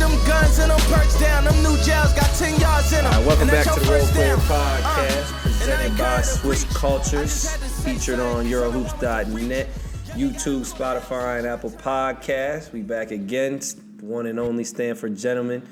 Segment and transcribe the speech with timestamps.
[0.00, 1.44] them guns and them perks down.
[1.44, 3.12] Them new jails got 10 yards in them.
[3.12, 8.46] Right, welcome back to the Role Player Podcast, uh, presented by Swish Cultures, featured on
[8.46, 9.68] Eurohoops.net,
[10.16, 12.72] YouTube, Spotify, and Apple Podcasts.
[12.72, 13.60] We back again,
[14.00, 15.62] one and only Stanford Gentlemen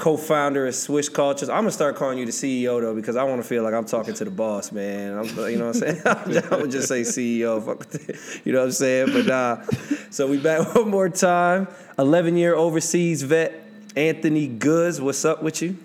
[0.00, 1.50] co-founder of Swish Cultures.
[1.50, 3.84] I'm gonna start calling you the CEO though, because I want to feel like I'm
[3.84, 5.18] talking to the boss, man.
[5.18, 6.02] I'm, you know what I'm saying?
[6.50, 7.60] I would just say CEO,
[8.46, 9.12] you know what I'm saying?
[9.12, 9.62] But nah.
[10.08, 11.68] So we back one more time.
[11.98, 13.62] 11 year overseas vet,
[13.94, 15.02] Anthony Goods.
[15.02, 15.76] What's up with you?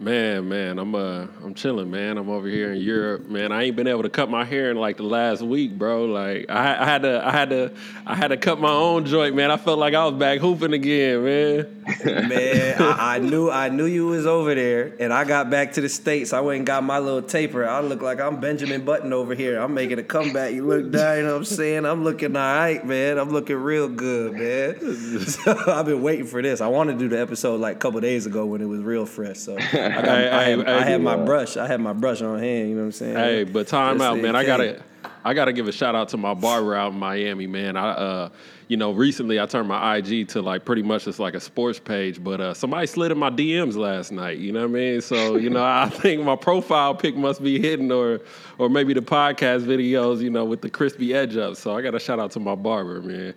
[0.00, 2.18] Man, man, I'm uh I'm chilling, man.
[2.18, 3.50] I'm over here in Europe, man.
[3.50, 6.04] I ain't been able to cut my hair in like the last week, bro.
[6.04, 7.72] Like I, I had to I had to
[8.06, 9.50] I had to cut my own joint, man.
[9.50, 11.74] I felt like I was back hooping again, man.
[12.04, 15.80] Man, I, I knew I knew you was over there, and I got back to
[15.80, 16.34] the states.
[16.34, 17.66] I went and got my little taper.
[17.66, 19.58] I look like I'm Benjamin Button over here.
[19.58, 20.52] I'm making a comeback.
[20.52, 21.86] You look down, you know what I'm saying?
[21.86, 23.16] I'm looking all right, man.
[23.16, 24.76] I'm looking real good, man.
[25.28, 26.60] So I've been waiting for this.
[26.60, 29.06] I wanted to do the episode like a couple days ago when it was real
[29.06, 29.38] fresh.
[29.38, 29.56] So
[29.92, 31.56] I, I, I hey, had my uh, brush.
[31.56, 32.68] I had my brush on hand.
[32.68, 33.16] You know what I'm saying?
[33.16, 34.36] Hey, but time out, man.
[34.36, 34.82] I gotta
[35.24, 37.76] I gotta give a shout out to my barber out in Miami, man.
[37.76, 38.28] I uh
[38.68, 41.78] you know, recently I turned my IG to like pretty much just like a sports
[41.78, 45.00] page, but uh somebody slid in my DMs last night, you know what I mean?
[45.00, 48.20] So, you know, I think my profile pic must be hidden or
[48.58, 51.56] or maybe the podcast videos, you know, with the crispy edge up.
[51.56, 53.34] So I gotta shout out to my barber, man.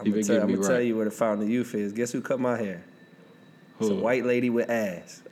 [0.00, 1.92] I'm gonna, tell, I'm gonna tell you where the fountain of youth is.
[1.92, 2.84] Guess who cut my hair?
[3.80, 5.23] It's a white lady with ass.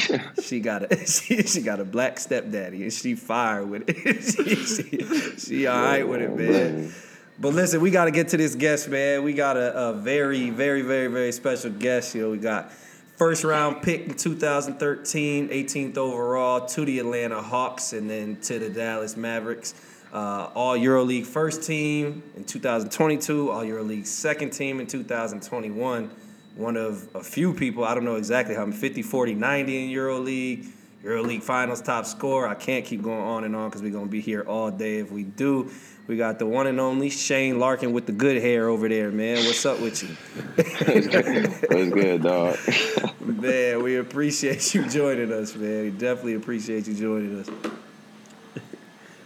[0.42, 4.22] she got a she, she got a black stepdaddy and she fire with it.
[4.22, 6.92] she, she, she all right with it, man.
[7.38, 9.22] But listen, we got to get to this guest, man.
[9.22, 12.28] We got a, a very, very, very, very special guest here.
[12.28, 12.70] We got
[13.16, 18.70] first round pick in 2013, 18th overall to the Atlanta Hawks, and then to the
[18.70, 19.74] Dallas Mavericks.
[20.12, 26.10] Uh, all EuroLeague first team in 2022, All EuroLeague second team in 2021.
[26.56, 29.96] One of a few people, I don't know exactly how many, 50, 40, 90 in
[29.96, 30.70] EuroLeague.
[31.02, 32.46] EuroLeague Finals top scorer.
[32.46, 34.98] I can't keep going on and on because we're going to be here all day
[34.98, 35.70] if we do.
[36.06, 39.38] We got the one and only Shane Larkin with the good hair over there, man.
[39.44, 40.08] What's up with you?
[41.76, 42.58] What's good, dog?
[43.20, 45.84] Man, we appreciate you joining us, man.
[45.84, 47.48] We definitely appreciate you joining us.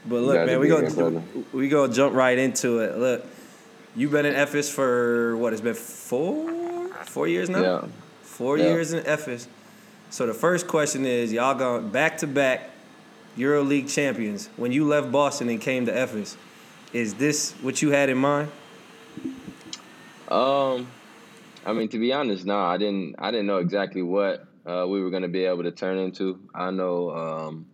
[0.08, 1.22] But look, man, we be gonna
[1.52, 2.96] we gonna jump right into it.
[2.96, 3.26] Look,
[3.96, 5.52] you've been in Efes for what?
[5.52, 6.65] It's been four
[7.08, 7.62] four years now.
[7.62, 7.84] Yeah.
[8.22, 8.70] Four Yeah.
[8.70, 9.46] years in Efes.
[10.10, 12.70] So the first question is, y'all going back to back
[13.36, 14.48] EuroLeague champions.
[14.56, 16.36] When you left Boston and came to Efes,
[16.92, 18.50] is this what you had in mind?
[20.28, 20.88] Um,
[21.64, 23.16] I mean, to be honest, no, I didn't.
[23.18, 26.38] I didn't know exactly what uh, we were going to be able to turn into.
[26.54, 27.66] I know um,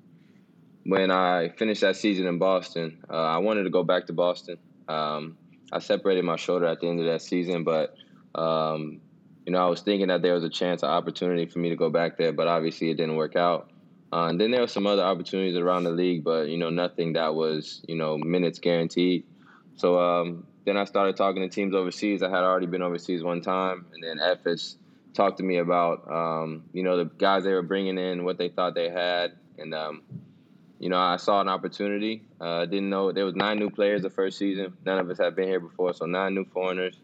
[0.84, 4.56] when I finished that season in Boston, uh, I wanted to go back to Boston.
[4.88, 5.36] Um,
[5.70, 7.94] I separated my shoulder at the end of that season, but
[8.34, 9.01] um,
[9.46, 11.76] you know, I was thinking that there was a chance, an opportunity for me to
[11.76, 13.70] go back there, but obviously it didn't work out.
[14.12, 17.14] Uh, and then there were some other opportunities around the league, but you know, nothing
[17.14, 19.24] that was you know minutes guaranteed.
[19.76, 22.22] So um, then I started talking to teams overseas.
[22.22, 24.76] I had already been overseas one time, and then Efes
[25.14, 28.50] talked to me about um, you know the guys they were bringing in, what they
[28.50, 30.02] thought they had, and um,
[30.78, 32.22] you know I saw an opportunity.
[32.38, 34.76] Uh, didn't know there was nine new players the first season.
[34.84, 36.96] None of us had been here before, so nine new foreigners,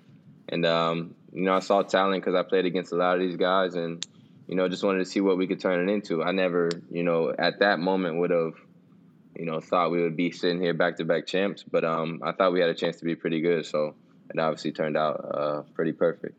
[0.50, 3.36] and um, you know I saw talent because I played against a lot of these
[3.36, 4.04] guys, and
[4.46, 6.22] you know just wanted to see what we could turn it into.
[6.22, 8.54] I never you know at that moment would have
[9.38, 12.32] you know, thought we would be sitting here back to back champs, but um, I
[12.32, 13.64] thought we had a chance to be pretty good.
[13.64, 13.94] So
[14.30, 16.34] it obviously turned out uh, pretty perfect.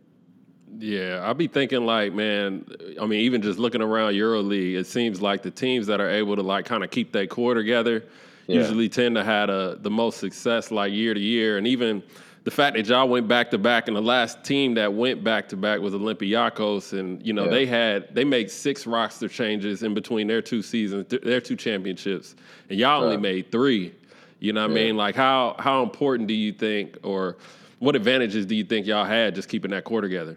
[0.78, 2.66] Yeah, I'll be thinking like, man,
[3.02, 6.36] I mean, even just looking around EuroLeague, it seems like the teams that are able
[6.36, 8.04] to like kind of keep their core together
[8.48, 8.58] Yeah.
[8.58, 11.58] usually tend to have a, the most success like year to year.
[11.58, 12.04] And even
[12.50, 15.48] the fact that y'all went back to back and the last team that went back
[15.50, 17.52] to back was Olympiacos and you know Yeah.
[17.52, 21.56] they had they made six roster changes in between their two seasons, th- their two
[21.56, 22.36] championships.
[22.72, 23.22] And y'all only Right.
[23.22, 23.92] made 3.
[24.40, 24.98] You know what I mean?
[24.98, 27.38] Like how how important do you think or
[27.78, 30.36] what advantages do you think y'all had just keeping that core together?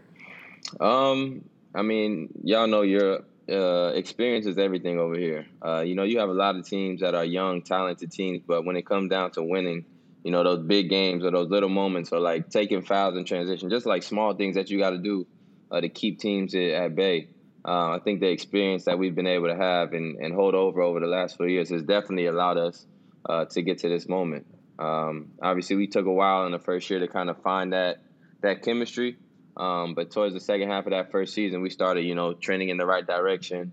[0.80, 1.42] Um,
[1.74, 3.20] I mean, y'all know your
[3.50, 5.46] uh, experience is everything over here.
[5.64, 8.66] Uh, you know, you have a lot of teams that are young, talented teams, but
[8.66, 9.86] when it comes down to winning,
[10.24, 13.70] you know, those big games or those little moments or like taking fouls in transition,
[13.70, 15.26] just like small things that you got to do
[15.70, 17.28] uh, to keep teams at, bay.
[17.64, 20.82] Uh, I think the experience that we've been able to have and, and hold over
[20.82, 22.86] over the last few years has definitely allowed us
[23.28, 24.46] uh, to get to this moment.
[24.78, 28.02] Um, obviously, we took a while in the first year to kind of find that
[28.42, 29.16] that chemistry.
[29.56, 32.70] Um, but towards the second half of that first season, we started, you know, trending
[32.70, 33.72] in the right direction.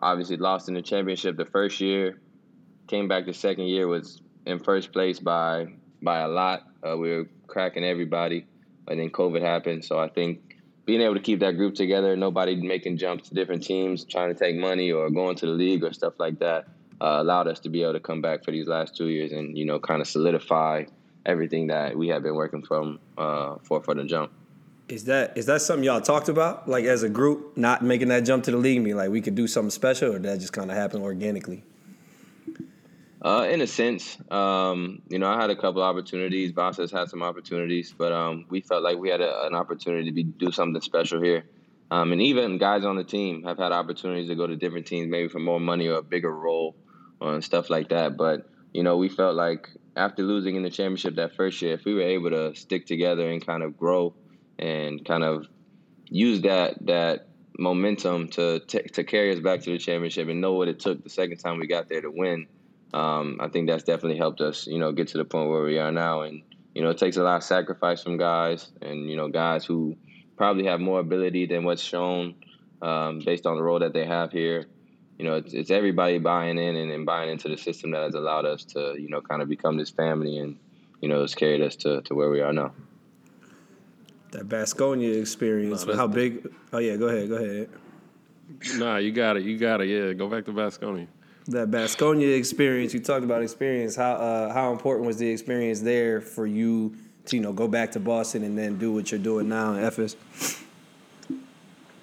[0.00, 2.20] Obviously, lost in the championship the first year.
[2.88, 5.66] Came back the second year was in first place by
[6.02, 6.64] by a lot.
[6.86, 8.46] Uh, we were cracking everybody,
[8.86, 9.84] and then COVID happened.
[9.84, 13.62] So I think being able to keep that group together, nobody making jumps to different
[13.62, 16.66] teams, trying to take money or going to the league or stuff like that,
[17.00, 19.56] uh, allowed us to be able to come back for these last two years and
[19.56, 20.84] you know kind of solidify
[21.26, 24.32] everything that we have been working from uh, for for the jump.
[24.88, 28.20] Is that is that something y'all talked about, like as a group, not making that
[28.20, 28.80] jump to the league?
[28.80, 31.62] Me, like we could do something special, or that just kind of happen organically?
[33.20, 36.52] Uh, in a sense, um, you know, I had a couple opportunities.
[36.56, 40.12] Has had some opportunities, but um, we felt like we had a, an opportunity to
[40.12, 41.44] be, do something special here.
[41.90, 45.10] Um, and even guys on the team have had opportunities to go to different teams,
[45.10, 46.76] maybe for more money or a bigger role
[47.20, 48.16] and stuff like that.
[48.16, 51.84] But you know, we felt like after losing in the championship that first year, if
[51.84, 54.14] we were able to stick together and kind of grow
[54.60, 55.46] and kind of
[56.04, 57.26] use that that
[57.58, 61.02] momentum to t- to carry us back to the championship and know what it took
[61.02, 62.46] the second time we got there to win
[62.94, 65.78] um, I think that's definitely helped us, you know, get to the point where we
[65.78, 66.22] are now.
[66.22, 66.42] And
[66.74, 69.96] you know, it takes a lot of sacrifice from guys, and you know, guys who
[70.36, 72.34] probably have more ability than what's shown
[72.80, 74.66] um, based on the role that they have here.
[75.18, 78.14] You know, it's, it's everybody buying in and, and, buying into the system that has
[78.14, 80.56] allowed us to, you know, kind of become this family, and
[81.00, 82.72] you know, it's carried us to, to where we are now.
[84.30, 86.48] That Basconia experience, no, how big?
[86.72, 87.70] Oh yeah, go ahead, go ahead.
[88.76, 89.88] Nah, you got it, you got it.
[89.88, 91.08] Yeah, go back to Basconia
[91.48, 92.94] that Basconia experience.
[92.94, 93.96] You talked about experience.
[93.96, 96.96] How uh, how important was the experience there for you
[97.26, 99.82] to you know go back to Boston and then do what you're doing now in
[99.82, 100.16] Efes?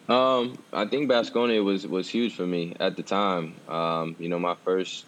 [0.08, 3.56] Um, I think Basconia was was huge for me at the time.
[3.68, 5.06] Um, you know, my first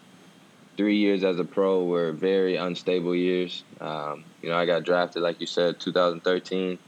[0.76, 3.64] three years as a pro were very unstable years.
[3.80, 6.78] Um, you know, I got drafted, like you said, 2013.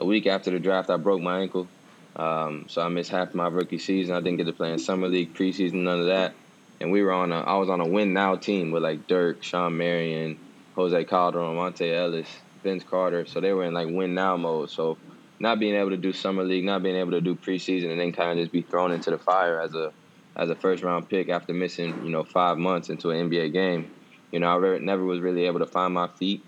[0.00, 1.66] A week after the draft, I broke my ankle.
[2.14, 4.14] Um, so I missed half my rookie season.
[4.14, 6.34] I didn't get to play in summer league, preseason, none of that
[6.80, 9.42] and we were on a I was on a win now team with like Dirk,
[9.42, 10.38] Shawn Marion,
[10.74, 12.28] Jose Calderon, Monta Ellis,
[12.62, 13.26] Vince Carter.
[13.26, 14.70] So they were in like win now mode.
[14.70, 14.98] So
[15.40, 18.12] not being able to do summer league, not being able to do preseason, and then
[18.12, 19.92] kind of just be thrown into the fire as a
[20.36, 23.90] as a first round pick after missing you know five months into an NBA game.
[24.30, 26.44] You know, I never was really able to find my feet.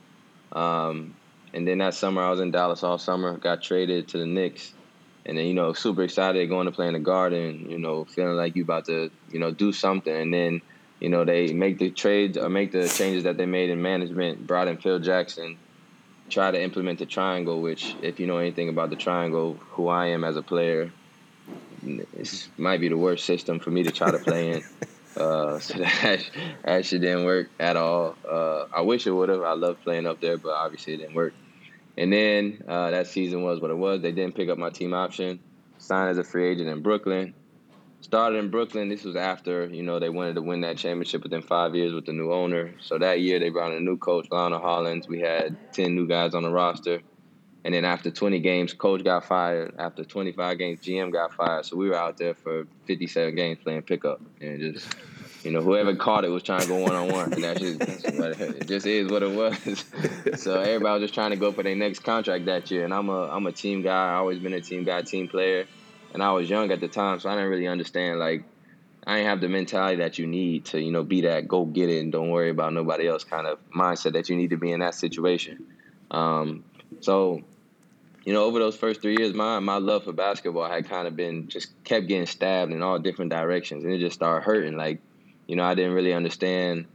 [0.52, 1.14] Um,
[1.54, 3.36] and then that summer, I was in Dallas all summer.
[3.38, 4.74] Got traded to the Knicks
[5.30, 8.36] and then you know super excited going to play in the garden you know feeling
[8.36, 10.14] like you about to you know do something.
[10.14, 10.60] And then
[10.98, 14.46] you know they make the trades or make the changes that they made in management
[14.46, 15.56] brought in phil jackson
[16.28, 20.06] try to implement the triangle which if you know anything about the triangle who i
[20.08, 20.92] am as a player
[21.82, 24.62] this might be the worst system for me to try to play in.
[25.16, 26.24] Uh, so that
[26.64, 28.14] actually didn't work at all.
[28.26, 31.16] Uh, i wish it would have i love playing up there but obviously it didn't
[31.16, 31.34] work
[31.96, 34.00] and then uh, that season was what it was.
[34.02, 35.40] They didn't pick up my team option.
[35.78, 37.34] Signed as a free agent in Brooklyn.
[38.02, 38.88] Started in Brooklyn.
[38.88, 42.06] This was after you know they wanted to win that championship within five years with
[42.06, 42.74] the new owner.
[42.80, 45.08] So that year they brought in a new coach, Lionel Hollins.
[45.08, 47.00] We had ten new guys on the roster.
[47.62, 49.74] And then after 20 games, coach got fired.
[49.78, 51.66] After 25 games, GM got fired.
[51.66, 54.94] So we were out there for 57 games playing pickup and just
[55.44, 58.18] you know, whoever caught it was trying to go one on one, that's just that's
[58.18, 59.84] what it, it just is what it was.
[60.42, 63.08] so everybody was just trying to go for their next contract that year, and I'm
[63.08, 64.12] a I'm a team guy.
[64.12, 65.66] I always been a team guy, team player,
[66.12, 68.44] and I was young at the time, so I didn't really understand like
[69.06, 71.88] I didn't have the mentality that you need to you know be that go get
[71.88, 74.72] it and don't worry about nobody else kind of mindset that you need to be
[74.72, 75.66] in that situation.
[76.10, 76.64] Um,
[77.00, 77.42] so
[78.24, 81.16] you know, over those first three years, my my love for basketball had kind of
[81.16, 84.76] been just kept getting stabbed in all different directions, and it just started hurting.
[84.76, 85.00] Like
[85.46, 86.86] you know, I didn't really understand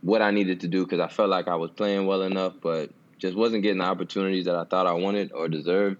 [0.00, 2.90] what I needed to do because I felt like I was playing well enough, but
[3.18, 5.98] just wasn't getting the opportunities that I thought I wanted or deserved.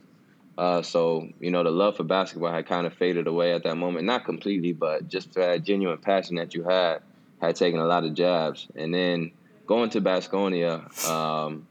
[0.58, 3.76] Uh, so, you know, the love for basketball had kind of faded away at that
[3.76, 4.04] moment.
[4.04, 7.00] Not completely, but just that genuine passion that you had
[7.40, 8.66] had taken a lot of jabs.
[8.74, 9.32] And then
[9.66, 11.66] going to Basconia, um,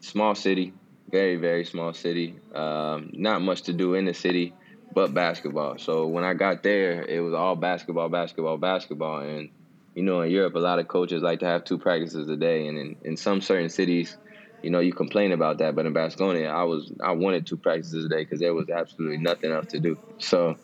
[0.00, 0.72] small city,
[1.10, 2.38] very, very small city.
[2.54, 4.54] Um, not much to do in the city
[4.96, 5.76] but basketball.
[5.76, 9.20] So when I got there, it was all basketball, basketball, basketball.
[9.20, 9.50] And
[9.96, 12.68] you know, in Europe, a lot of coaches like to have two practices a day,
[12.68, 14.18] and in, in some certain cities,
[14.62, 15.74] you know, you complain about that.
[15.74, 19.16] But in Basconia, I was I wanted two practices a day because there was absolutely
[19.16, 19.98] nothing else to do.
[20.18, 20.54] So,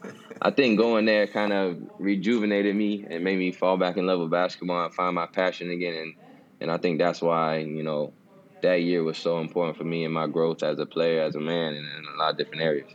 [0.43, 4.21] I think going there kind of rejuvenated me and made me fall back in love
[4.21, 5.95] with basketball and find my passion again.
[5.95, 6.15] And
[6.61, 8.13] and I think that's why you know
[8.61, 11.41] that year was so important for me and my growth as a player, as a
[11.41, 12.91] man, in, in a lot of different areas.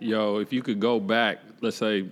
[0.00, 2.08] Yo, if you could go back, let's say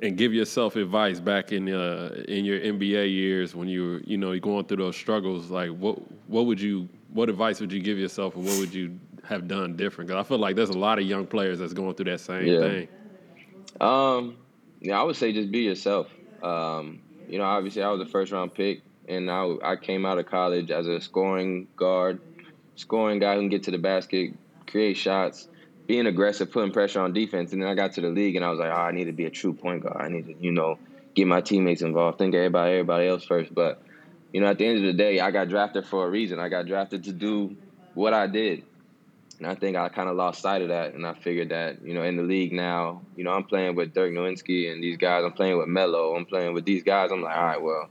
[0.00, 4.16] and give yourself advice back in uh, in your NBA years when you were you
[4.16, 5.50] know going through those struggles.
[5.50, 8.98] Like what what would you what advice would you give yourself, and what would you
[9.24, 10.08] have done different?
[10.08, 12.46] Because I feel like there's a lot of young players that's going through that same
[12.46, 12.60] yeah.
[12.60, 12.88] thing.
[13.80, 14.36] Um,
[14.80, 16.08] yeah, I would say just be yourself.
[16.42, 20.18] Um, you know, obviously I was a first round pick, and I I came out
[20.18, 22.20] of college as a scoring guard,
[22.76, 24.34] scoring guy who can get to the basket,
[24.66, 25.48] create shots
[25.88, 27.52] being aggressive, putting pressure on defense.
[27.52, 29.12] And then I got to the league and I was like, oh, I need to
[29.12, 29.96] be a true point guard.
[29.98, 30.78] I need to, you know,
[31.14, 33.52] get my teammates involved, think everybody, everybody else first.
[33.52, 33.82] But,
[34.32, 36.38] you know, at the end of the day, I got drafted for a reason.
[36.38, 37.56] I got drafted to do
[37.94, 38.64] what I did.
[39.38, 40.92] And I think I kind of lost sight of that.
[40.92, 43.94] And I figured that, you know, in the league now, you know, I'm playing with
[43.94, 45.24] Dirk Nowitzki and these guys.
[45.24, 46.14] I'm playing with Melo.
[46.14, 47.10] I'm playing with these guys.
[47.10, 47.88] I'm like, all right, well,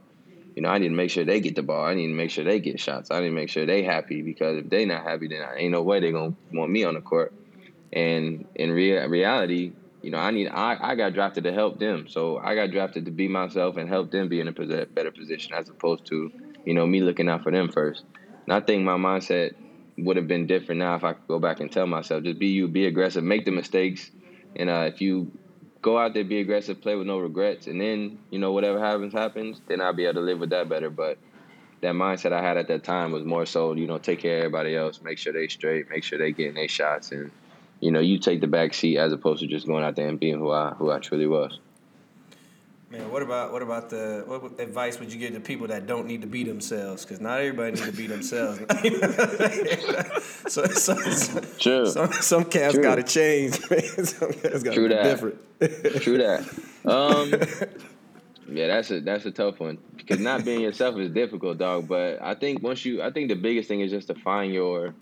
[0.55, 1.83] you know, I need to make sure they get the ball.
[1.83, 3.09] I need to make sure they get shots.
[3.09, 5.71] I need to make sure they happy because if they not happy, then I ain't
[5.71, 7.33] no way they gonna want me on the court.
[7.93, 12.07] And in rea- reality, you know, I need I, I got drafted to help them.
[12.07, 15.53] So I got drafted to be myself and help them be in a better position
[15.53, 16.31] as opposed to,
[16.65, 18.03] you know, me looking out for them first.
[18.45, 19.55] And I think my mindset
[19.97, 22.47] would have been different now if I could go back and tell myself, just be
[22.47, 24.11] you, be aggressive, make the mistakes.
[24.55, 25.31] And uh, if you
[25.81, 29.13] go out there, be aggressive, play with no regrets, and then, you know, whatever happens,
[29.13, 30.89] happens, then I'll be able to live with that better.
[30.89, 31.17] But
[31.81, 34.45] that mindset I had at that time was more so, you know, take care of
[34.45, 37.31] everybody else, make sure they straight, make sure they getting their shots and–
[37.79, 40.19] you know, you take the back seat as opposed to just going out there and
[40.19, 41.59] being who I who I truly was.
[42.89, 46.07] Man, what about what about the what advice would you give to people that don't
[46.07, 47.03] need to be themselves?
[47.03, 48.59] Because not everybody needs to be themselves.
[50.47, 51.85] so, so, so, True.
[51.85, 53.59] Some, some cats got to change.
[53.69, 53.81] Man.
[54.05, 55.03] Some cats got to be that.
[55.03, 56.01] different.
[56.01, 56.49] True that.
[56.87, 57.33] Um,
[58.47, 61.89] yeah, that's a that's a tough one because not being yourself is difficult, dog.
[61.89, 64.93] But I think once you, I think the biggest thing is just to find your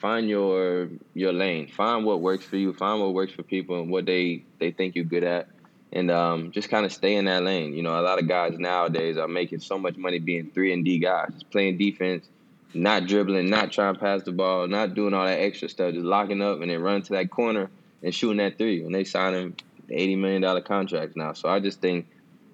[0.00, 1.68] find your your lane.
[1.68, 2.72] Find what works for you.
[2.72, 5.48] Find what works for people and what they they think you're good at,
[5.92, 7.74] and um, just kind of stay in that lane.
[7.74, 10.84] You know, a lot of guys nowadays are making so much money being three and
[10.84, 12.28] D guys, just playing defense,
[12.74, 16.04] not dribbling, not trying to pass the ball, not doing all that extra stuff, just
[16.04, 17.70] locking up and then running to that corner
[18.02, 18.84] and shooting that three.
[18.84, 19.56] And they signing
[19.90, 21.32] eighty million dollar contracts now.
[21.32, 22.06] So I just think,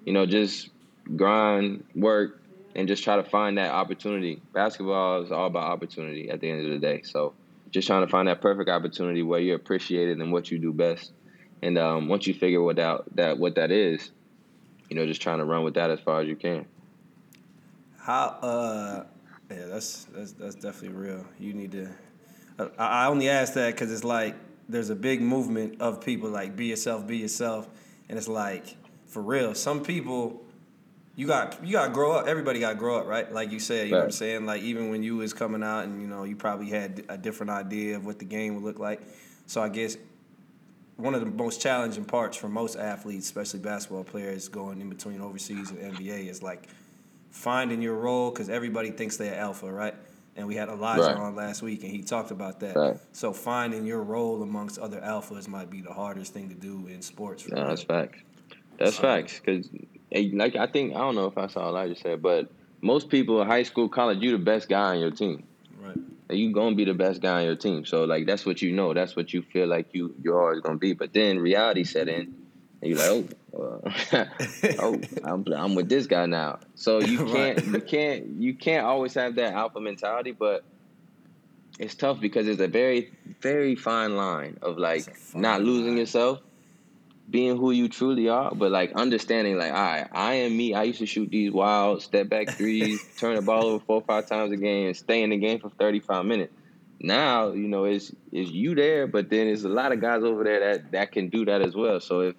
[0.05, 0.69] you know, just
[1.15, 2.41] grind, work,
[2.75, 4.41] and just try to find that opportunity.
[4.53, 7.01] Basketball is all about opportunity at the end of the day.
[7.03, 7.33] So
[7.71, 11.11] just trying to find that perfect opportunity where you're appreciated and what you do best.
[11.61, 14.11] And um, once you figure what out that what that is,
[14.89, 16.65] you know, just trying to run with that as far as you can.
[17.97, 18.37] How?
[18.41, 19.03] Uh,
[19.49, 21.25] yeah, that's that's that's definitely real.
[21.39, 21.89] You need to.
[22.59, 24.35] Uh, I only ask that because it's like
[24.69, 27.67] there's a big movement of people like be yourself, be yourself,
[28.09, 28.75] and it's like
[29.07, 29.55] for real.
[29.55, 30.44] Some people
[31.15, 32.27] you got you got to grow up.
[32.27, 33.31] Everybody got to grow up, right?
[33.31, 33.91] Like you said, you right.
[33.91, 34.45] know what I'm saying.
[34.45, 37.51] Like even when you was coming out, and you know, you probably had a different
[37.51, 39.01] idea of what the game would look like.
[39.47, 39.97] So I guess
[40.97, 45.21] one of the most challenging parts for most athletes, especially basketball players, going in between
[45.21, 46.67] overseas and NBA, is like
[47.31, 49.95] finding your role because everybody thinks they're alpha, right?
[50.37, 51.15] And we had Elijah right.
[51.15, 52.75] on last week, and he talked about that.
[52.75, 52.97] Right.
[53.13, 57.01] So finding your role amongst other alphas might be the hardest thing to do in
[57.01, 57.47] sports.
[57.47, 58.19] No, that's facts.
[58.77, 59.39] That's um, facts.
[59.39, 59.69] Because
[60.33, 62.49] like I think I don't know if I saw Elijah said, but
[62.81, 65.43] most people in high school, college, you the best guy on your team.
[65.79, 65.97] Right.
[66.29, 67.85] And you gonna be the best guy on your team.
[67.85, 68.93] So like that's what you know.
[68.93, 70.93] That's what you feel like you you're always gonna be.
[70.93, 72.35] But then reality set in,
[72.81, 73.81] and you're like, oh,
[74.13, 74.25] uh,
[74.79, 76.59] oh, I'm I'm with this guy now.
[76.75, 77.67] So you can't right.
[77.67, 80.63] you can't you can't always have that alpha mentality, but
[81.79, 85.97] it's tough because it's a very very fine line of like not losing line.
[85.97, 86.41] yourself
[87.29, 90.73] being who you truly are, but like understanding, like, all right, I am me.
[90.73, 94.03] I used to shoot these wild step back threes, turn the ball over four or
[94.03, 96.53] five times a game, and stay in the game for 35 minutes.
[96.99, 100.43] Now, you know, it's is you there, but then there's a lot of guys over
[100.43, 101.99] there that that can do that as well.
[101.99, 102.35] So if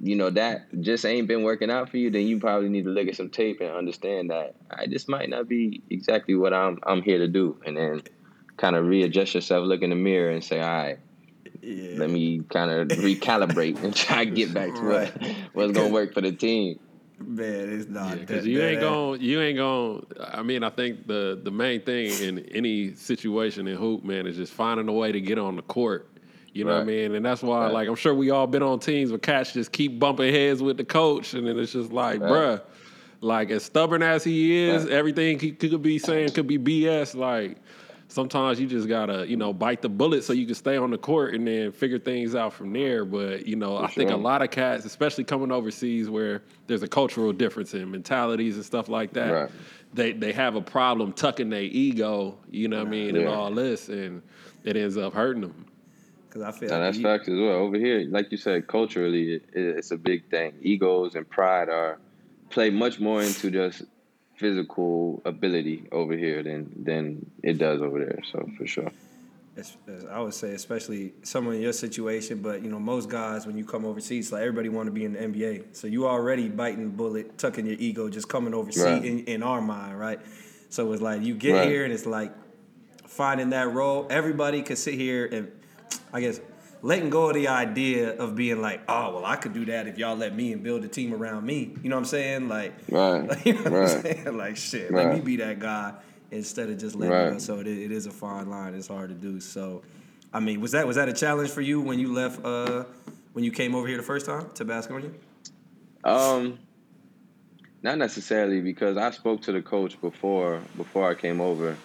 [0.00, 2.90] you know that just ain't been working out for you, then you probably need to
[2.90, 6.78] look at some tape and understand that I just might not be exactly what I'm
[6.82, 8.02] I'm here to do, and then
[8.56, 10.98] kind of readjust yourself, look in the mirror, and say, all right
[11.62, 11.98] yeah.
[11.98, 15.20] let me kind of recalibrate and try to get back to right.
[15.20, 16.78] what, what's gonna work for the team.
[17.20, 19.20] Man, it's not because yeah, you ain't going.
[19.20, 20.06] You ain't going.
[20.20, 24.36] I mean, I think the the main thing in any situation in hoop, man, is
[24.36, 26.08] just finding a way to get on the court.
[26.52, 26.76] You know right.
[26.78, 27.14] what I mean?
[27.14, 27.72] And that's why, right.
[27.72, 30.76] like, I'm sure we all been on teams where cats just keep bumping heads with
[30.76, 32.30] the coach, and then it's just like, right.
[32.30, 32.62] bruh,
[33.20, 37.14] like as stubborn as he is, everything he could be saying could be BS.
[37.14, 37.58] Like,
[38.08, 40.98] sometimes you just gotta, you know, bite the bullet so you can stay on the
[40.98, 43.04] court and then figure things out from there.
[43.04, 43.94] But you know, For I sure.
[43.94, 48.56] think a lot of cats, especially coming overseas where there's a cultural difference in mentalities
[48.56, 49.50] and stuff like that, right.
[49.94, 53.22] they they have a problem tucking their ego, you know what I mean, yeah.
[53.22, 54.22] and all this, and
[54.64, 55.66] it ends up hurting them.
[56.28, 57.54] Because I feel like that's facts as well.
[57.54, 60.54] Over here, like you said, culturally, it, it's a big thing.
[60.60, 61.98] Egos and pride are
[62.50, 63.82] play much more into just
[64.38, 68.20] physical ability over here than than it does over there.
[68.32, 68.90] So for sure.
[70.08, 73.64] I would say, especially someone in your situation, but you know, most guys when you
[73.64, 75.74] come overseas, like everybody want to be in the NBA.
[75.74, 79.04] So you already biting the bullet, tucking your ego, just coming overseas right.
[79.04, 80.20] in, in, our mind, right?
[80.70, 81.68] So it's like you get right.
[81.68, 82.32] here and it's like
[83.08, 84.06] finding that role.
[84.10, 85.50] Everybody could sit here and
[86.12, 86.40] I guess
[86.82, 89.98] letting go of the idea of being like, oh well, I could do that if
[89.98, 91.74] y'all let me and build a team around me.
[91.82, 92.48] You know what I'm saying?
[92.48, 93.96] Like, right, like, you know what right.
[93.96, 94.36] I'm saying?
[94.36, 95.06] Like, shit, right.
[95.06, 95.94] let me be that guy
[96.30, 97.32] instead of just letting right.
[97.32, 97.38] go.
[97.38, 98.74] So it, it is a fine line.
[98.74, 99.40] It's hard to do.
[99.40, 99.82] So,
[100.32, 102.44] I mean, was that was that a challenge for you when you left?
[102.44, 102.84] Uh,
[103.32, 105.12] when you came over here the first time to Basconia?
[106.02, 106.58] Um,
[107.82, 111.76] not necessarily because I spoke to the coach before before I came over,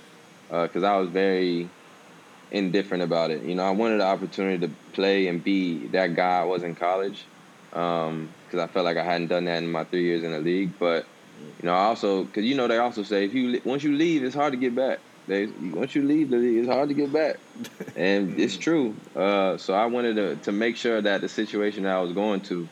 [0.49, 1.69] because uh, I was very
[2.53, 3.43] indifferent about it.
[3.43, 6.75] You know, I wanted the opportunity to play and be that guy I was in
[6.75, 7.29] college,
[7.71, 10.39] because um, I felt like I hadn't done that in my three years in the
[10.39, 10.77] league.
[10.79, 11.05] But
[11.61, 14.23] you know, I also because you know they also say if you once you leave,
[14.23, 14.99] it's hard to get back.
[15.27, 17.37] They once you leave the league, it's hard to get back,
[17.95, 19.01] and it's true.
[19.15, 22.41] Uh, so I wanted to to make sure that the situation that I was going
[22.43, 22.69] to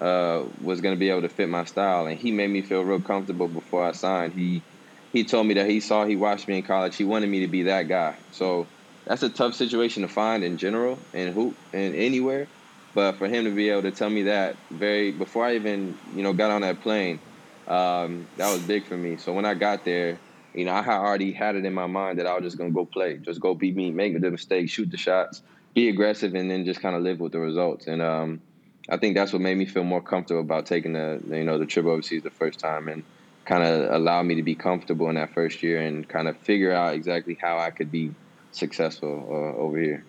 [0.00, 2.82] uh, was going to be able to fit my style, and he made me feel
[2.82, 4.34] real comfortable before I signed.
[4.34, 4.66] He
[5.12, 6.96] he told me that he saw he watched me in college.
[6.96, 8.18] He wanted me to be that guy.
[8.30, 8.72] So
[9.04, 12.46] that's a tough situation to find in general in hoop and anywhere.
[12.94, 16.22] But for him to be able to tell me that very before I even you
[16.22, 17.18] know got on that plane,
[17.66, 19.16] um, that was big for me.
[19.16, 20.18] So when I got there,
[20.54, 22.70] you know I had already had it in my mind that I was just gonna
[22.70, 25.42] go play, just go beat me, make the mistakes, shoot the shots,
[25.74, 27.86] be aggressive, and then just kind of live with the results.
[27.86, 28.42] And um,
[28.88, 31.66] I think that's what made me feel more comfortable about taking the you know the
[31.66, 33.04] trip overseas the first time and
[33.44, 36.72] kind of allowed me to be comfortable in that first year and kind of figure
[36.72, 38.14] out exactly how I could be
[38.52, 40.04] successful uh, over here.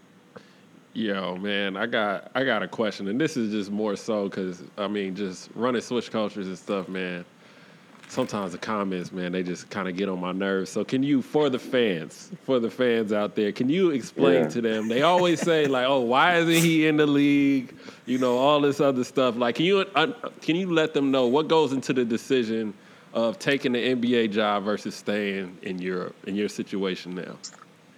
[0.93, 4.61] Yo, man, I got I got a question, and this is just more so because
[4.77, 7.25] I mean, just running Swish Cultures and stuff, man.
[8.09, 10.69] Sometimes the comments, man, they just kind of get on my nerves.
[10.69, 14.49] So, can you, for the fans, for the fans out there, can you explain Yeah.
[14.49, 14.87] to them?
[14.87, 17.73] They always say like, "Oh, why isn't he in the league?"
[18.05, 19.35] You know, all this other stuff.
[19.35, 20.07] Like, can you uh,
[20.41, 22.75] can you let them know what goes into the decision
[23.15, 27.35] of taking the NBA job versus staying in Europe in your situation now?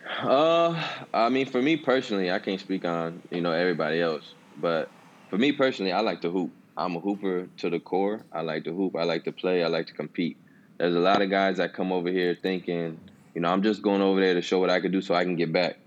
[0.06, 0.82] Uh,
[1.13, 4.89] I mean, for me personally, I can't speak on you know everybody else, but
[5.30, 6.54] for me personally, I like to hoop.
[6.78, 8.26] I'm a hooper to the core.
[8.32, 8.96] I like to hoop.
[8.96, 9.63] I like to play.
[9.63, 10.38] I like to compete.
[10.78, 13.00] There's a lot of guys that come over here thinking,
[13.34, 15.24] you know, I'm just going over there to show what I can do so I
[15.24, 15.78] can get back.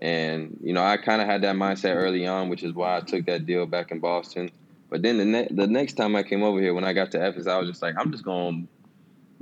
[0.00, 3.00] And you know, I kind of had that mindset early on, which is why I
[3.00, 4.50] took that deal back in Boston.
[4.90, 7.18] But then the ne- the next time I came over here, when I got to
[7.18, 8.68] Efes, I was just like, I'm just going to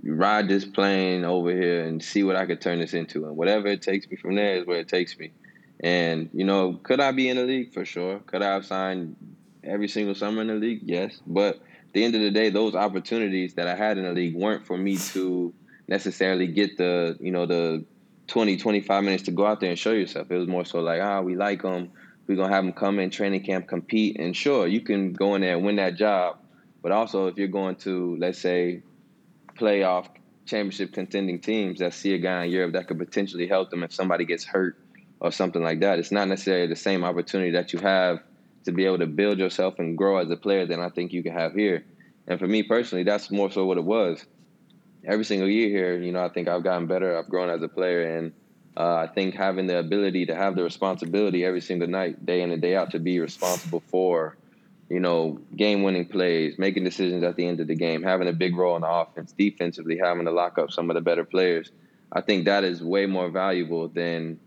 [0.04, 3.26] ride this plane over here and see what I could turn this into.
[3.26, 5.32] And whatever it takes me from there is where it takes me.
[5.80, 7.72] And, you know, could I be in the league?
[7.72, 8.20] For sure.
[8.20, 9.16] Could I have signed
[9.64, 10.80] every single summer in the league?
[10.84, 11.20] Yes.
[11.26, 14.34] But at the end of the day, those opportunities that I had in the league
[14.34, 15.52] weren't for me to
[15.88, 17.84] necessarily get the, you know, the
[18.28, 20.30] 20, 25 minutes to go out there and show yourself.
[20.30, 21.90] It was more so like, ah, we like them.
[22.26, 24.18] We're going to have them come in training camp, compete.
[24.20, 26.38] And sure, you can go in there and win that job.
[26.82, 28.82] But also, if you're going to, let's say,
[29.60, 30.08] playoff
[30.46, 33.92] championship contending teams that see a guy in Europe that could potentially help them if
[33.92, 34.76] somebody gets hurt
[35.20, 35.98] or something like that.
[35.98, 38.20] It's not necessarily the same opportunity that you have
[38.64, 41.22] to be able to build yourself and grow as a player than I think you
[41.22, 41.84] can have here.
[42.26, 44.24] And for me personally, that's more so what it was.
[45.04, 47.16] Every single year here, you know, I think I've gotten better.
[47.16, 48.32] I've grown as a player, and
[48.76, 52.50] uh, I think having the ability to have the responsibility every single night, day in
[52.50, 54.36] and day out, to be responsible for
[54.90, 58.32] you know, game winning plays, making decisions at the end of the game, having a
[58.32, 61.70] big role in the offense, defensively, having to lock up some of the better players.
[62.12, 64.40] I think that is way more valuable than,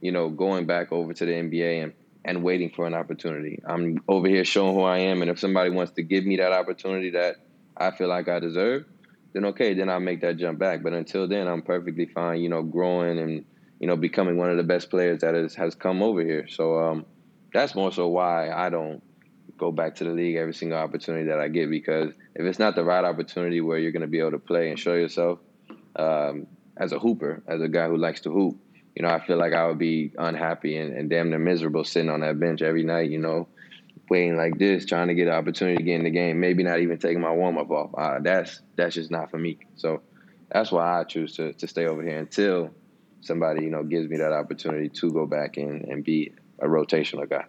[0.00, 1.92] you know, going back over to the NBA and,
[2.24, 3.60] and waiting for an opportunity.
[3.66, 6.52] I'm over here showing who I am, and if somebody wants to give me that
[6.52, 7.36] opportunity that
[7.76, 8.86] I feel like I deserve,
[9.34, 10.82] then okay, then I'll make that jump back.
[10.82, 13.44] But until then, I'm perfectly fine, you know, growing and,
[13.78, 16.48] you know, becoming one of the best players that has, has come over here.
[16.48, 17.04] So um,
[17.52, 19.02] that's more so why I don't
[19.60, 22.74] go back to the league every single opportunity that I get because if it's not
[22.74, 25.38] the right opportunity where you're going to be able to play and show yourself
[25.96, 26.46] um,
[26.76, 28.56] as a hooper, as a guy who likes to hoop,
[28.96, 32.10] you know, I feel like I would be unhappy and, and damn near miserable sitting
[32.10, 33.48] on that bench every night, you know,
[34.08, 36.80] waiting like this, trying to get an opportunity to get in the game, maybe not
[36.80, 37.90] even taking my warm up off.
[37.96, 39.58] Uh, that's that's just not for me.
[39.76, 40.00] So
[40.50, 42.70] that's why I choose to, to stay over here until
[43.20, 47.28] somebody, you know, gives me that opportunity to go back and, and be a rotational
[47.28, 47.44] guy.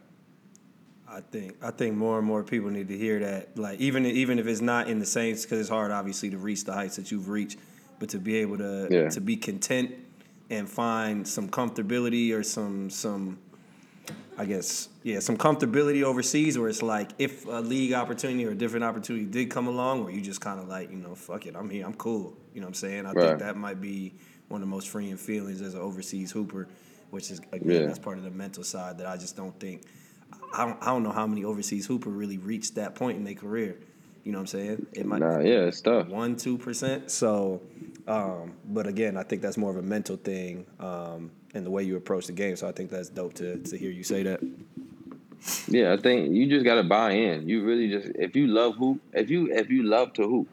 [1.13, 3.57] I think I think more and more people need to hear that.
[3.57, 6.63] Like even even if it's not in the same, because it's hard obviously to reach
[6.63, 7.57] the heights that you've reached,
[7.99, 9.09] but to be able to Yeah.
[9.09, 9.91] to be content
[10.49, 13.39] and find some comfortability or some some,
[14.37, 18.55] I guess yeah, some comfortability overseas where it's like if a league opportunity or a
[18.55, 21.55] different opportunity did come along, where you just kind of like you know fuck it,
[21.57, 22.37] I'm here, I'm cool.
[22.53, 23.05] You know what I'm saying?
[23.05, 23.27] I Right.
[23.27, 24.13] think that might be
[24.47, 26.69] one of the most freeing feelings as an overseas hooper,
[27.09, 27.85] which is again Yeah.
[27.87, 29.81] that's part of the mental side that I just don't think.
[30.53, 33.35] I don't, I don't know how many overseas hooper really reached that point in their
[33.35, 33.77] career.
[34.23, 34.85] You know what I'm saying?
[34.93, 36.07] It might Nah, yeah, it's tough.
[36.07, 37.09] one two percent.
[37.09, 37.61] So,
[38.07, 41.83] um, but again, I think that's more of a mental thing um, and the way
[41.83, 42.55] you approach the game.
[42.55, 44.41] So I think that's dope to to hear you say that.
[45.67, 47.49] Yeah, I think you just gotta buy in.
[47.49, 50.47] You really just if you love hoop, if you if you love to hoop,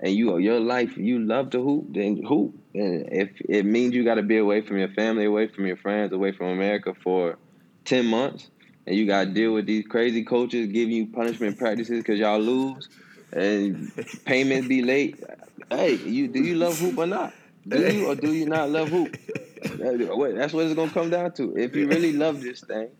[0.00, 2.54] and you your life you love to hoop, then hoop.
[2.74, 5.76] And if it means you got to be away from your family, away from your
[5.76, 7.38] friends, away from America for
[7.84, 8.50] ten months,
[8.86, 12.38] and you got to deal with these crazy coaches giving you punishment practices because y'all
[12.38, 12.88] lose,
[13.32, 13.90] and
[14.24, 15.22] payments be late.
[15.70, 17.32] Hey, you do you love hoop or not?
[17.66, 19.16] Do you or do you not love hoop?
[19.62, 21.56] That's what it's gonna come down to.
[21.56, 22.90] If you really love this thing,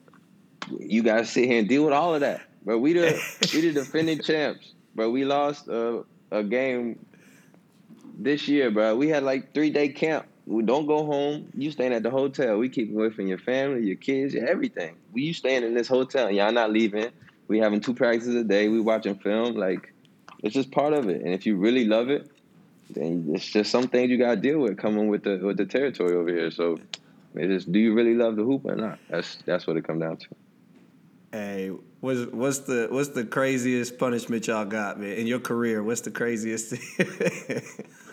[0.78, 2.42] you gotta sit here and deal with all of that.
[2.64, 3.20] But we the
[3.54, 4.74] we the defending champs.
[4.94, 6.98] But we lost a, a game
[8.18, 8.96] this year, bro.
[8.96, 10.26] We had like three day camp.
[10.46, 11.50] We don't go home.
[11.54, 12.56] You staying at the hotel.
[12.56, 14.96] We keep away from your family, your kids, your everything.
[15.12, 16.28] We you staying in this hotel.
[16.28, 17.10] And y'all not leaving.
[17.48, 18.68] We having two practices a day.
[18.68, 19.56] We watching film.
[19.56, 19.92] Like
[20.42, 21.22] it's just part of it.
[21.22, 22.30] And if you really love it,
[22.90, 26.14] then it's just some things you gotta deal with coming with the with the territory
[26.14, 26.50] over here.
[26.52, 26.78] So
[27.34, 28.98] it is do you really love the hoop or not?
[29.10, 30.26] That's that's what it come down to.
[31.32, 35.82] Hey, what's what's the what's the craziest punishment y'all got, man, in your career?
[35.82, 36.74] What's the craziest?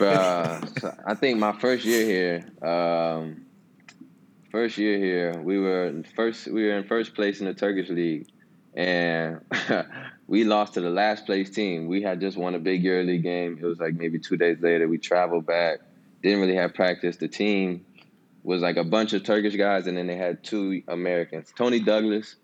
[0.00, 3.46] uh, so I think my first year here, um,
[4.50, 8.28] first year here, we were first we were in first place in the Turkish league,
[8.74, 9.40] and
[10.26, 11.86] we lost to the last place team.
[11.86, 13.58] We had just won a big EuroLeague game.
[13.60, 14.88] It was like maybe two days later.
[14.88, 15.80] We traveled back.
[16.22, 17.16] Didn't really have practice.
[17.16, 17.84] The team
[18.42, 22.36] was like a bunch of Turkish guys, and then they had two Americans, Toney Douglas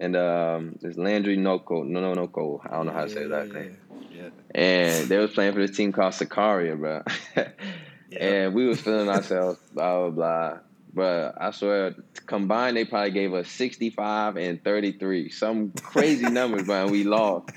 [0.00, 2.60] and um, this Landry Nnoko, no, no, Noko.
[2.64, 3.76] I don't know how to say that name.
[4.10, 4.30] Yeah.
[4.54, 7.02] And they was playing for this team called Sakarya, bro.
[7.36, 8.18] yeah.
[8.18, 10.58] And we was feeling ourselves, blah blah blah.
[10.92, 11.94] But I swear,
[12.26, 15.30] combined, they probably gave us 65 and 33.
[15.30, 16.90] Some crazy numbers, man.
[16.90, 17.50] We lost.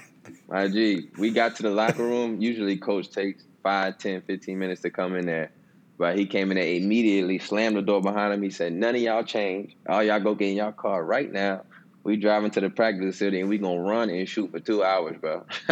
[0.50, 2.42] My G, we got to the locker room.
[2.42, 5.52] Usually, coach takes 5, 10, 15 minutes to come in there.
[5.98, 8.44] But he came in there immediately, slammed the door behind him.
[8.44, 9.76] He said, None of y'all change.
[9.88, 11.64] All y'all go get in y'all car right now.
[12.04, 15.16] We driving to the practice facility and we gonna run and shoot for two hours,
[15.20, 15.46] bro.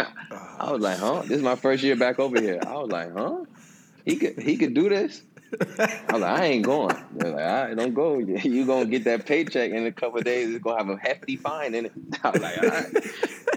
[0.58, 1.22] I was like, huh?
[1.22, 2.58] This is my first year back over here.
[2.66, 3.44] I was like, huh?
[4.04, 5.22] He could he could do this?
[5.78, 6.96] I was like, I ain't going.
[7.12, 8.18] They're like, all right, don't go.
[8.42, 10.54] You gonna get that paycheck in a couple days.
[10.54, 11.92] It's gonna have a hefty fine in it.
[12.24, 12.86] I was like, all right.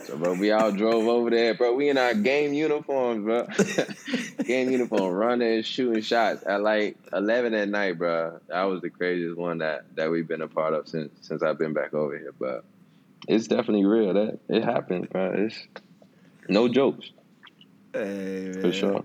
[0.05, 1.73] So, bro, we all drove over there, bro.
[1.73, 3.47] We in our game uniforms, bro.
[4.45, 8.39] game uniform, running, shooting shots at like eleven at night, bro.
[8.47, 11.57] That was the craziest one that that we've been a part of since since I've
[11.57, 12.33] been back over here.
[12.37, 12.65] But
[13.27, 14.13] it's definitely real.
[14.13, 15.33] That it happens, bro.
[15.35, 15.67] It's
[16.47, 17.09] no jokes.
[17.91, 18.61] Hey, man.
[18.61, 19.03] For sure.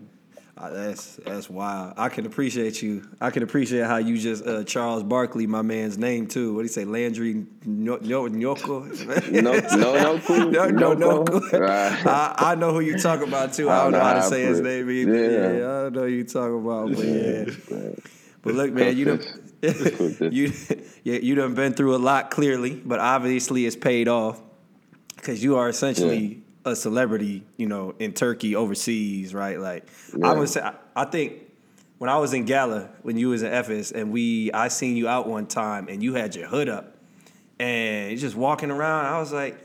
[0.61, 1.95] Uh, that's that's wild.
[1.97, 3.09] I can appreciate you.
[3.19, 6.53] I can appreciate how you just uh, Charles Barkley, my man's name too.
[6.53, 9.33] What do you say, Landry Nnoko?
[9.33, 10.51] no, no, no, cool.
[10.51, 11.25] no, no, no.
[11.25, 11.41] Cool.
[11.59, 12.07] Right.
[12.07, 13.71] I, I know who you talk about too.
[13.71, 15.15] I don't know how to say his name either.
[15.15, 15.31] Yeah.
[15.31, 17.91] yeah, I don't know who you talk about, but yeah.
[18.43, 19.23] But look, man, you done,
[20.31, 20.53] you
[21.05, 24.39] yeah, you done been through a lot clearly, but obviously it's paid off
[25.17, 29.59] because you are essentially a celebrity, you know, in Turkey, overseas, right?
[29.59, 30.31] Like yeah.
[30.31, 31.51] I was, I think
[31.99, 35.09] when I was in Gala, when you was in Efes, and we, I seen you
[35.09, 36.97] out one time, and you had your hood up,
[37.59, 39.07] and you just walking around.
[39.07, 39.59] I was like,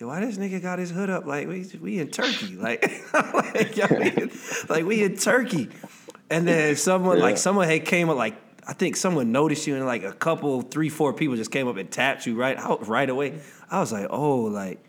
[0.00, 1.26] Yo, why this nigga got his hood up?
[1.26, 2.82] Like we, we in Turkey, like,
[3.12, 4.30] like, mean,
[4.68, 5.68] like we in Turkey.
[6.30, 7.24] And then someone, yeah.
[7.24, 8.34] like someone had came up, like
[8.66, 11.76] I think someone noticed you, and like a couple, three, four people just came up
[11.76, 13.40] and tapped you right out right away.
[13.70, 14.82] I was like, oh, like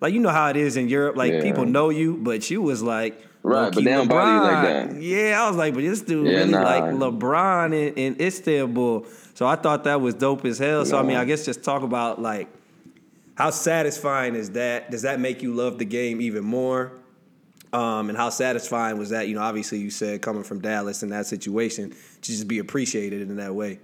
[0.00, 1.16] like you know how it is in Europe.
[1.16, 1.42] Like yeah.
[1.42, 5.02] people know you, but you was like right, but damn body like that.
[5.02, 6.62] Yeah, I was like, but this dude yeah, really nah.
[6.62, 9.06] like LeBron in, in, Istanbul.
[9.34, 10.84] So I thought that was dope as hell.
[10.84, 12.48] So I mean, I guess just talk about like
[13.36, 14.90] how satisfying is that?
[14.90, 16.92] Does that make you love the game even more?
[17.72, 19.28] Um, and how satisfying was that?
[19.28, 23.22] You know, obviously you said coming from Dallas in that situation to just be appreciated
[23.22, 23.80] in that way.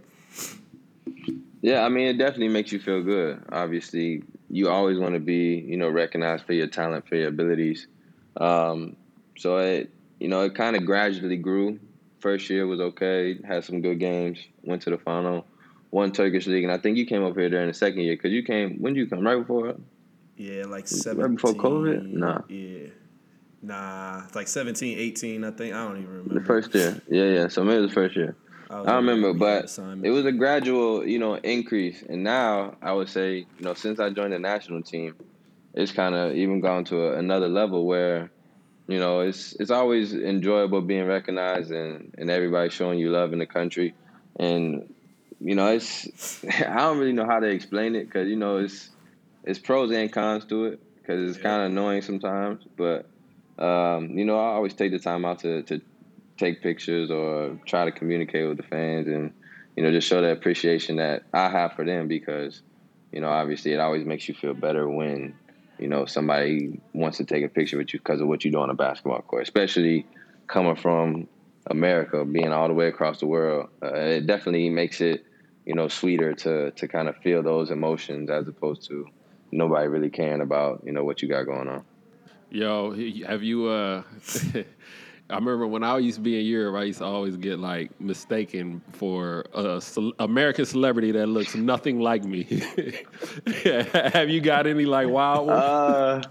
[1.60, 3.42] Yeah, I mean, it definitely makes you feel good.
[3.50, 7.86] Obviously, you always want to be, you know, recognized for your talent, for your abilities.
[8.36, 8.96] Um,
[9.36, 11.80] so it, you know, it kind of gradually grew.
[12.20, 15.46] First year was okay, had some good games, went to the final,
[15.90, 18.30] won Turkish league, and I think you came up here during the second year because
[18.30, 18.76] you came.
[18.78, 19.20] When did you come?
[19.20, 19.74] Right before?
[20.36, 21.22] Yeah, like seven.
[21.22, 22.12] Right before COVID?
[22.12, 22.42] Nah.
[22.48, 22.88] Yeah.
[23.62, 25.74] Nah, it's like 17, 18, I think.
[25.74, 26.34] I don't even remember.
[26.34, 27.00] The first year.
[27.08, 27.48] Yeah, yeah.
[27.48, 28.36] So maybe the first year.
[28.72, 32.02] I, I remember, but it was a gradual, you know, increase.
[32.02, 35.14] And now I would say, you know, since I joined the national team,
[35.74, 38.30] it's kind of even gone to a, another level where,
[38.88, 43.38] you know, it's it's always enjoyable being recognized and and everybody showing you love in
[43.38, 43.94] the country,
[44.36, 44.92] and
[45.40, 48.90] you know, it's I don't really know how to explain it because you know it's
[49.44, 51.44] it's pros and cons to it because it's yeah.
[51.44, 53.06] kind of annoying sometimes, but
[53.58, 55.80] um, you know, I always take the time out to to
[56.42, 59.32] take pictures or try to communicate with the fans and
[59.76, 62.62] you know just show that appreciation that I have for them because
[63.12, 65.34] you know, obviously, it always makes you feel better when
[65.78, 68.58] you know somebody wants to take a picture with you because of what you do
[68.58, 70.06] on a basketball court, especially
[70.46, 71.28] coming from
[71.66, 73.68] America, being all the way across the world.
[73.82, 75.26] Uh, it definitely makes it
[75.66, 79.06] you know sweeter to to kind of feel those emotions as opposed to
[79.52, 81.84] nobody really caring about you know what you got going on.
[82.50, 83.66] Yo, have you?
[83.66, 84.02] uh
[85.32, 87.98] I remember when I used to be in Europe, I used to always get like
[87.98, 92.42] mistaken for a ce- American celebrity that looks nothing like me.
[93.64, 95.62] Have you got any like wild ones?
[95.62, 96.22] Uh,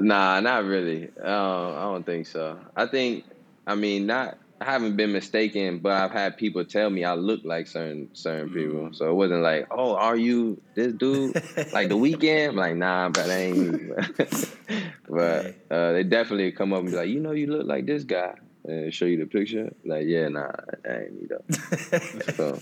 [0.00, 1.08] nah, not really.
[1.24, 2.58] Uh, I don't think so.
[2.76, 3.24] I think,
[3.66, 4.36] I mean, not.
[4.60, 8.50] I haven't been mistaken, but I've had people tell me I look like certain certain
[8.50, 8.90] people.
[8.92, 11.34] So it wasn't like, oh, are you this dude?
[11.72, 12.48] like the Weeknd?
[12.48, 13.94] I'm like, nah, but I ain't me.
[15.08, 18.04] but uh, they definitely come up and be like, you know, you look like this
[18.04, 18.34] guy.
[18.64, 19.72] And show you the picture.
[19.84, 20.50] Like, yeah, nah,
[20.82, 22.32] that ain't me though.
[22.34, 22.60] so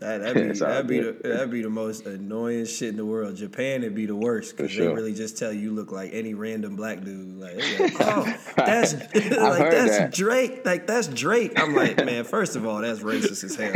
[0.00, 3.36] That, that'd be, that'd, be the, that'd be the most annoying shit in the world.
[3.36, 4.86] Japan would be the worst because sure.
[4.88, 7.38] they really just tell you you look like any random black dude.
[7.38, 8.24] Like, like, oh,
[8.56, 10.12] that's like that's that.
[10.14, 10.64] Drake.
[10.64, 11.58] Like that's Drake.
[11.60, 12.24] I'm like, man.
[12.24, 13.72] First of all, that's racist as hell.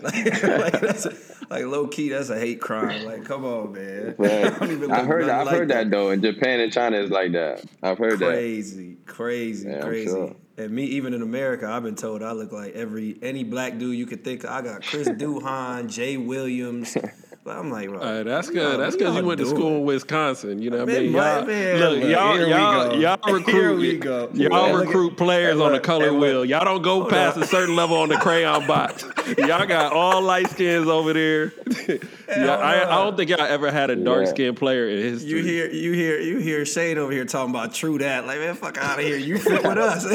[0.00, 1.06] like, like, that's
[1.50, 3.04] like low key, that's a hate crime.
[3.04, 4.14] Like, come on, man.
[4.18, 5.90] I don't But even I've heard I've like heard that.
[5.90, 6.10] though.
[6.10, 7.64] In Japan and China is like that.
[7.82, 8.26] I've heard that.
[8.30, 10.10] Crazy, crazy, Yeah, I'm crazy.
[10.10, 10.36] sure.
[10.58, 13.96] And me, even in America, I've been told I look like every any black dude
[13.96, 14.42] you could think.
[14.44, 14.50] of.
[14.50, 16.96] I got Chris Duhon, Jay Williams.
[17.44, 18.78] But I'm like, bro, Uh, that's good.
[18.80, 20.60] That's because you y'all went to school in Wisconsin.
[20.60, 21.12] You know what I mean?
[21.12, 22.94] Y'all, man, look, look, y'all, here y'all, go.
[22.96, 23.54] y'all recruit.
[23.54, 24.30] Here we go.
[24.34, 26.20] Y'all Hey, recruit at- players hey, on the look, color look.
[26.20, 26.44] wheel.
[26.44, 27.44] Y'all don't go past on.
[27.44, 29.04] a certain level on the crayon box.
[29.38, 31.52] y'all got all light skins over there.
[32.28, 34.30] yeah, I, I don't think y'all ever had a dark Yeah.
[34.30, 35.28] skinned player in history.
[35.30, 38.26] You hear, you hear, you hear Shane over here talking about true that.
[38.26, 39.16] Like, man, fuck out of here.
[39.16, 40.06] You fit with us.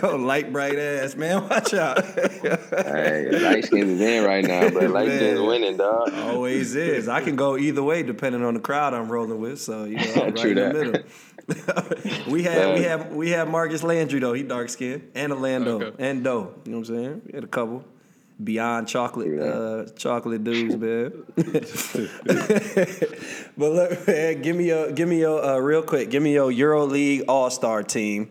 [0.02, 1.48] Oh, light bright ass, man.
[1.48, 2.04] Watch out.
[2.04, 5.46] Hey, light skins is in right now, but light skins Man.
[5.46, 6.12] winning, dog.
[6.14, 7.08] Always is.
[7.08, 9.60] I can go either way depending on the crowd I'm rolling with.
[9.60, 10.74] So you know, I'm right True in the that.
[10.74, 12.32] middle.
[12.32, 12.88] we had we Yeah.
[12.88, 14.32] have we have Marcus Landry though.
[14.32, 16.04] He dark skinned and Orlando Okay.
[16.04, 16.54] and Doe.
[16.64, 17.22] You know what I'm saying?
[17.26, 17.84] We had a couple
[18.42, 19.42] beyond chocolate Yeah.
[19.44, 21.12] uh, chocolate dudes, man.
[23.56, 26.10] but look, man, give me your give me your uh, real quick.
[26.10, 28.28] Give me your EuroLeague All Star team,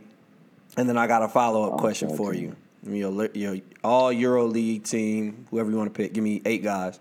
[0.78, 2.42] and then I got a follow up question for team.
[2.44, 2.56] you.
[2.84, 6.14] Give me your your all EuroLeague team, whoever you want to pick.
[6.14, 7.00] Give me eight guys.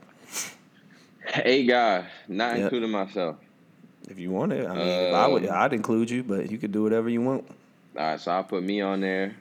[1.37, 2.65] Eight guys, not Yep.
[2.65, 3.37] including myself.
[4.11, 6.59] If you want it, I mean, if I would, Um, I'd include you, but you
[6.59, 7.47] could do whatever you want.
[7.97, 9.35] All right, so I'll put me on there.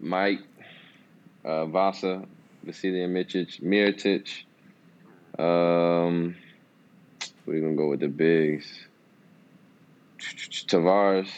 [0.00, 0.40] Mike,
[1.46, 2.22] uh, Vasa,
[2.64, 4.44] Vasily Micić, Miritich.
[5.38, 6.34] Um,
[7.46, 8.66] we're gonna go with the bigs.
[10.66, 11.28] Tavares.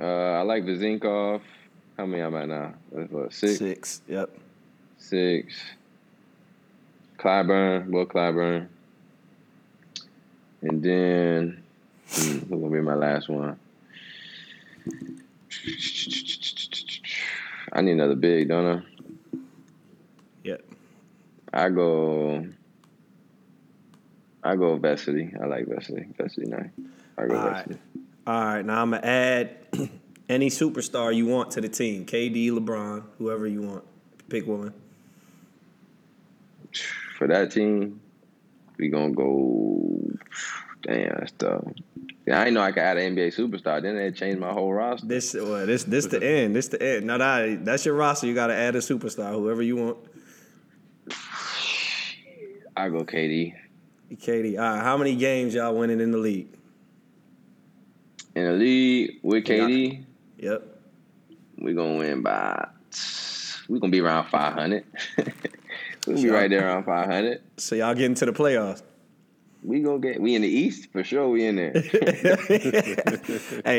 [0.00, 1.42] Uh, I like Vezenkov.
[1.96, 2.74] How many am I now?
[2.90, 3.58] What, six?
[3.58, 4.02] Six.
[4.08, 4.30] Yep.
[4.98, 5.54] Six.
[7.18, 8.68] Clyburn, Will Clyburn.
[10.62, 11.62] And then,
[12.08, 13.58] hmm, who's gonna be my last one?
[17.72, 18.82] I need another big, don't I?
[20.44, 20.64] Yep.
[21.52, 22.46] I go.
[24.42, 25.40] I go Vesely.
[25.40, 26.14] I like Vesely.
[26.16, 26.70] Vesely nice.
[27.16, 27.68] I go All right.
[27.68, 27.78] Vesely.
[28.26, 28.64] All right.
[28.64, 29.56] Now I'm gonna add
[30.28, 32.06] any superstar you want to the team.
[32.06, 33.84] KD, LeBron, whoever you want.
[34.28, 34.74] Pick one.
[37.16, 38.00] For that team,
[38.78, 40.00] we gonna go.
[40.82, 41.64] Damn, that's tough.
[42.26, 43.80] Yeah, I didn't know I could add an NBA superstar.
[43.80, 45.06] Then they changed my whole roster.
[45.06, 46.54] This, well, this, this the end.
[46.54, 47.06] This the end.
[47.06, 48.26] Now that that's your roster.
[48.26, 49.96] You got to add a superstar, whoever you want.
[52.76, 53.54] I go KD.
[54.14, 54.58] KD.
[54.58, 54.82] All right.
[54.82, 56.48] How many games y'all winning in the league?
[58.34, 59.44] In the league with.
[59.44, 60.04] KD,
[60.38, 60.62] Yep.
[61.58, 62.68] we gonna win by.
[63.68, 64.84] We gonna be around five hundred.
[65.16, 65.24] we
[66.14, 67.40] gonna be right there around five hundred.
[67.56, 68.82] So y'all getting to the playoffs.
[69.62, 70.20] We gonna get.
[70.20, 71.28] We in the East for sure.
[71.28, 71.72] We in there.
[71.72, 71.84] hey,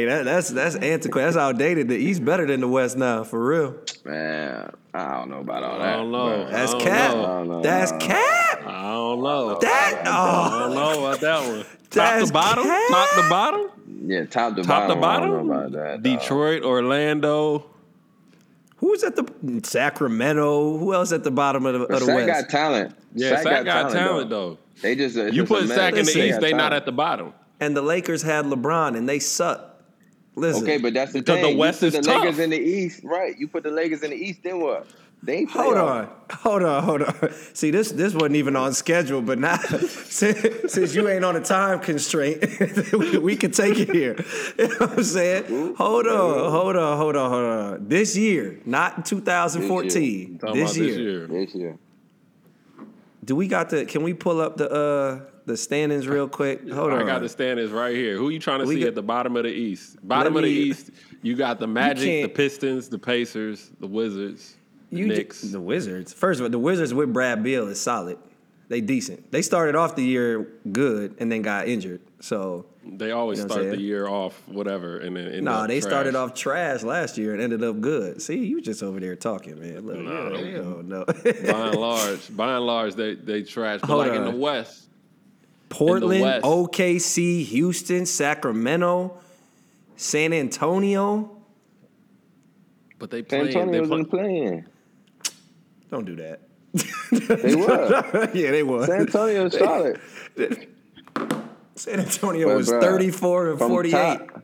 [0.06, 1.28] that, that's that's antiquated.
[1.28, 1.88] That's outdated.
[1.88, 3.76] The East better than the West now, for real.
[4.06, 5.88] Man, I don't know about all that.
[5.88, 6.44] I don't know.
[6.46, 7.16] but- That's I don't cap.
[7.16, 7.24] know.
[7.24, 7.62] I don't know.
[7.62, 8.64] That's cap.
[8.68, 9.58] I don't know.
[9.60, 10.10] That oh.
[10.12, 11.60] I oh, don't know about that one.
[11.60, 12.64] Top That's to bottom?
[12.66, 12.90] cap.
[12.90, 13.70] Top to bottom?
[14.06, 15.04] Yeah, top to Top to bottom.
[15.04, 15.48] I don't bottom?
[15.48, 16.04] know about that.
[16.04, 16.20] dog.
[16.20, 17.66] Detroit, Orlando.
[18.78, 20.78] who's at the Sacramento?
[20.78, 22.28] Who else at the bottom of the, But of the Sack West?
[22.28, 22.96] got talent.
[23.16, 24.50] Yeah, Sack, got, talent, though.
[24.52, 24.58] though.
[24.82, 25.78] They just it's You just put mess.
[25.78, 27.34] Sack in the East, they got not at the bottom.
[27.60, 29.66] and the Lakers had LeBron, and they suck.
[30.36, 31.56] Listen, Okay, but that's the Because the.
[31.58, 32.22] West is put the tough.
[32.24, 33.38] Lakers in the East, right?
[33.38, 34.88] You put the Lakers in the East, then what?
[35.22, 36.08] They ain't hold playoff.
[36.08, 37.34] on, hold on, hold on.
[37.54, 41.42] See, this this wasn't even on schedule, but now since, since you ain't on a
[41.42, 42.42] time constraint,
[42.94, 44.16] we, we can take it here.
[44.58, 45.76] You know what I'm saying?
[45.76, 47.88] Hold on, hold on, hold on, hold on.
[47.90, 50.38] This year, not 2014.
[50.40, 50.88] Talking This year.
[50.88, 51.28] this year.
[51.28, 51.78] This year.
[53.30, 53.86] Do we got the?
[53.86, 56.68] Can we pull up the uh the standings real quick?
[56.68, 57.00] Hold on.
[57.00, 58.18] I got the standings right here.
[58.18, 59.98] Who you trying to We see got- at the bottom of the East?
[60.02, 60.90] Bottom of the me- East,
[61.22, 64.56] you got the Magic, the Pistons, the Pacers, the Wizards,
[64.90, 65.42] You ju- Knicks.
[65.44, 66.12] the Wizards.
[66.12, 68.18] First of all, the Wizards with Brad Beal is solid.
[68.68, 69.32] They decent.
[69.32, 72.02] They started off the year good and then got injured.
[72.22, 72.66] So
[72.98, 75.90] they always You know start the year off whatever, and then end nah, they trash.
[75.90, 78.22] started off trash last year and ended up good.
[78.22, 79.86] See, you just over there talking, man.
[79.86, 81.06] Look, Nah, yeah, don't know.
[81.06, 82.36] by and large.
[82.36, 83.82] By and large, they they trash.
[83.82, 84.88] But Hold like in the West,
[85.70, 86.46] Portland, West.
[86.46, 89.18] OKC, Houston, Sacramento,
[89.96, 91.38] San Antonio.
[92.98, 93.48] but they San playing.
[93.48, 94.68] Antonio They was play, in the play-in.
[95.92, 96.42] Don't do that.
[97.12, 98.30] They were.
[98.34, 98.86] yeah, they were.
[98.86, 100.00] San Antonio is solid.
[101.80, 103.92] San Antonio But, was bruh, 34 and 48.
[103.92, 104.44] top-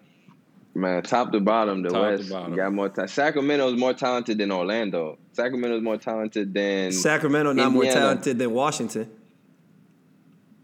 [0.74, 2.56] man, top to bottom, the Top to West bottom.
[2.56, 3.10] got more talent.
[3.12, 5.18] Sacramento is more talented than Orlando.
[5.34, 9.10] Sacramento is more talented than Sacramento not more talented than Washington.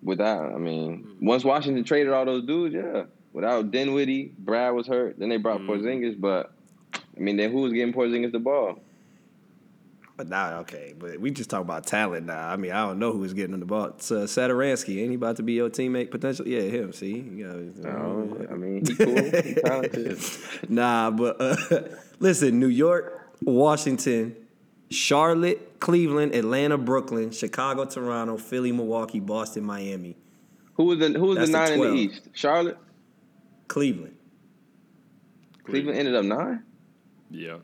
[0.03, 0.53] without.
[0.53, 3.03] I mean, once Washington traded all those dudes, yeah.
[3.33, 5.17] Without Dinwiddie, Brad was hurt.
[5.17, 5.71] Then they brought Mm-hmm.
[5.71, 6.51] Porzingis, but
[6.95, 8.79] I mean, then who was getting Porzingis the ball?
[10.21, 12.47] But now, okay, but we just talk about talent now.
[12.47, 13.85] I mean, I don't know who's getting him the ball.
[13.85, 14.99] It's uh, Satoransky.
[15.01, 16.53] Ain't he about to be your teammate potentially?
[16.55, 16.93] Yeah, him.
[16.93, 20.19] See, you know, No, I mean, he cool, he talented.
[20.69, 21.55] nah, but uh,
[22.19, 24.35] listen, New York, Washington,
[24.91, 30.15] Charlotte, Cleveland, Atlanta, Brooklyn, Chicago, Toronto, Philly, Milwaukee, Boston, Miami,
[30.75, 32.29] Who was the Who was That's the the nine in the East?
[32.33, 32.77] Charlotte.
[33.67, 34.15] Cleveland.
[35.63, 36.61] Cleveland ended up nine.
[37.31, 37.57] yeah.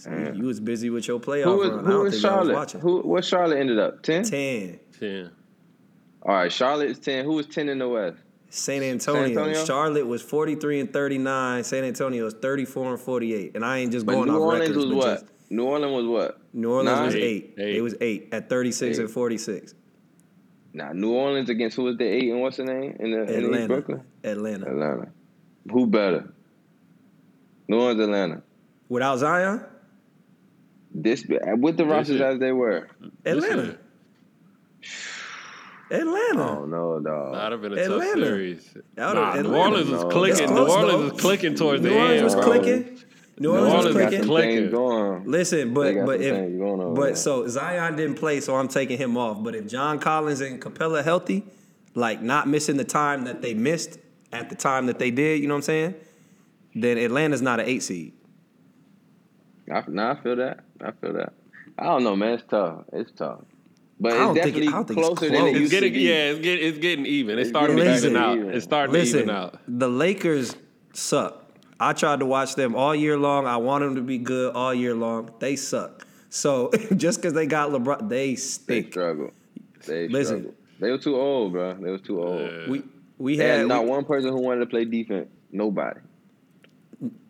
[0.00, 0.32] See, Yeah.
[0.32, 1.86] you was busy with your playoff Who was run.
[1.86, 2.54] I don't was think I was Charlotte?
[2.54, 2.80] watching.
[2.80, 4.22] Who what Charlotte ended up ten?
[4.24, 4.80] Ten.
[4.98, 5.30] Ten.
[6.22, 7.26] All right, Charlotte is ten.
[7.26, 8.16] Who was ten in the West?
[8.48, 9.24] San Antonio.
[9.24, 9.64] Antonio?
[9.66, 11.62] Charlotte was 43 and 39.
[11.64, 13.52] San Antonio was 34 and 48.
[13.54, 14.86] And I ain't just But going New off Orleans records.
[14.86, 15.20] was what?
[15.20, 16.40] just- New Orleans was what?
[16.54, 17.06] New Orleans Nine?
[17.06, 17.22] was Eight.
[17.22, 17.54] eight.
[17.58, 17.76] Eight.
[17.76, 19.74] It was eight at 36 and 46.
[20.72, 23.28] Now, New Orleans against who was the eight and what's the name in the in
[23.28, 23.66] East Atlanta.
[23.68, 24.02] Brooklyn?
[24.24, 24.66] Atlanta.
[24.66, 25.08] Atlanta.
[25.70, 26.32] Who better?
[27.68, 28.42] New Orleans, Atlanta.
[28.88, 29.60] Without Zion?
[30.92, 32.88] This with the rosters as they were.
[33.24, 33.78] Atlanta.
[35.90, 36.58] Atlanta.
[36.60, 37.34] Oh no, dog.
[37.34, 38.04] That'd have been a Atlanta.
[38.14, 38.74] tough series.
[38.96, 40.36] Nah, would've- New Orleans was No, clicking.
[40.38, 41.08] that's New Orleans though.
[41.12, 41.96] was clicking towards the end.
[41.98, 42.98] New the Orleans end, was clicking.
[43.40, 44.18] New Orleans was Orleans got clicking.
[44.20, 44.56] some clicking.
[44.56, 45.24] things going.
[45.26, 47.16] Listen, They but got but some if going over but there.
[47.16, 49.42] so Zion didn't play, so I'm taking him off.
[49.42, 51.44] But if John Collins and Capela healthy,
[51.94, 53.98] like not missing the time that they missed
[54.32, 55.94] at the time that they did, you know what I'm saying?
[56.74, 58.12] Then Atlanta's not an eight seed.
[59.72, 60.60] I, nah, I feel that.
[60.84, 61.32] I feel that.
[61.78, 62.34] I don't know, man.
[62.34, 62.84] It's tough.
[62.92, 63.40] It's tough.
[63.98, 65.48] But I it's don't think it- definitely I don't think it's closer than close.
[65.48, 66.04] it It's used getting to be.
[66.04, 67.38] yeah, it's getting it's getting even.
[67.38, 68.36] It's It's starting to even out.
[68.38, 68.50] even.
[68.52, 69.58] It's starting to Listen, even out.
[69.68, 70.56] the Lakers
[70.94, 71.36] suck.
[71.78, 73.46] I tried to watch them all year long.
[73.46, 75.30] I want them to be good all year long.
[75.38, 76.06] They suck.
[76.30, 78.66] So just because they got LeBron, they stink.
[78.66, 78.92] They stink.
[78.92, 79.30] struggle.
[79.86, 80.38] They Listen.
[80.40, 80.54] struggle.
[80.80, 81.74] They were too old, bro.
[81.74, 82.40] They were too old.
[82.40, 82.68] Yeah.
[82.70, 82.82] We
[83.18, 85.28] we had had not we- one person who wanted to play defense.
[85.52, 86.00] Nobody.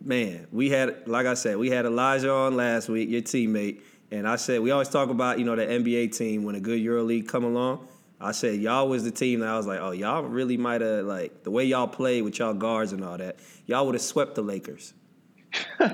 [0.02, 3.80] Man, we had like I said, we had Elijah on last week, your teammate,
[4.10, 6.80] and I said we always talk about you know the NBA team when a good
[6.80, 7.86] EuroLeague come along.
[8.20, 11.04] I said y'all was the team that I was like, oh y'all really might have
[11.06, 14.34] like the way y'all played with y'all guards and all that, y'all would have swept
[14.34, 14.92] the Lakers.
[15.80, 15.88] y'all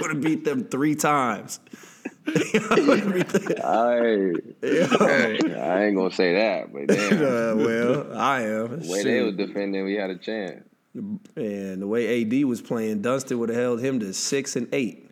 [0.00, 1.60] would have beat them three times.
[2.26, 7.14] Y'all would've beat them- I, I ain't gonna say that, but damn.
[7.14, 8.80] Uh, well, I am.
[8.80, 9.36] the way they Shoot.
[9.38, 10.64] was defending, we had a chance.
[10.94, 15.08] And the way AD was playing, Dunston would have held him to six and eight.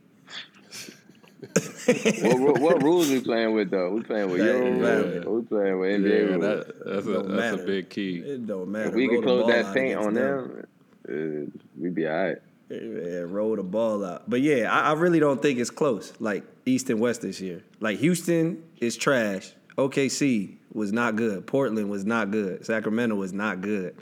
[2.23, 3.91] what, what, what rules we playing with though?
[3.93, 5.05] We playing with That Euro ain't rules.
[5.15, 5.31] matter.
[5.31, 6.43] We playing with NBA Yeah, rules.
[6.43, 7.63] that, that's a that's matter.
[7.63, 8.19] a big key.
[8.19, 8.89] It don't matter.
[8.91, 10.67] if we Roll could close that out paint against on them,
[11.09, 12.37] uh, we'd be all right.
[12.69, 14.29] Yeah, roll the ball out.
[14.31, 16.13] But yeah, I, I really don't think it's close.
[16.21, 17.63] Like East and West this year.
[17.81, 19.53] Like Houston is trash.
[19.77, 21.47] OKC was not good.
[21.47, 22.65] Portland was not good.
[22.67, 23.97] Sacramento was not good.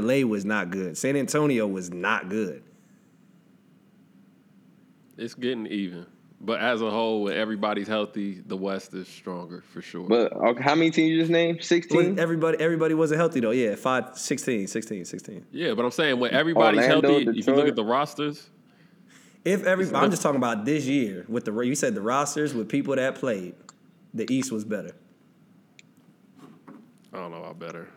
[0.00, 0.96] LA was not good.
[0.96, 2.62] San Antonio was not good.
[5.16, 6.06] It's getting even.
[6.40, 10.06] But as a whole, when everybody's healthy, the West is stronger for sure.
[10.06, 11.58] But okay, how many teams you just named?
[11.58, 12.18] When Sixteen.
[12.18, 13.52] everybody everybody wasn't healthy though.
[13.52, 15.46] Yeah, 5 16, 16, 16.
[15.52, 18.50] yeah, but I'm saying when everybody's Orlando, healthy, if you look at the rosters,
[19.44, 22.68] If every I'm just talking about this year with the you said the rosters with
[22.68, 23.54] people that played,
[24.12, 24.94] the East was better.
[27.12, 27.88] I don't know about better.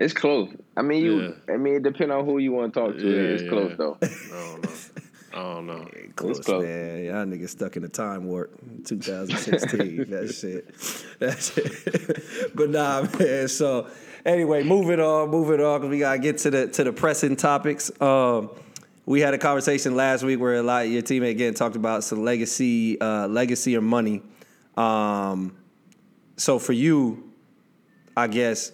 [0.00, 0.50] It's close.
[0.76, 1.22] I mean, you.
[1.22, 1.54] Yeah.
[1.54, 3.08] I mean, it depends on who you want to talk to.
[3.08, 3.48] Yeah, it's yeah.
[3.48, 3.98] close though.
[4.02, 4.70] I don't know.
[5.32, 5.88] I don't know.
[6.16, 6.64] Close, close.
[6.64, 7.04] man.
[7.04, 8.58] Y'all niggas stuck in a time warp.
[8.84, 10.04] 2016.
[10.10, 11.18] that shit.
[11.18, 12.54] That shit.
[12.56, 13.48] but nah, man.
[13.48, 13.88] So
[14.24, 17.90] anyway, moving on, moving on, because we gotta get to the to the pressing topics.
[18.00, 18.50] Um,
[19.04, 22.04] we had a conversation last week where a lot of your teammate again talked about
[22.04, 24.22] some legacy, uh, legacy or money.
[24.76, 25.56] Um,
[26.36, 27.32] so for you,
[28.16, 28.72] I guess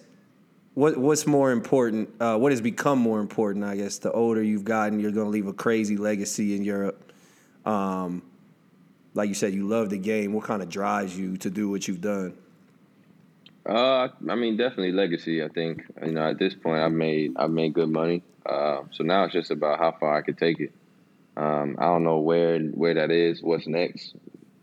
[0.75, 2.09] what what's more important?
[2.19, 3.65] Uh, what has become more important?
[3.65, 7.11] I guess the older you've gotten, you're going to leave a crazy legacy in Europe.
[7.65, 8.21] Um,
[9.13, 10.33] like you said, you love the game.
[10.33, 12.37] What kind of drives you to do what you've done?
[13.65, 15.41] Uh, I mean, definitely legacy.
[15.43, 18.21] I think you know at this point, I've made I've made good money.
[18.45, 20.73] Uh, so now it's just about how far I could take it.
[21.37, 24.13] Um, I don't know where where that is, what's next,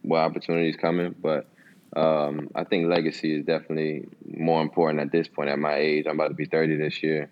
[0.03, 1.47] what opportunities coming, but
[1.95, 6.07] um, I think legacy is definitely more important at this point at my age.
[6.07, 7.31] I'm about to be 30 this year,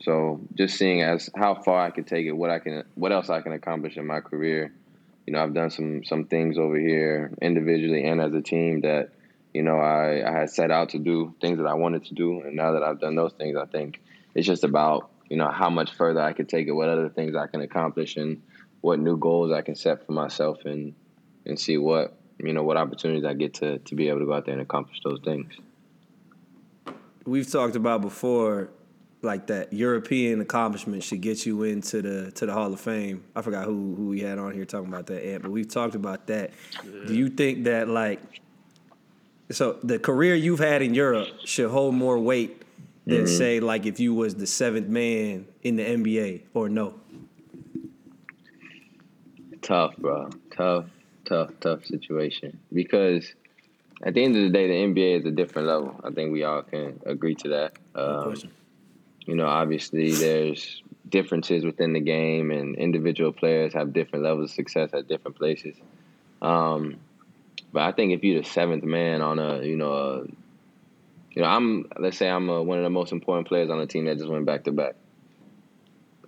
[0.00, 3.30] so just seeing as how far I can take it, what I can, what else
[3.30, 4.72] I can accomplish in my career.
[5.26, 9.10] You know, I've done some some things over here individually and as a team that
[9.52, 12.42] you know I, I had set out to do things that I wanted to do,
[12.42, 14.00] and now that I've done those things, I think
[14.36, 17.34] it's just about you know how much further I can take it, what other things
[17.34, 18.40] I can accomplish, and
[18.82, 20.94] what new goals I can set for myself, and
[21.44, 24.34] and see what you know what opportunities I get to to be able to go
[24.34, 25.52] out there and accomplish those things.
[27.24, 28.70] We've talked about before,
[29.22, 33.24] like that European accomplishment should get you into the to the Hall of Fame.
[33.34, 35.94] I forgot who who we had on here talking about that, Ant, but we've talked
[35.94, 36.50] about that.
[36.84, 37.06] Yeah.
[37.06, 38.20] Do you think that like
[39.50, 42.62] so the career you've had in Europe should hold more weight
[43.06, 43.36] than mm-hmm.
[43.36, 46.94] say like if you was the seventh man in the NBA or no?
[49.62, 50.30] Tough, bro.
[50.56, 50.84] Tough,
[51.26, 52.58] tough, tough situation.
[52.72, 53.34] Because
[54.02, 56.00] at the end of the day, the NBA is a different level.
[56.02, 57.72] I think we all can agree to that.
[57.94, 58.34] Um,
[59.26, 64.54] you know, obviously there's differences within the game, and individual players have different levels of
[64.54, 65.76] success at different places.
[66.42, 66.98] Um,
[67.72, 70.24] but I think if you're the seventh man on a, you know, a,
[71.32, 73.86] you know, I'm let's say I'm a, one of the most important players on the
[73.86, 74.94] team that just went back to back.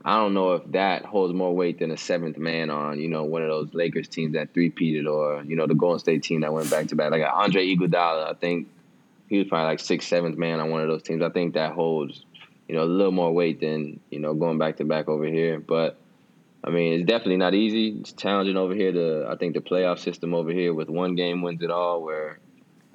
[0.04, 3.24] I don't know if that holds more weight than a seventh man on, you know,
[3.24, 6.52] one of those Lakers teams that three-peated or, you know, the Golden State team that
[6.52, 7.10] went back to back.
[7.10, 8.68] Like Andre Iguodala, I think
[9.28, 11.22] he was probably like sixth, seventh man on one of those teams.
[11.22, 12.24] I think that holds,
[12.68, 15.58] you know, a little more weight than, you know, going back to back over here.
[15.58, 15.98] But
[16.62, 17.88] I mean, it's definitely not easy.
[18.00, 18.92] It's challenging over here.
[18.92, 22.38] The I think the playoff system over here with one game wins it all, where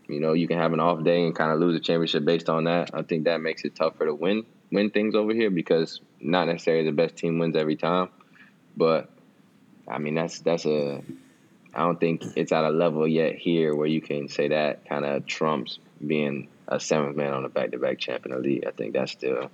[0.08, 2.50] you know you can have an off day and kind of lose a championship based
[2.50, 2.92] on that.
[2.94, 6.86] I think that makes it tougher to win win things over here because not necessarily
[6.86, 8.10] the best team wins every time,
[8.76, 9.10] but
[9.88, 11.02] I mean that's that's a
[11.76, 15.06] I don't think it's at a level yet here where you can say that kind
[15.06, 18.66] of trumps being a seventh man on a back to back champion elite.
[18.68, 19.50] I think that's still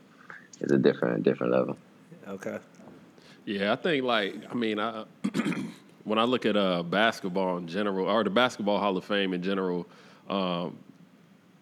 [0.60, 1.78] is a different different level.
[2.28, 2.60] Okay.
[3.46, 5.06] Yeah, I think like I mean I
[6.04, 9.42] when I look at uh, basketball in general or the Basketball Hall of Fame in
[9.42, 9.88] general.
[10.30, 10.78] Um,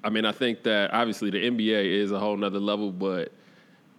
[0.03, 3.33] I mean, I think that obviously the NBA is a whole nother level, but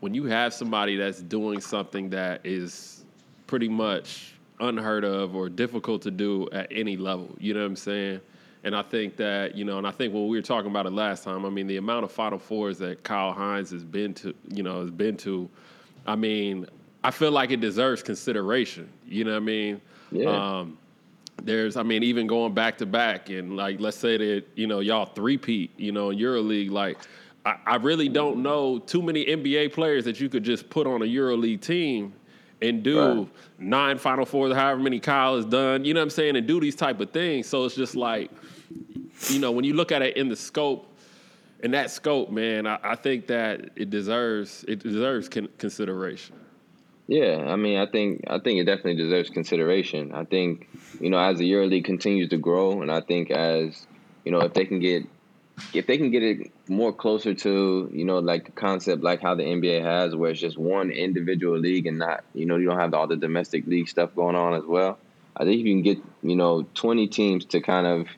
[0.01, 3.05] when you have somebody that's doing something that is
[3.46, 7.76] pretty much unheard of or difficult to do at any level, you know what I'm
[7.76, 8.20] saying?
[8.64, 10.92] And I think that, you know, and I think when we were talking about it
[10.92, 14.34] last time, I mean, the amount of Final Fours that Kyle Hines has been to,
[14.49, 15.49] you know, has been to,
[16.07, 16.66] I mean,
[17.05, 18.88] I feel like it deserves consideration.
[19.07, 19.80] You know what I mean?
[20.11, 20.59] Yeah.
[20.59, 20.78] Um,
[21.40, 24.80] there's, I mean, even going back to back and like, let's say that, you know,
[24.80, 26.99] y'all three-peat, you know, in EuroLeague, like,
[27.49, 31.03] I, I really don't know too many NBA players that you could just put on
[31.03, 32.12] a EuroLeague team
[32.61, 33.28] and do right.
[33.59, 36.61] nine Final Fours, however many Kyle has done, you know what I'm saying, and do
[36.61, 37.46] these type of things.
[37.46, 38.30] So it's just like,
[39.28, 40.94] you know, when you look at it in the scope,
[41.61, 46.36] in that scope, man, I, I think that it deserves it deserves con- consideration.
[47.07, 50.12] Yeah, I mean, I think I think it definitely deserves consideration.
[50.12, 50.68] I think
[51.01, 53.86] you know as the EuroLeague continues to grow, and I think as
[54.24, 55.07] you know if they can get
[55.75, 59.35] if they can get it more closer to you know like the concept like how
[59.35, 62.79] the NBA has where it's just one individual league and not you know you don't
[62.79, 64.99] have all the domestic league stuff going on as well.
[65.37, 68.09] I think if you can get you know 20 teams to kind of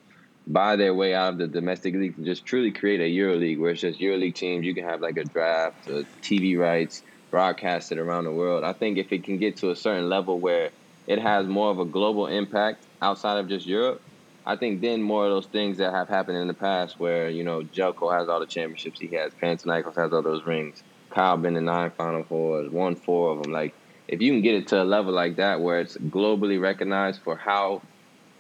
[0.47, 3.61] buy their way out of the domestic league and just truly create a Euro League
[3.61, 4.67] where it's just Euro League teams.
[4.67, 8.65] You can have like a draft, uh, a TV rights, broadcasted around the world.
[8.65, 10.71] I think if it can get to a certain level where
[11.07, 14.03] it has more of a global impact outside of just Europe,
[14.47, 17.45] I think then more of those things that have happened in the past where, you
[17.45, 21.57] know, Željko has all the championships he has, Panathinaikos has all those rings, Kyle been
[21.57, 23.53] in nine Final Fours, won four of them.
[23.53, 23.75] Like,
[24.09, 27.37] if you can get it to a level like that where it's globally recognized for
[27.37, 27.83] how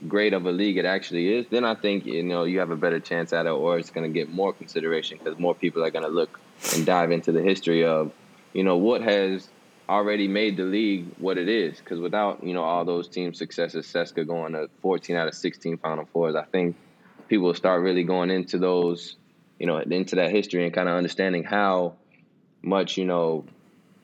[0.08, 2.76] great of a league it actually is, then I think, you know, you have a
[2.76, 5.90] better chance at it or it's going to get more consideration because more people are
[5.90, 6.40] going to look
[6.74, 8.12] and dive into the history of,
[8.52, 9.48] you know, what has–
[9.90, 11.78] already made the league what it is.
[11.78, 15.78] Because without you know all those team successes, CSKA going to 14 out of 16
[15.78, 16.76] Final Fours, I think
[17.28, 19.16] people will start really going into those,
[19.58, 21.94] you know, into that history and kind of understanding how
[22.62, 23.44] much you know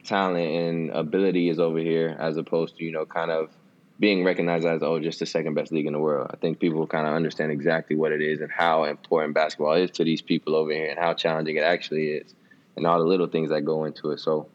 [0.04, 3.50] talent and ability is over here, as opposed to you know kind of
[3.98, 6.28] being recognized as oh just the second best league in the world.
[6.30, 9.74] I think people will kind of understand exactly what it is and how important basketball
[9.74, 12.34] is to these people over here and how challenging it actually is,
[12.74, 14.18] and all the little things that go into it.
[14.18, 14.48] So.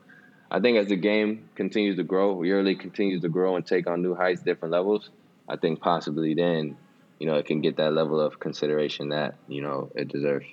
[0.52, 4.02] I think as the game continues to grow, yearly continues to grow and take on
[4.02, 5.10] new heights, different levels.
[5.48, 6.76] I think possibly then,
[7.20, 10.46] you know, it can get that level of consideration that you know it deserves.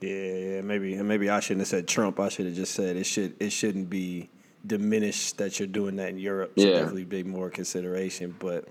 [0.00, 2.20] Yeah, yeah, maybe maybe I shouldn't have said Trump.
[2.20, 4.30] I should have just said it should it shouldn't be
[4.64, 6.52] diminished that you're doing that in Europe.
[6.56, 6.74] Should Yeah.
[6.74, 8.36] definitely be more consideration.
[8.38, 8.68] But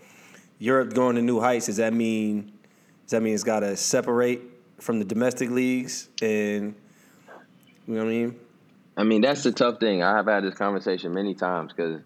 [0.60, 1.66] Europe going to new heights.
[1.66, 2.54] Does that mean?
[3.04, 4.42] Does that mean it's got to separate
[4.80, 6.74] from the domestic leagues and
[7.86, 8.40] you know what I mean?
[8.98, 10.04] I mean, that's the tough thing.
[10.04, 12.02] I have had this conversation many times because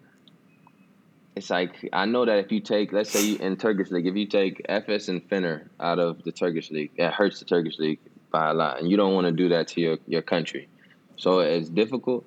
[1.35, 4.15] it's like I know that if you take, let's say you, in Turkish league, if
[4.15, 7.99] you take Efes and Fener out of the Turkish league, that hurts the Turkish league
[8.31, 10.67] by a lot, and you don't want to do that to your your country.
[11.17, 12.25] So it's difficult.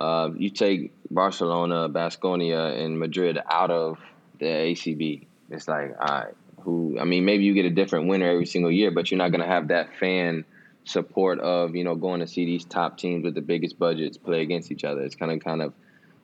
[0.00, 3.98] Uh, you take Barcelona, Basconia, and Madrid out of
[4.38, 5.26] the ACB.
[5.50, 6.98] It's like, all right, who?
[6.98, 9.46] I mean, maybe you get a different winner every single year, but you're not gonna
[9.46, 10.44] have that fan
[10.84, 14.42] support of you know going to see these top teams with the biggest budgets play
[14.42, 15.02] against each other.
[15.02, 15.72] It's kind of kind of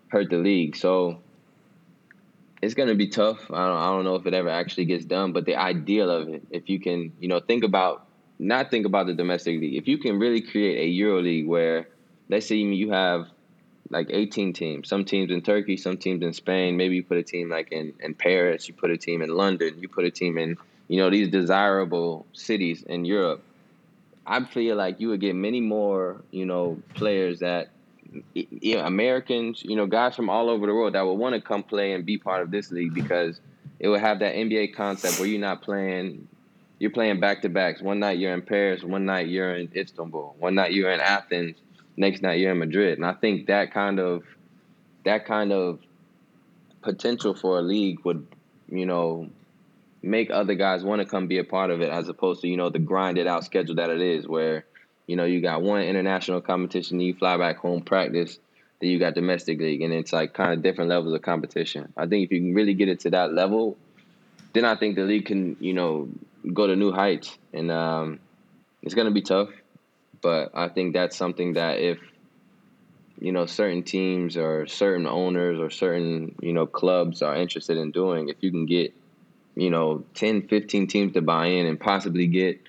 [0.09, 0.77] hurt the league.
[0.77, 1.21] So
[2.61, 3.39] it's gonna be tough.
[3.51, 6.29] I don't, I don't know if it ever actually gets done, but the ideal of
[6.29, 8.07] it, if you can, you know, think about
[8.39, 9.75] not think about the domestic league.
[9.75, 11.89] If you can really create a Euro league where,
[12.29, 13.29] let's say you have
[13.91, 16.77] like 18 teams, some teams in Turkey, some teams in Spain.
[16.77, 19.79] Maybe you put a team like in, in Paris, you put a team in London,
[19.81, 20.57] you put a team in,
[20.89, 23.43] you know, these desirable cities in Europe.
[24.29, 27.71] I feel like you would get many more, you know, players that,
[28.35, 31.41] you know, Americans, you know, guys from all over the world that would want to
[31.41, 33.41] come play and be part of this league because
[33.81, 36.29] it would have that NBA concept where you're not playing,
[36.79, 37.81] you're playing back to backs.
[37.81, 41.57] One night you're in Paris, one night you're in Istanbul, one night you're in Athens,
[41.97, 42.99] next night you're in Madrid.
[42.99, 44.25] And I think that kind of,
[45.07, 45.79] that kind of
[46.83, 48.27] potential for a league would,
[48.69, 49.31] you know,
[50.03, 52.57] make other guys want to come be a part of it as opposed to you
[52.57, 54.65] know the grinded out schedule that it is where
[55.07, 58.39] you know you got one international competition you fly back home practice
[58.81, 61.93] then you got domestic league and it's like kind of different levels of competition.
[61.97, 63.77] I think if you can really get it to that level
[64.53, 66.09] then i think the league can you know
[66.53, 68.19] go to new heights and um,
[68.83, 69.51] it's going to be tough
[70.21, 71.99] but i think that's something that if
[73.21, 77.91] you know certain teams or certain owners or certain you know clubs are interested in
[77.91, 78.95] doing if you can get
[79.59, 82.61] you know 10 15 teams to buy in and possibly get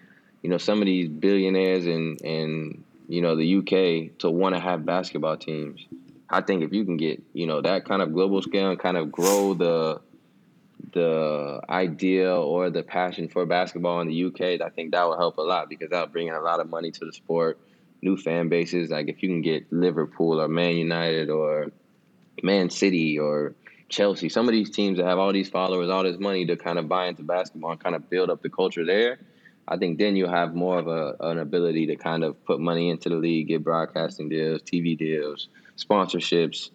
[0.42, 4.62] you know some of these billionaires and and you know the UK to want to
[4.62, 5.86] have basketball teams.
[6.30, 8.98] I think if you can get you know that kind of global scale and kind
[8.98, 10.02] of grow the
[10.92, 15.38] the idea or the passion for basketball in the UK I think that will help
[15.38, 17.60] a lot because that'll bring in a lot of money to the sport
[18.02, 18.90] new fan bases.
[18.90, 21.72] Like if you can get Liverpool or Man United or
[22.42, 23.54] Man City or
[23.90, 26.80] Chelsea, some of these teams that have all these followers, all this money to kind
[26.80, 29.20] of buy into basketball and kind of build up the culture there,
[29.68, 32.90] I think then you'll have more of a, an ability to kind of put money
[32.90, 36.70] into the league, get broadcasting deals, TV deals, sponsorships,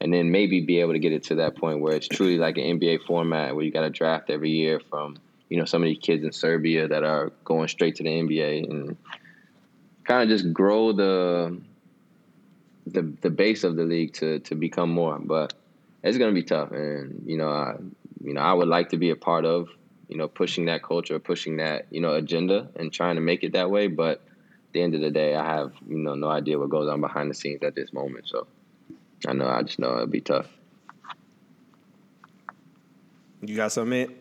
[0.00, 2.56] and then maybe be able to get it to that point where it's truly like
[2.56, 5.18] an NBA format where you got a draft every year from,
[5.48, 8.70] you know, some of these kids in Serbia that are going straight to the NBA
[8.70, 8.96] and
[10.04, 11.60] kind of just grow the
[12.86, 15.18] the the base of the league to to become more.
[15.18, 15.52] But
[16.02, 17.76] it's gonna be tough, and you know, I,
[18.22, 19.68] you know, I would like to be a part of,
[20.08, 23.52] you know, pushing that culture, pushing that, you know, agenda, and trying to make it
[23.52, 23.86] that way.
[23.86, 26.88] But at the end of the day, I have, you know, no idea what goes
[26.88, 28.28] on behind the scenes at this moment.
[28.28, 28.46] So
[29.26, 30.48] I know, I just know it'll be tough.
[33.42, 34.02] You got something?
[34.02, 34.16] Ed?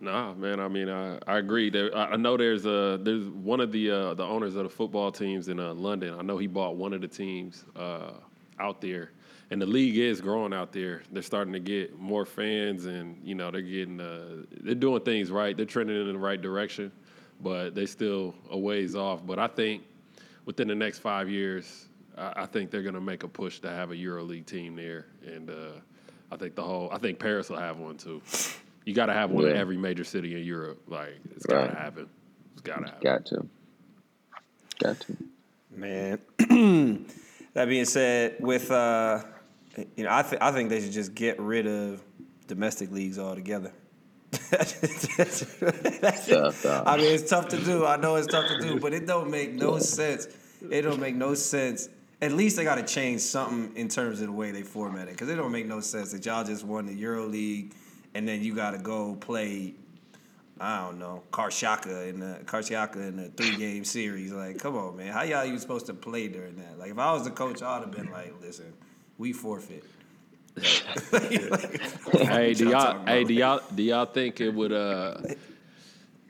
[0.00, 0.60] Nah, man.
[0.60, 1.70] I mean, I, I agree.
[1.70, 4.68] There, I I know there's a there's one of the uh, the owners of the
[4.68, 6.14] football teams in uh, London.
[6.16, 8.12] I know he bought one of the teams uh,
[8.60, 9.10] out there,
[9.50, 11.02] and the league is growing out there.
[11.10, 15.30] They're starting to get more fans, and you know they're getting uh, they're doing things
[15.30, 15.56] right.
[15.56, 16.92] They're trending in the right direction,
[17.40, 19.26] but they're still a ways off.
[19.26, 19.82] But I think
[20.44, 21.86] within the next five years,
[22.16, 25.06] I, I think they're going to make a push to have a EuroLeague team there,
[25.26, 25.72] and uh,
[26.30, 28.20] I think the whole I think Paris will have one too.
[28.84, 30.80] You got to have one in every major city in Europe.
[30.88, 31.76] Like it's got to Right.
[31.76, 32.08] happen.
[32.52, 33.00] It's got to happen.
[33.02, 33.46] Got to,
[34.78, 35.16] got to.
[35.74, 36.18] Man.
[37.54, 39.22] that being said, with uh,
[39.96, 42.02] you know, I th- I think they should just get rid of
[42.46, 43.72] domestic leagues altogether.
[44.50, 45.56] That's-
[46.28, 46.82] Tough, tough.
[46.86, 47.86] I mean, it's tough to do.
[47.86, 50.28] I know it's tough to do, but it don't make no sense.
[50.70, 51.88] It don't make no sense.
[52.20, 55.12] At least they got to change something in terms of the way they format it,
[55.12, 57.74] because it don't make no sense that y'all just won the Euro League,
[58.14, 59.74] and then you got to go play.
[60.60, 64.32] I don't know, Karşıyaka in the Karşıyaka in the three game series.
[64.32, 65.12] Like, come on, man.
[65.12, 66.76] How y'all even supposed to play during that?
[66.80, 68.72] Like, if I was the coach, I'd have been like, listen,
[69.18, 69.84] we forfeit.
[72.12, 73.04] hey, do y'all?
[73.04, 73.60] Hey, do y'all?
[73.74, 74.72] Do y'all think it would?
[74.72, 75.18] Uh,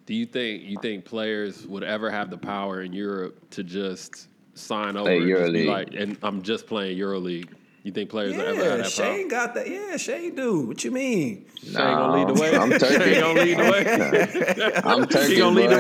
[0.07, 4.29] do you think you think players would ever have the power in Europe to just
[4.55, 5.05] sign over?
[5.05, 7.51] Play and just be like, and I'm just playing EuroLeague.
[7.89, 9.47] You think players will ever have Yeah, that Shane power?
[9.47, 9.67] got that.
[9.71, 10.61] Yeah, Shane do.
[10.67, 11.47] What you mean?
[11.65, 12.55] Shane gonna lead the way.
[12.55, 12.91] I'm Turkish.
[12.91, 14.83] Shane gonna lead the way.
[14.85, 15.29] I'm Turkish.
[15.31, 15.77] he gonna lead the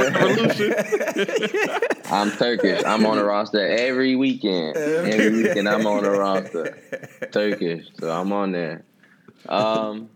[1.76, 2.00] revolution.
[2.10, 2.82] I'm Turkish.
[2.86, 4.78] I'm on the roster every weekend.
[4.78, 6.78] Every weekend I'm on the roster.
[7.30, 7.84] Turkish.
[8.00, 8.84] So I'm on there.
[9.46, 10.08] Um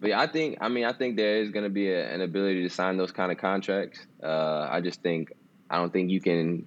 [0.00, 2.62] but yeah, I think I mean I think there is gonna be a, an ability
[2.62, 4.06] to sign those kind of contracts.
[4.22, 5.32] Uh I just think
[5.68, 6.66] I don't think you can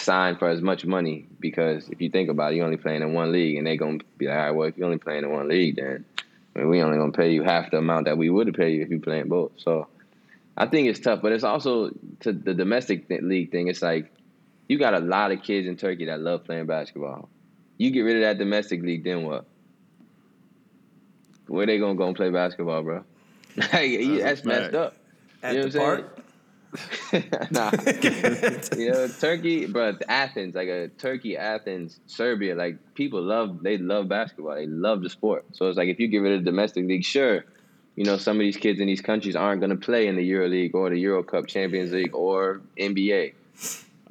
[0.00, 3.12] sign for as much money because if you think about it, you're only playing in
[3.12, 5.30] one league and they're gonna be like, all right, well if you're only playing in
[5.30, 6.04] one league then
[6.54, 8.76] I mean, we only gonna pay you half the amount that we would have paid
[8.76, 9.52] you if you playing both.
[9.56, 9.88] So
[10.56, 11.90] I think it's tough, but it's also
[12.20, 13.68] to the domestic th- league thing.
[13.68, 14.10] It's like
[14.68, 17.28] you got a lot of kids in Turkey that love playing basketball.
[17.78, 19.46] You get rid of that domestic league, then what?
[21.46, 23.04] Where they gonna go and play basketball, bro?
[23.56, 24.96] like, That's that's messed up.
[25.42, 26.19] At You know the what I'm park?
[27.50, 27.70] nah,
[28.76, 29.96] you know Turkey, bro.
[30.08, 32.54] Athens, like a Turkey, Athens, Serbia.
[32.54, 34.54] Like people love, they love basketball.
[34.54, 35.44] They love the sport.
[35.52, 37.44] So it's like if you get rid of the domestic league, sure,
[37.96, 40.22] you know some of these kids in these countries aren't going to play in the
[40.24, 43.34] Euro League or the Euro Cup Champions League or NBA,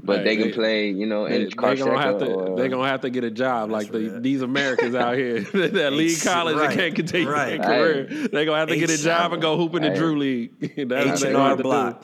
[0.03, 2.25] but Hey, they can they- play, you know, They, in they gonna have to.
[2.33, 4.21] or- They gonna have to get a job like the, right.
[4.23, 7.61] these Americans out here that leave college right, and can't continue right.
[7.61, 8.27] their career.
[8.27, 9.95] They're gonna have to get a job and go hoop in the Hey.
[9.97, 10.87] Drew League.
[10.89, 11.95] That's H&R have to do.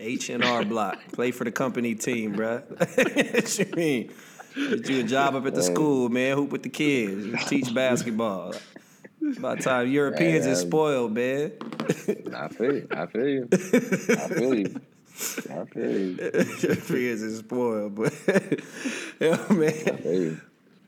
[0.00, 0.98] H and R block.
[1.12, 2.62] Play for the company team, bruh.
[3.34, 4.12] what you mean?
[4.54, 6.36] Get you a job up at the school, man.
[6.36, 7.48] Hoop with the kids.
[7.48, 8.54] Teach basketball.
[9.40, 11.52] By the time Europeans is spoiled, man.
[12.34, 12.88] I feel you.
[12.90, 13.48] I feel you.
[13.52, 14.80] I feel you.
[15.50, 16.16] I feel you.
[16.62, 18.12] Europeans is spoiled, but
[19.20, 20.40] yeah, I man.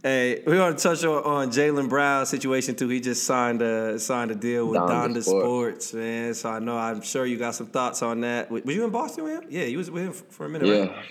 [0.06, 2.88] Hey, we want to touch on, on Jaylen Brown's situation too.
[2.88, 5.86] He just signed a signed a deal with Donda Donda Sports.
[5.86, 6.34] Sports, man.
[6.34, 8.48] So I know I'm sure you got some thoughts on that.
[8.48, 9.48] Were you in Boston with him?
[9.50, 10.90] Yeah, you was with him for a minute, right?
[10.90, 11.02] Yeah.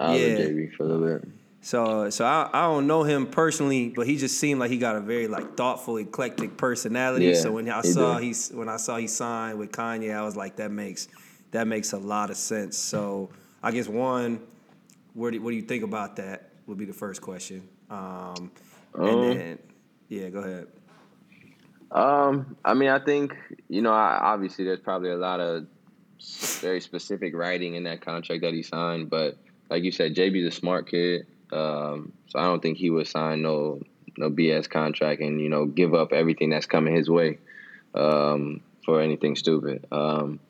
[0.00, 0.28] I was Yeah.
[0.28, 1.28] with JB for a little bit.
[1.60, 4.96] So, so I, I don't know him personally, but he just seemed like he got
[4.96, 7.26] a very like thoughtful, eclectic personality.
[7.26, 8.22] Yeah, so when I he saw do.
[8.24, 11.08] he's when I saw he signed with Kanye, I was like, that makes
[11.50, 12.78] that makes a lot of sense.
[12.78, 13.28] So
[13.62, 14.40] I guess one,
[15.12, 16.48] where do, what do you think about that?
[16.66, 17.68] Would be the first question.
[17.90, 18.50] Um,
[18.94, 19.58] Um, and then,
[20.08, 20.66] yeah, go ahead.
[21.90, 23.36] Um, I mean, I think
[23.68, 25.66] you know, I, obviously, there's probably a lot of
[26.60, 29.36] very specific writing in that contract that he signed, but
[29.70, 33.42] like you said, JB's a smart kid, um, so I don't think he would sign
[33.42, 33.80] no
[34.16, 37.38] no BS contract and you know give up everything that's coming his way
[37.94, 39.86] um, for anything stupid.
[39.92, 40.40] Um,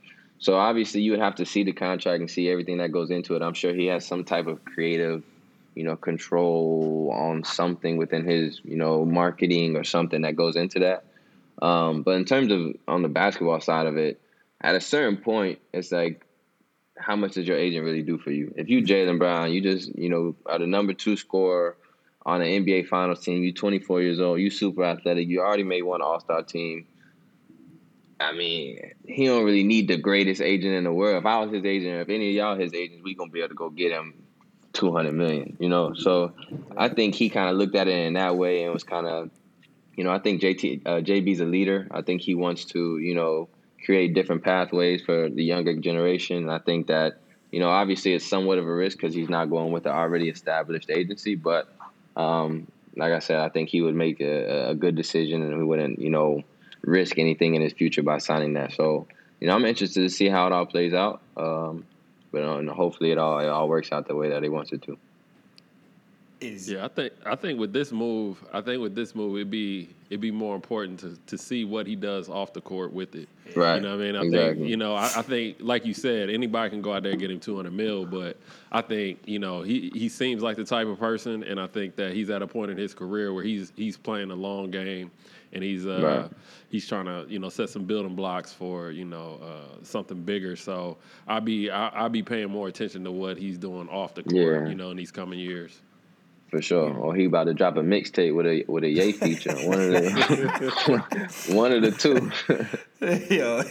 [0.40, 3.34] so obviously, you would have to see the contract and see everything that goes into
[3.34, 3.42] it.
[3.42, 5.22] I'm sure he has some type of creative
[5.78, 10.80] you know, control on something within his, you know, marketing or something that goes into
[10.80, 11.04] that.
[11.62, 14.20] Um, but in terms of on the basketball side of it,
[14.60, 16.26] at a certain point, it's like,
[16.98, 18.52] how much does your agent really do for you?
[18.56, 21.76] If you Jaylen Brown, you just, you know, are the number two scorer
[22.26, 23.44] on an NBA Finals team.
[23.44, 24.40] You're 24 years old.
[24.40, 25.28] You super athletic.
[25.28, 26.88] You already made one All Star team.
[28.18, 31.18] I mean, he don't really need the greatest agent in the world.
[31.18, 33.50] If I was his agent, if any of y'all his agents, we gonna be able
[33.50, 34.24] to go get him
[34.78, 35.56] two hundred million.
[35.58, 36.32] You know, so
[36.76, 39.30] I think he kind of looked at it in that way and was kind of,
[39.96, 41.88] you know, I think JT uh, JB's a leader.
[41.90, 43.48] I think he wants to, you know,
[43.84, 46.48] create different pathways for the younger generation.
[46.48, 47.18] I think that,
[47.50, 50.28] you know, obviously it's somewhat of a risk because he's not going with the already
[50.28, 51.68] established agency, but
[52.16, 55.62] um, like I said, I think he would make a, a good decision and he
[55.62, 56.42] wouldn't, you know,
[56.82, 58.72] risk anything in his future by signing that.
[58.72, 59.06] So,
[59.40, 61.20] you know, I'm interested to see how it all plays out.
[61.36, 61.84] Um,
[62.32, 64.82] but uh, hopefully it all it all works out the way that he wants it
[64.82, 64.98] to.
[66.40, 69.50] Is Yeah, I think I think with this move, I think with this move, it'd
[69.50, 73.14] be it'd be more important to to see what he does off the court with
[73.16, 73.28] it.
[73.56, 73.76] Right.
[73.76, 74.16] You know what I mean?
[74.16, 74.54] I Exactly.
[74.58, 77.20] think you know, I, I think like you said, anybody can go out there and
[77.20, 78.36] get him two hundred mil, but
[78.70, 81.96] I think you know he he seems like the type of person, and I think
[81.96, 85.10] that he's at a point in his career where he's he's playing a long game,
[85.52, 86.30] and he's uh Right.
[86.70, 90.56] he's trying to you know set some building blocks for you know uh, something bigger.
[90.56, 94.22] So I'll be I, I'll be paying more attention to what he's doing off the
[94.22, 94.34] court,
[94.64, 94.68] Yeah.
[94.68, 95.80] you know, in these coming years.
[96.50, 96.94] For sure.
[96.94, 99.52] Or he about to drop a mixtape with a with a Ye feature.
[99.68, 101.04] One of the
[101.54, 102.30] one of the two.
[103.34, 103.62] Yo,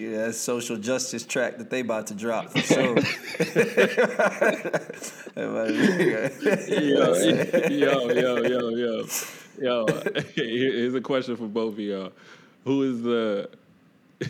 [0.00, 2.96] yeah, social justice track that they about to drop for sure.
[5.36, 7.14] yo,
[7.68, 9.06] yo, yo, yo, yo,
[9.60, 9.86] yo.
[10.34, 12.12] Here's a question for both of y'all:
[12.64, 13.50] Who is the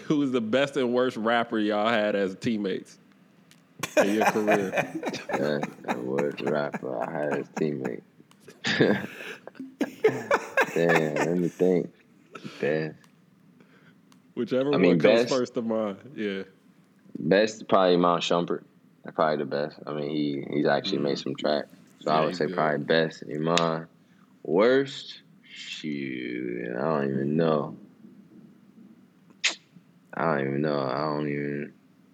[0.05, 2.99] who is the best and worst rapper y'all had as teammates
[3.97, 4.71] in your career?
[5.31, 7.03] that was rapper.
[7.03, 8.03] I had his teammate.
[10.75, 11.91] Damn, let me think.
[12.61, 12.97] Best.
[14.35, 15.99] Whichever I mean, one comes first to mind.
[16.15, 16.43] Yeah.
[17.19, 18.63] Best probably Iman Shumpert.
[19.05, 19.79] That's probably the best.
[19.87, 21.23] I mean, he he's actually made mm.
[21.23, 21.65] some track.
[22.01, 22.55] So Yeah, I would say good.
[22.55, 23.25] probably best.
[23.31, 23.87] Iman.
[24.43, 25.21] Worst?
[25.53, 27.77] Shoot, I don't even know.
[30.15, 30.81] I don't even know.
[30.81, 31.73] I don't even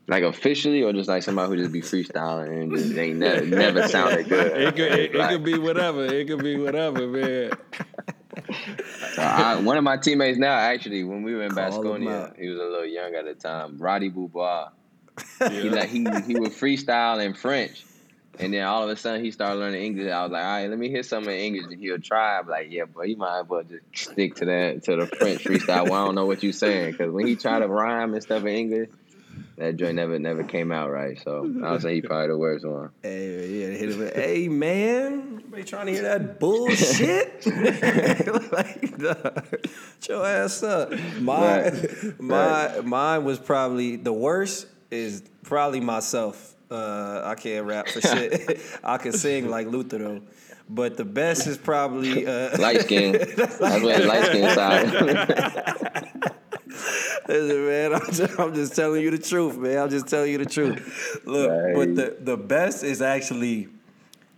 [0.09, 3.89] like officially or just like somebody who just be freestyling and just ain't never never
[3.89, 4.57] sounded good.
[4.57, 6.05] It could, it, it could be whatever.
[6.05, 7.53] It could be whatever, man.
[9.15, 12.49] so I, one of my teammates now, actually, when we were in Call Basconia, he
[12.49, 13.79] was a little young at the time.
[13.79, 14.69] Roddy Beaubois.
[15.51, 15.71] He Yeah.
[15.73, 17.85] like he he would freestyle in French,
[18.39, 20.11] and then all of a sudden he started learning English.
[20.11, 22.39] I was like, all right, let me hear some in English, and he'll try.
[22.39, 25.45] I'm like, yeah, but you might as well just stick to that to the French
[25.45, 25.85] freestyle.
[25.89, 28.43] Well, I don't know what you're saying because when he tried to rhyme and stuff
[28.43, 28.89] in English,
[29.59, 31.19] that joint never never came out right.
[31.23, 32.91] So I would say he probably the worst one.
[33.03, 37.47] Hey, yeah, hit him with, hey man, everybody trying to hear that bullshit?
[38.53, 40.93] like, nah, shut your ass up.
[41.21, 42.21] My, Right.
[42.21, 44.67] my, mine was probably the worst.
[44.89, 46.55] Is probably myself.
[46.71, 48.61] Uh, I can't rap for shit.
[48.85, 50.21] I can sing like Luther though,
[50.69, 53.13] but the best is probably uh, Light skin.
[53.37, 54.93] That's what light skin side.
[57.29, 59.79] Listen, man, I'm just, I'm just telling you the truth, man.
[59.79, 61.21] I'm just telling you the truth.
[61.25, 61.75] Look, Right.
[61.75, 63.69] but the the best is actually,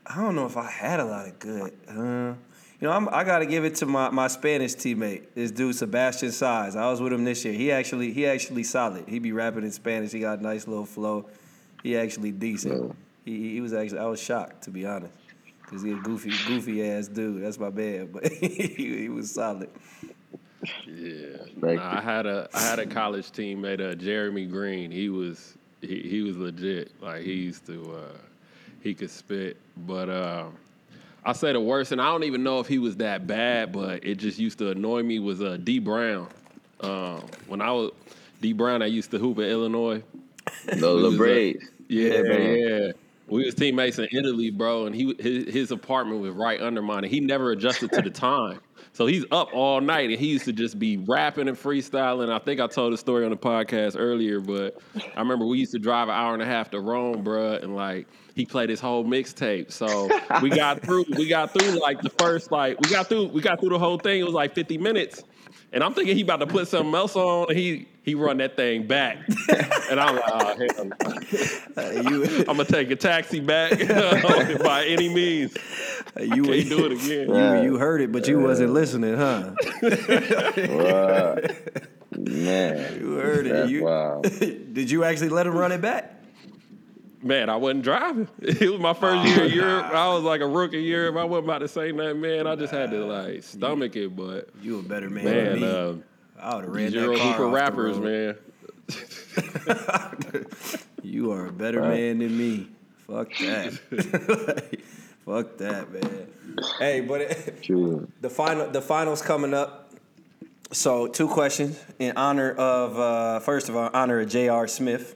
[0.07, 1.73] I don't know if I had a lot of good.
[1.89, 2.35] Uh,
[2.81, 5.75] you know, I'm, I got to give it to my, my Spanish teammate, this dude
[5.75, 6.77] Sebastian Saiz.
[6.77, 7.53] I was with him this year.
[7.55, 9.05] He actually he actually solid.
[9.09, 10.13] He be rapping in Spanish.
[10.13, 11.27] He got a nice little flow.
[11.83, 12.85] He actually decent.
[12.85, 12.93] Yeah.
[13.25, 15.13] He he was actually I was shocked to be honest,
[15.67, 17.43] cause he a goofy goofy ass dude.
[17.43, 19.71] That's my bad, but he, he was solid.
[20.87, 24.91] Yeah, Nah, I had a I had a college teammate, uh, Jeremy Green.
[24.91, 26.91] He was he, he was legit.
[27.01, 28.17] Like he used to uh,
[28.83, 29.57] he could spit.
[29.87, 30.57] But um,
[31.25, 34.05] I say the worst, and I don't even know if he was that bad, but
[34.05, 35.19] it just used to annoy me.
[35.21, 36.29] Was uh, Dee Brown.
[36.81, 37.93] Um, when I was
[38.41, 40.03] Dee Brown, I used to hoop at Illinois.
[40.77, 41.65] Little uh, braids.
[41.89, 42.59] Yeah, man.
[42.59, 42.93] yeah.
[43.29, 47.05] We was teammates in Italy, bro, and he his, his apartment was right under mine,
[47.05, 48.61] and he never adjusted to the time.
[48.95, 52.33] So he's up all night, and he used to just be rapping and freestyling.
[52.33, 54.79] I think I told the story on the podcast earlier, but
[55.15, 57.77] I remember we used to drive an hour and a half to Rome, bro, and
[57.77, 59.71] like he played his whole mixtape.
[59.71, 60.09] So
[60.41, 63.61] we got through, we got through like the first like we got through, we got
[63.61, 64.21] through the whole thing.
[64.21, 65.23] It was like fifty minutes,
[65.73, 68.57] and I'm thinking he about to put something else on, and he he run that
[68.57, 69.19] thing back,
[69.91, 70.85] and I'm like, oh hell.
[70.87, 71.83] no.
[71.83, 73.79] Uh, you I'm gonna take a taxi back
[74.65, 75.55] by any means.
[76.19, 77.29] you Can't do it again.
[77.63, 79.53] You, you heard it, but you wasn't listening, huh?
[80.69, 81.37] Wow.
[82.17, 82.99] Man.
[83.01, 83.69] You heard it.
[83.71, 84.23] You, wild.
[84.23, 86.15] Did you actually let him run it back?
[87.23, 88.29] Man, I wasn't driving.
[88.41, 89.87] It was my first year in Europe.
[89.87, 91.09] I was like a rookie year.
[91.19, 92.47] I wasn't about to say nothing, man.
[92.47, 95.67] I just had to like stomach it, but You a better man, than man, me.
[95.69, 95.95] uh,
[96.41, 98.05] I would have ran these that car Hooper off the rappers, road.
[98.05, 98.37] man.
[101.03, 102.69] You are a better man than me.
[103.07, 103.73] Fuck that.
[105.25, 106.27] Fuck that, man.
[106.79, 108.09] Hey, but it, True.
[108.21, 109.91] the final the finals coming up.
[110.73, 114.69] So two questions in honor of uh, first of all honor of J.R.
[114.69, 115.15] Smith.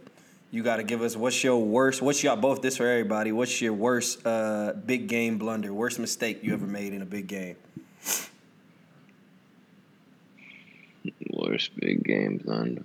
[0.50, 2.00] You got to give us what's your worst.
[2.00, 3.32] What's your both this for everybody?
[3.32, 5.74] What's your worst uh, big game blunder?
[5.74, 7.56] Worst mistake you ever made in a big game?
[11.78, 12.84] Big games under.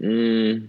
[0.00, 0.68] Mm.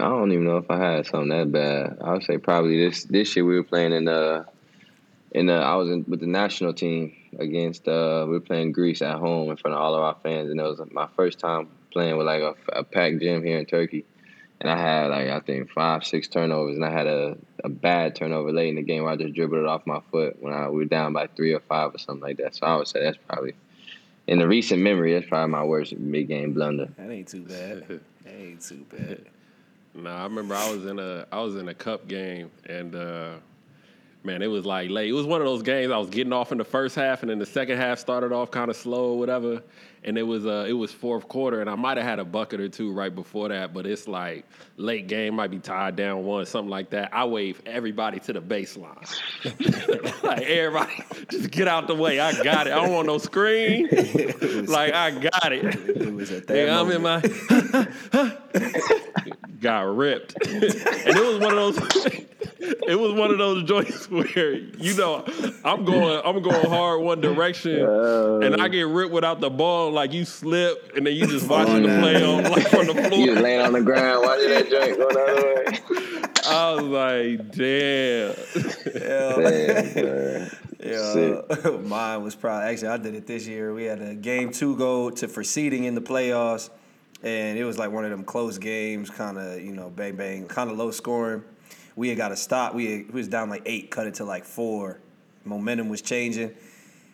[0.00, 1.98] I don't even know if I had something that bad.
[2.02, 4.46] I would say probably this this year we were playing in the
[5.32, 9.02] in the I was in with the national team against uh we were playing Greece
[9.02, 11.68] at home in front of all of our fans and it was my first time
[11.92, 14.04] playing with like a, a packed gym here in Turkey.
[14.64, 18.16] And I had like I think five, six turnovers, and I had a, a bad
[18.16, 20.70] turnover late in the game where I just dribbled it off my foot when I
[20.70, 22.54] we were down by three or five or something like that.
[22.54, 23.54] So I would say that's probably
[24.26, 26.88] in the recent memory, that's probably my worst big game blunder.
[26.96, 28.00] That ain't too bad.
[28.24, 29.26] That ain't too bad.
[29.92, 33.34] Nah, I remember I was in a I was in a cup game and uh
[34.22, 35.10] man, it was like late.
[35.10, 37.28] It was one of those games I was getting off in the first half and
[37.28, 39.62] then the second half started off kind of slow or whatever.
[40.04, 42.60] And it was uh it was fourth quarter and I might have had a bucket
[42.60, 44.44] or two right before that, but it's like
[44.76, 47.10] late game might be tied down one, something like that.
[47.12, 49.04] I wave everybody to the baseline.
[50.22, 50.92] like everybody
[51.30, 52.20] just get out the way.
[52.20, 52.72] I got it.
[52.72, 53.88] I don't want no screen.
[54.66, 55.64] like I got it.
[55.88, 57.20] It was at that Yeah, I'm in my
[59.60, 62.06] got ripped, and it was one of those.
[62.60, 65.24] it was one of those joints where you know
[65.64, 70.12] I'm going I'm going hard one direction and I get ripped without the ball like
[70.12, 73.20] you slip and then you just watching the play on like from the floor.
[73.20, 73.42] You floor.
[73.42, 75.64] laying on the ground watching that joint go the other way.
[76.46, 78.34] I was like, damn.
[78.92, 80.50] Damn.
[80.84, 81.40] Yeah,
[81.82, 83.72] mine was probably actually I did it this year.
[83.72, 86.68] We had a game two go to for seeding in the playoffs,
[87.22, 90.46] and it was like one of them close games, kind of you know bang bang,
[90.46, 91.42] kind of low scoring.
[91.96, 92.74] We had got to stop.
[92.74, 95.00] We, had, we was down like eight, cut it to like four.
[95.44, 96.54] Momentum was changing,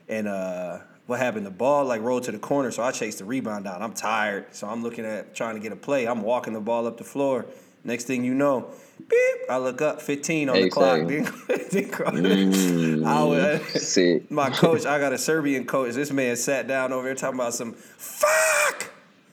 [0.09, 0.79] and uh,
[1.11, 1.45] what happened?
[1.45, 3.83] The ball like rolled to the corner, so I chased the rebound down.
[3.83, 6.07] I'm tired, so I'm looking at trying to get a play.
[6.07, 7.47] I'm walking the ball up the floor.
[7.83, 8.71] Next thing you know,
[9.09, 9.51] beep!
[9.51, 10.99] I look up, 15 on the clock.
[11.01, 11.31] seconds.
[11.49, 12.15] Didn't- didn't cross.
[12.15, 15.95] Mm, I was, my coach, I got a Serbian coach.
[15.95, 18.91] This man sat down over there talking about some fuck,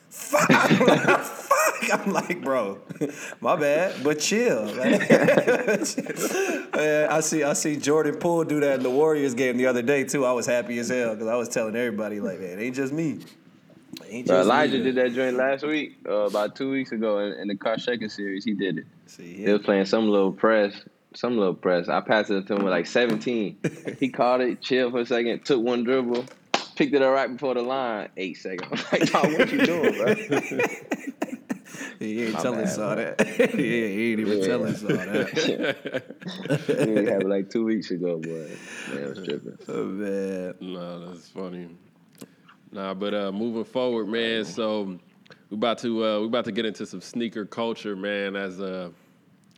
[0.10, 0.50] fuck,
[1.90, 2.00] like.
[2.08, 2.80] I'm like, bro,
[3.42, 4.66] my bad, but chill.
[4.78, 5.10] Like,
[6.76, 9.82] Man, I see, I see Jordan Poole do that in the Warriors game the other
[9.82, 10.26] day too.
[10.26, 12.94] I was happy as hell because I was telling everybody like, man, it ain't just
[12.94, 13.20] me.
[14.10, 14.84] Ain't just Elijah me.
[14.84, 18.46] did that joint last week, uh, about two weeks ago in, in the Karşıyaka series.
[18.46, 18.86] He did it.
[19.08, 20.74] See, They was playing some little press,
[21.16, 21.90] some little press.
[21.90, 23.58] I passed it to him with like 17.
[24.00, 26.26] he caught it, chilled for a second, took one dribble,
[26.76, 28.70] picked it up right before the line, eight seconds.
[28.92, 31.37] I'm like, dog, what you doing, bro?
[32.00, 33.16] He ain't My telling bad, us all that.
[33.40, 34.48] yeah, he ain't even Yeah.
[34.48, 36.06] telling us all that.
[36.88, 38.48] we had it like two weeks ago, boy.
[38.88, 39.58] Man, it was tripping.
[39.68, 40.54] Oh man.
[40.62, 41.70] No, that's funny.
[42.72, 44.46] Nah, but uh, moving forward, man.
[44.46, 45.00] So
[45.50, 48.36] we about to uh, we about to get into some sneaker culture, man.
[48.36, 48.90] As uh,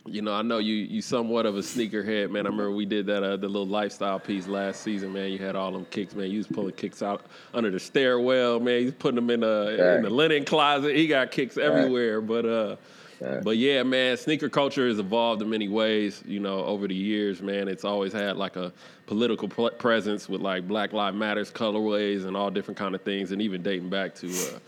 [0.06, 2.46] you know, I know you you somewhat of a sneakerhead, man.
[2.46, 5.30] I remember we did that uh, the little lifestyle piece last season, man.
[5.30, 6.30] You had all them kicks, man.
[6.30, 8.80] You was pulling kicks out under the stairwell, man.
[8.80, 10.96] You was putting them in the in the linen closet.
[10.96, 12.76] He got kicks everywhere, but uh.
[13.22, 13.44] Right.
[13.44, 16.22] But yeah, man, sneaker culture has evolved in many ways.
[16.26, 18.72] You know, over the years, man, it's always had like a
[19.06, 23.42] political presence with like Black Lives Matters colorways and all different kind of things, and
[23.42, 24.58] even dating back to, uh,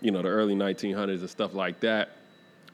[0.00, 2.12] you know, the early 1900s and stuff like that.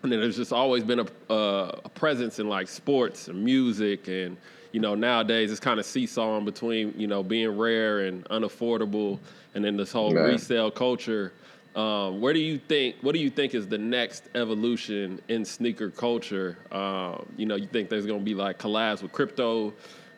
[0.05, 4.37] And there's just always been a, uh, a presence in like sports and music, and
[4.71, 9.19] you know, nowadays it's kind of seesawing between you know being rare and unaffordable,
[9.55, 11.33] and then this whole resale culture.
[11.75, 12.97] Um, where do you think?
[13.01, 16.59] What do you think is the next evolution in sneaker culture?
[16.71, 19.73] Um, you know, you think there's going to be like collabs with crypto,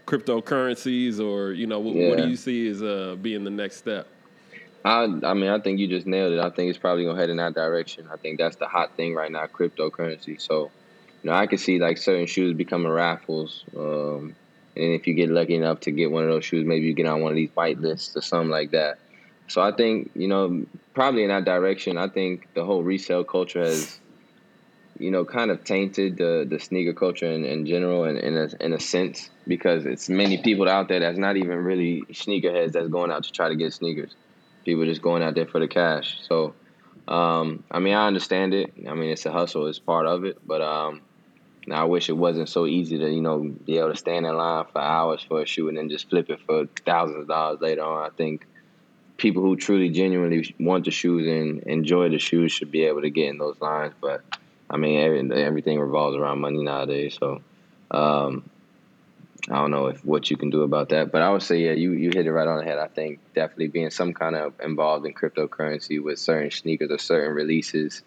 [0.05, 4.09] cryptocurrencies, or you know, what, what do you see as uh, being the next step?
[4.87, 6.39] I, I mean, I think you just nailed it.
[6.39, 8.09] I think it's probably gonna head in that direction.
[8.11, 10.41] I think that's the hot thing right now, cryptocurrency.
[10.41, 10.71] So,
[11.23, 13.65] you know, I could see like certain shoes becoming raffles.
[13.77, 14.37] Um,
[14.77, 17.07] and if you get lucky enough to get one of those shoes, maybe you get
[17.07, 18.99] on one of these white lists or something like that.
[19.49, 20.65] So I think you know
[20.95, 21.99] probably in that direction.
[21.99, 23.99] I think the whole resale culture has,
[25.01, 28.49] you know, kind of tainted the the sneaker culture in, in general, and in, a
[28.61, 32.89] in a sense because it's many people out there that's not even really sneakerheads that's
[32.89, 34.15] going out to try to get sneakers.
[34.67, 36.19] People just going out there for the cash.
[36.29, 36.55] So,
[37.07, 38.75] um, I mean, I understand it.
[38.89, 39.69] I mean, it's a hustle.
[39.69, 40.39] It's part of it.
[40.45, 41.03] But um,
[41.73, 44.65] I wish it wasn't so easy to you know be able to stand in line
[44.73, 47.83] for hours for a shoe and then just flip it for thousands of dollars later
[47.83, 48.11] on.
[48.11, 48.45] I think
[49.17, 53.11] people who truly genuinely want the shoes and enjoy the shoes should be able to
[53.11, 53.95] get in those lines.
[54.01, 54.23] But
[54.69, 57.17] I mean, every, everything revolves around money nowadays.
[57.19, 57.41] So
[57.93, 58.51] um,
[59.49, 61.13] I don't know if what you can do about that.
[61.13, 62.79] But I would say, yeah, you you hit it right on the head.
[62.79, 67.33] I think definitely being some kind of involved in cryptocurrency with certain sneakers or certain
[67.33, 68.03] releases,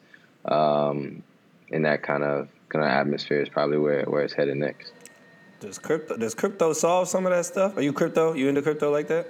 [0.45, 1.23] um,
[1.69, 4.91] in that kind of kind of atmosphere is probably where where it's headed next.
[5.61, 7.77] Does crypto does crypto solve some of that stuff?
[7.77, 8.33] Are you crypto?
[8.33, 9.27] You into crypto like that?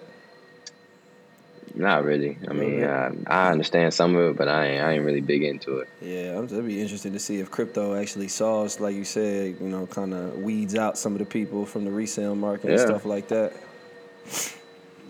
[1.76, 2.38] Not really.
[2.48, 5.22] I mean, I, uh, I understand some of it, but I ain't I ain't really
[5.22, 5.90] big into it.
[6.02, 9.86] Yeah, it'd be interesting to see if crypto actually solves, like you said, you know,
[9.88, 13.28] kind of weeds out some of the people from the resale market and stuff like
[13.30, 13.54] that.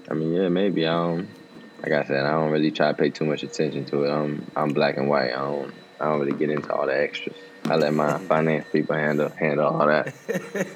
[0.09, 0.85] I mean, yeah, maybe.
[0.87, 1.29] I don't.
[1.81, 4.11] Like I said, I don't really try to pay too much attention to it.
[4.11, 5.31] I'm I'm black and white.
[5.31, 7.35] I don't I don't really get into all the extras.
[7.65, 10.13] I let my finance people handle handle all that.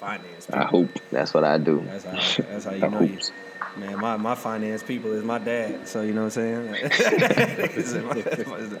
[0.00, 0.48] Finance.
[0.50, 1.82] I hope that's what I do.
[1.84, 2.44] That's how.
[2.50, 3.18] That's how you I know you.
[3.76, 6.90] Man, my, my finance people is my dad, so you know what I'm saying.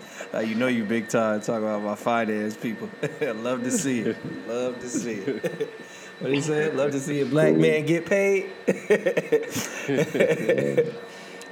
[0.48, 2.88] You know you big time talking about my finance people.
[3.20, 4.16] Love to see it.
[4.48, 5.70] Love to see it.
[6.18, 6.74] what he said?
[6.76, 8.50] Love to see a black man get paid.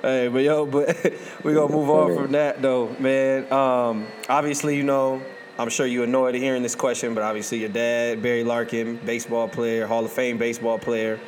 [0.01, 0.97] Hey, but yo, but
[1.43, 3.53] we gonna move on from that though, man.
[3.53, 5.21] Um, obviously, you know,
[5.59, 9.89] I'm sure you annoyed hearing this question, but obviously your dad, Barry Larkin, baseball player,
[9.89, 11.19] Hall of Fame baseball player,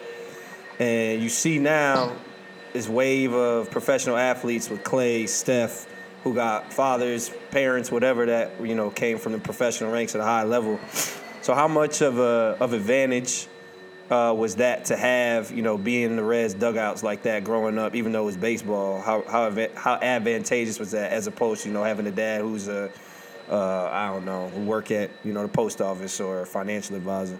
[0.80, 2.16] and you see now
[2.72, 5.86] this wave of professional athletes with Clay, Steph,
[6.24, 10.24] who got fathers, parents, whatever that you know came from the professional ranks at a
[10.24, 10.80] high level.
[11.42, 13.46] So how much of a of advantage
[14.10, 17.78] uh, was that to have, you know, being in the Reds dugouts like that growing
[17.78, 19.02] up, even though it was baseball?
[19.02, 22.68] How how how advantageous was that as opposed to you know having a dad who's
[22.68, 22.90] a
[23.50, 27.38] uh, I don't know who work at you know the post office or financial advisor?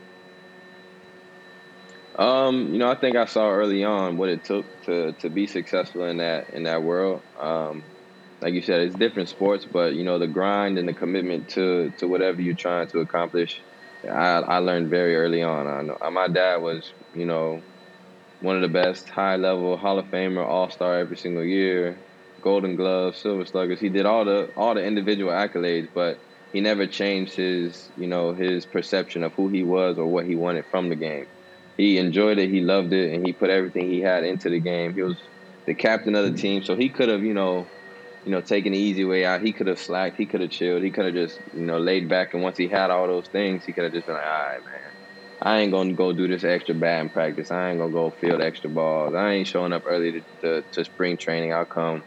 [2.18, 5.46] Um, you know, I think I saw early on what it took to to be
[5.46, 7.22] successful in that in that world.
[7.38, 7.84] Um,
[8.42, 11.92] like you said, it's different sports, but you know the grind and the commitment to
[11.98, 13.64] to whatever you're trying to accomplish.
[14.04, 15.66] I I learned very early on.
[15.66, 17.62] I know my dad was you know
[18.40, 22.04] one of the best high level Hall of Famer, All Star every single year,
[22.42, 23.80] Golden Gloves, Silver Sluggers.
[23.80, 26.18] He did all the all the individual accolades, but
[26.52, 30.34] he never changed his you know his perception of who he was or what he
[30.36, 31.26] wanted from the game.
[31.80, 34.94] He enjoyed it, he loved it, and he put everything he had into the game.
[34.94, 35.16] He was
[35.66, 37.66] the captain of the team, so he could have you know
[38.24, 39.40] you know, taking the easy way out.
[39.40, 40.16] He could have slacked.
[40.16, 40.82] He could have chilled.
[40.82, 42.34] He could have just, you know, laid back.
[42.34, 44.64] And once he had all those things, he could have just been like, all right,
[44.64, 44.92] man,
[45.40, 47.50] I ain't gonna go do this extra batting practice.
[47.50, 49.14] I ain't gonna go field extra balls.
[49.14, 51.54] I ain't showing up early to, to, to spring training.
[51.54, 52.02] I'll come,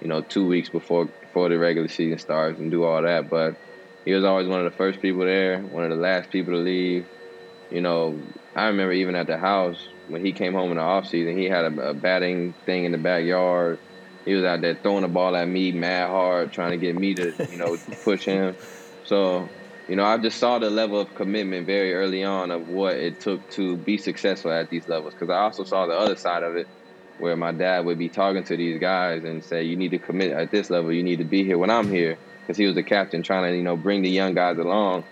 [0.00, 3.30] you know, two weeks before before the regular season starts and do all that.
[3.30, 3.54] But
[4.04, 6.58] he was always one of the first people there, one of the last people to
[6.58, 7.06] leave.
[7.70, 8.18] You know,
[8.54, 11.46] I remember even at the house when he came home in the off season, he
[11.46, 13.80] had a, a batting thing in the backyard
[14.24, 17.14] he was out there throwing the ball at me mad hard, trying to get me
[17.14, 18.56] to, you know, push him.
[19.02, 19.50] So,
[19.88, 23.20] you know, I just saw the level of commitment very early on of what it
[23.20, 25.14] took to be successful at these levels.
[25.18, 26.68] Because I also saw the other side of it,
[27.16, 30.32] where my dad would be talking to these guys and say, "You need to commit
[30.32, 30.92] at this level.
[30.92, 33.56] You need to be here when I'm here." Because he was the captain, trying to,
[33.56, 35.04] you know, bring the young guys along.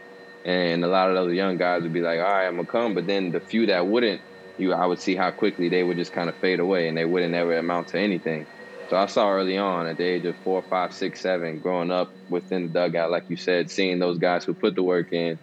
[0.45, 2.95] And a lot of those young guys would be like, "All right, I'm gonna come,"
[2.95, 4.23] but then the few that wouldn't,
[4.57, 7.05] you, I would see how quickly they would just kind of fade away, and they
[7.05, 8.49] wouldn't ever amount to anything.
[8.89, 12.15] So I saw early on at the age of four, five, six, seven, growing up
[12.29, 15.39] within the dugout, like you said, seeing those guys who put the work in,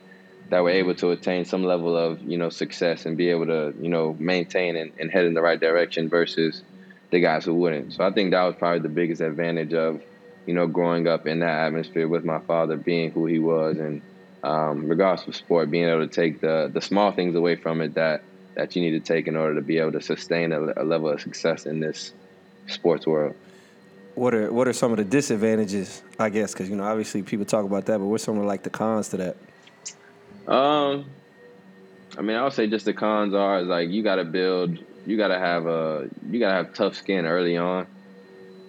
[0.50, 3.74] that were able to attain some level of you know success and be able to
[3.80, 6.64] you know maintain and, and head in the right direction versus
[7.12, 7.94] the guys who wouldn't.
[7.94, 10.02] So I think that was probably the biggest advantage of
[10.46, 14.02] you know growing up in that atmosphere with my father being who he was and
[14.44, 17.94] um, regardless of sport, being able to take the the small things away from it
[17.96, 18.22] that
[18.56, 21.10] that you need to take in order to be able to sustain a, a level
[21.10, 22.14] of success in this
[22.68, 23.36] sports world.
[24.16, 26.02] What are what are some of the disadvantages?
[26.18, 28.64] I guess because you know obviously people talk about that, but what's some of like
[28.64, 29.38] the cons to that?
[30.52, 31.06] Um,
[32.18, 34.80] I mean, I would say just the cons are is like you got to build,
[35.06, 37.86] you got to have a, you got to have tough skin early on,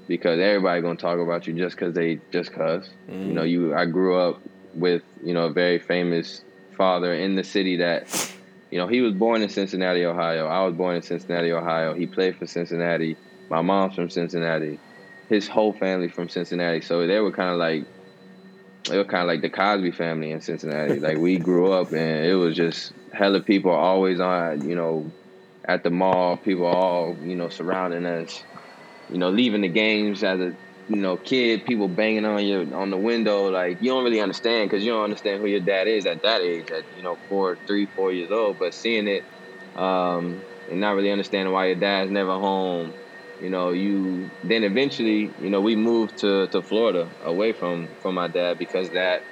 [0.07, 3.27] because everybody gonna talk about you just because they just because mm.
[3.27, 3.75] you know you.
[3.75, 4.41] I grew up
[4.79, 6.43] with you know a very famous
[6.76, 8.33] father in the city that,
[8.70, 10.47] you know, he was born in Cincinnati, Ohio.
[10.47, 11.93] I was born in Cincinnati, Ohio.
[11.93, 13.16] He played for Cincinnati
[13.51, 14.79] my mom's from Cincinnati.
[15.29, 16.81] His whole family from Cincinnati.
[16.81, 17.85] So they were kind of like
[18.89, 21.01] they were kind of like the Cosby family in Cincinnati.
[21.01, 25.11] like we grew up and it was just hella people always on, you know,
[25.64, 26.37] at the mall.
[26.37, 28.43] People all, you know, surrounding us.
[29.11, 30.55] You know, leaving the games as a
[30.89, 31.64] you know kid.
[31.66, 33.51] People banging on you on the window.
[33.51, 36.41] Like you don't really understand because you don't understand who your dad is at that
[36.43, 36.70] age.
[36.70, 38.59] At you know four, three, four years old.
[38.59, 39.24] But seeing it
[39.76, 42.95] um, and not really understanding why your dad's never home
[43.39, 48.16] you know, you then eventually, you know, we moved to, to Florida away from from
[48.16, 49.22] my dad because that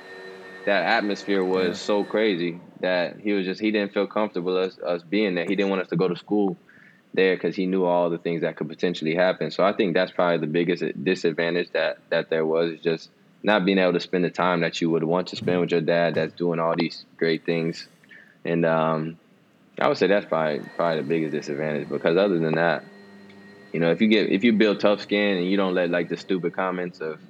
[0.67, 1.73] that atmosphere was yeah.
[1.73, 5.47] so crazy that he was just he didn't feel comfortable us us being there.
[5.47, 6.59] He didn't want us to go to school
[7.17, 9.51] there because he knew all the things that could potentially happen.
[9.51, 13.11] So I think that's probably the biggest disadvantage that that there was just
[13.43, 15.81] not being able to spend the time that you would want to spend with your
[15.81, 17.89] dad that's doing all these great things.
[18.45, 19.19] And um,
[19.81, 22.85] I would say that's probably probably the biggest disadvantage because other than that,
[23.73, 26.09] you know, if you get if you build tough skin and you don't let like
[26.09, 27.21] the stupid comments of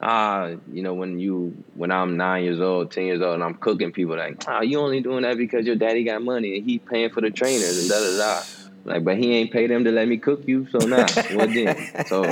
[0.00, 3.54] ah, you know, when you when I'm nine years old, ten years old, and I'm
[3.54, 6.78] cooking people like, ah, you only doing that because your daddy got money and he
[6.80, 8.42] paying for the trainers and da da da.
[8.86, 11.76] Like, but he ain't paid them to let me cook you, so nah, what then?
[12.06, 12.24] So,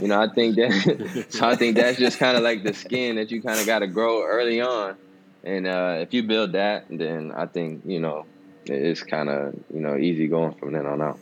[0.00, 3.16] you know, I think that so I think that's just kind of like the skin
[3.16, 4.96] that you kind of got to grow early on,
[5.42, 8.26] and uh, if you build that, then I think you know
[8.66, 11.18] it's kind of you know easy going from then on out.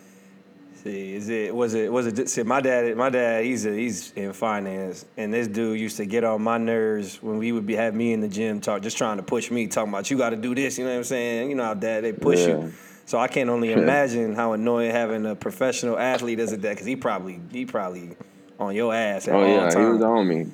[0.83, 2.29] See, is it was it was it?
[2.29, 6.05] See, my dad, my dad, he's a, he's in finance, and this dude used to
[6.05, 8.99] get on my nerves when we would be have me in the gym talk, just
[8.99, 10.79] trying to push me, talking about you got to do this.
[10.79, 11.49] You know what I'm saying?
[11.49, 12.49] You know how dad they push yeah.
[12.49, 12.73] you.
[13.07, 16.87] So I can't only imagine how annoying having a professional athlete as a dad, because
[16.87, 18.17] he probably he probably
[18.59, 19.29] on your ass.
[19.29, 19.45] At oh, all.
[19.45, 20.47] Oh yeah, he was on me.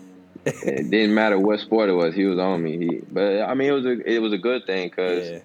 [0.45, 0.55] it
[0.91, 2.79] didn't matter what sport it was, he was on me.
[2.79, 5.31] He, but I mean, it was a it was a good thing because.
[5.31, 5.39] Yeah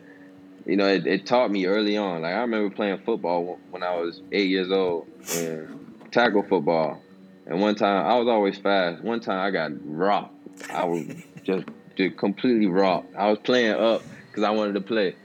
[0.65, 2.23] you know, it, it, taught me early on.
[2.23, 7.01] Like I remember playing football when I was eight years old and tackle football.
[7.45, 9.03] And one time I was always fast.
[9.03, 10.33] One time I got rocked.
[10.71, 11.05] I was
[11.43, 13.15] just, just completely rocked.
[13.15, 15.15] I was playing up because I wanted to play.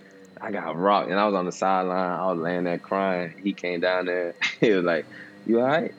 [0.40, 2.18] I got rocked, and I was on the sideline.
[2.18, 3.34] I was laying there crying.
[3.42, 4.34] He came down there.
[4.60, 5.06] he was like,
[5.46, 5.94] "You all right?"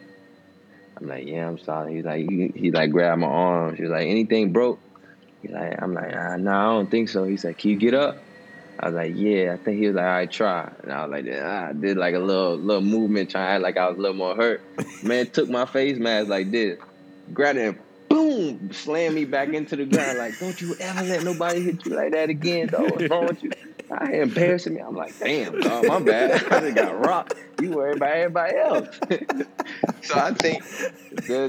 [0.98, 3.76] I'm like, "Yeah, I'm sorry." He's like, he, he like grabbed my arm.
[3.76, 4.80] He was like, "Anything broke?"
[5.42, 7.94] He's like, "I'm like, ah, no, I don't think so." He said, "Can you get
[7.94, 8.18] up?"
[8.80, 11.12] I was like, "Yeah." I think he was like, "All right, try." And I was
[11.12, 13.98] like, ah, I did like a little little movement, trying to act like I was
[13.98, 14.62] a little more hurt.
[15.04, 16.80] Man took my face mask like this,
[17.32, 17.80] grabbed it, and
[18.10, 20.18] boom, slammed me back into the ground.
[20.18, 22.84] Like, don't you ever let nobody hit you like that again, though.
[22.84, 23.52] What's wrong with you?
[23.92, 24.82] I embarrassing me.
[24.82, 26.32] I'm like, damn, dog, my bad.
[26.52, 27.36] I just got rocked.
[27.62, 29.00] You worried about everybody else.
[30.02, 30.64] so I think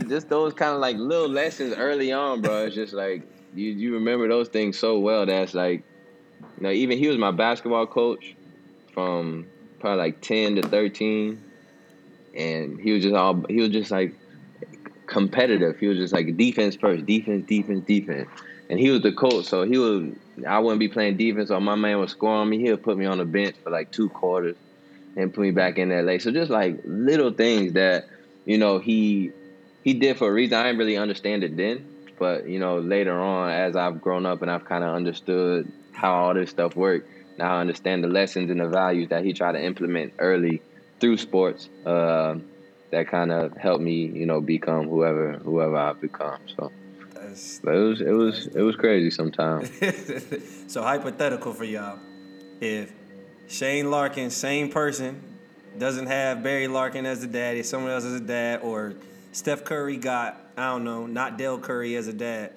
[0.09, 2.67] just those kind of like little lessons early on, bro.
[2.67, 3.23] It's just like
[3.55, 5.27] you you remember those things so well.
[5.27, 5.85] That's like,
[6.57, 8.35] you know, even he was my basketball coach
[8.93, 9.47] from
[9.79, 11.43] probably like ten to thirteen,
[12.35, 14.15] and he was just all he was just like
[15.07, 15.79] competitive.
[15.79, 18.29] He was just like defense first, defense, defense, defense.
[18.73, 20.17] And he was the coach, so he would
[20.49, 22.59] I wouldn't be playing defense, or my man would score on me.
[22.59, 24.57] He'll put me on the bench for like two quarters
[25.15, 26.23] and put me back in late.
[26.23, 28.05] So just like little things that
[28.47, 29.33] you know he
[29.83, 30.55] he did for a reason.
[30.55, 31.85] I didn't really understand it then,
[32.19, 36.15] but you know later on, as I've grown up and I've kind of understood how
[36.15, 39.53] all this stuff worked, now I understand the lessons and the values that he tried
[39.53, 40.63] to implement early
[40.99, 41.69] through sports.
[41.85, 42.37] Uh,
[42.91, 46.39] that kind of helped me, you know, become whoever whoever I've become.
[46.59, 46.73] So.
[47.63, 49.71] But it was it was it was crazy sometimes.
[50.67, 51.99] so hypothetical for y'all,
[52.61, 52.93] if
[53.49, 55.23] Shane Larkin, same person,
[55.79, 58.95] doesn't have Barry Larkin as a daddy, someone else as a dad, or
[59.33, 62.53] Steph Curry got I don't know, not Dell Curry as a dad.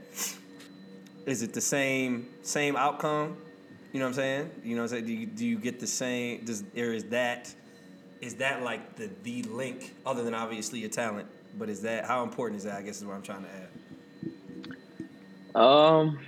[1.26, 3.38] Is it the same same outcome?
[3.94, 4.52] You know what I'm saying?
[4.64, 5.06] You know what I'm saying?
[5.06, 6.44] Do you, do you get the same?
[6.44, 7.54] Does or is that
[8.22, 11.28] is that like the the link other than obviously your talent?
[11.58, 12.78] But is that how important is that?
[12.78, 13.70] I guess is what I'm trying to add.
[15.56, 16.20] Um,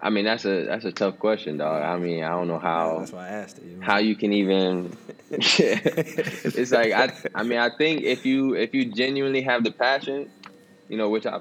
[0.00, 1.82] I mean that's a that's a tough question, dog.
[1.82, 2.98] I mean I don't know how.
[2.98, 3.64] That's why I asked it.
[3.64, 3.86] You know?
[3.86, 4.96] How you can even?
[5.30, 10.28] it's like I I mean I think if you if you genuinely have the passion,
[10.88, 11.38] you know, which I,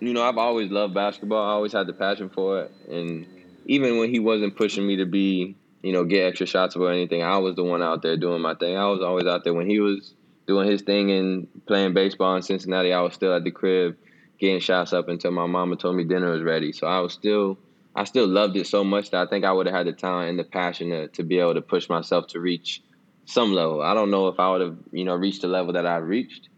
[0.00, 1.42] you know, I've always loved basketball.
[1.42, 3.26] I always had the passion for it, and
[3.64, 7.22] even when he wasn't pushing me to be, you know, get extra shots or anything,
[7.22, 8.76] I was the one out there doing my thing.
[8.76, 10.12] I was always out there when he was
[10.46, 12.92] doing his thing and playing baseball in Cincinnati.
[12.92, 13.96] I was still at the crib
[14.38, 16.72] getting shots up until my mama told me dinner was ready.
[16.72, 17.58] So I was still
[17.94, 20.30] I still loved it so much that I think I would have had the talent
[20.30, 22.82] and the passion to, to be able to push myself to reach
[23.24, 23.82] some level.
[23.82, 26.48] I don't know if I would have, you know, reached the level that I reached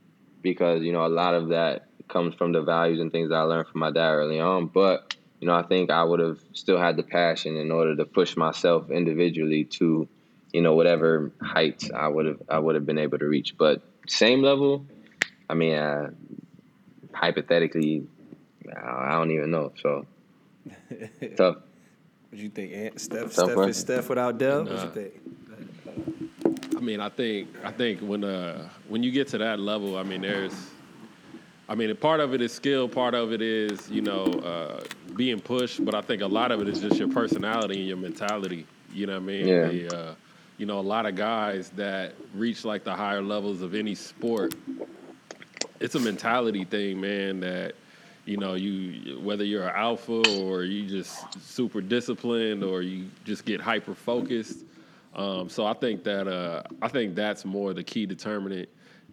[0.43, 3.43] because, you know, a lot of that comes from the values and things that I
[3.43, 4.69] learned from my dad early on.
[4.69, 8.05] But, you know, I think I would have still had the passion in order to
[8.07, 10.09] push myself individually to,
[10.53, 13.59] you know, whatever heights I would have I would have been able to reach.
[13.59, 14.87] But same level,
[15.51, 16.11] I mean, uh,
[17.17, 18.07] hypothetically,
[18.75, 19.73] I don't even know.
[19.81, 20.07] So
[21.37, 21.57] tough.
[21.57, 23.01] What do you think, Ant?
[23.01, 23.35] Steph?
[23.35, 24.65] Tough Steph is Steph without Dell.
[24.65, 24.75] Nah.
[24.75, 25.15] What you think?
[26.77, 30.03] I mean, I think I think when uh when you get to that level, I
[30.03, 30.55] mean, there's,
[31.69, 34.85] I mean, part of it is skill, part of it is you know uh,
[35.17, 37.97] being pushed, but I think a lot of it is just your personality and your
[37.97, 38.67] mentality.
[38.93, 39.49] You know what I mean?
[39.49, 39.67] Yeah.
[39.69, 40.15] The, uh,
[40.59, 44.55] you know, a lot of guys that reach like the higher levels of any sport
[45.81, 47.41] it's a mentality thing, man.
[47.41, 47.75] That
[48.25, 53.45] you know, you whether you're an alpha or you just super disciplined or you just
[53.45, 54.65] get hyper focused.
[55.15, 58.69] Um, so I think that uh, I think that's more the key determinant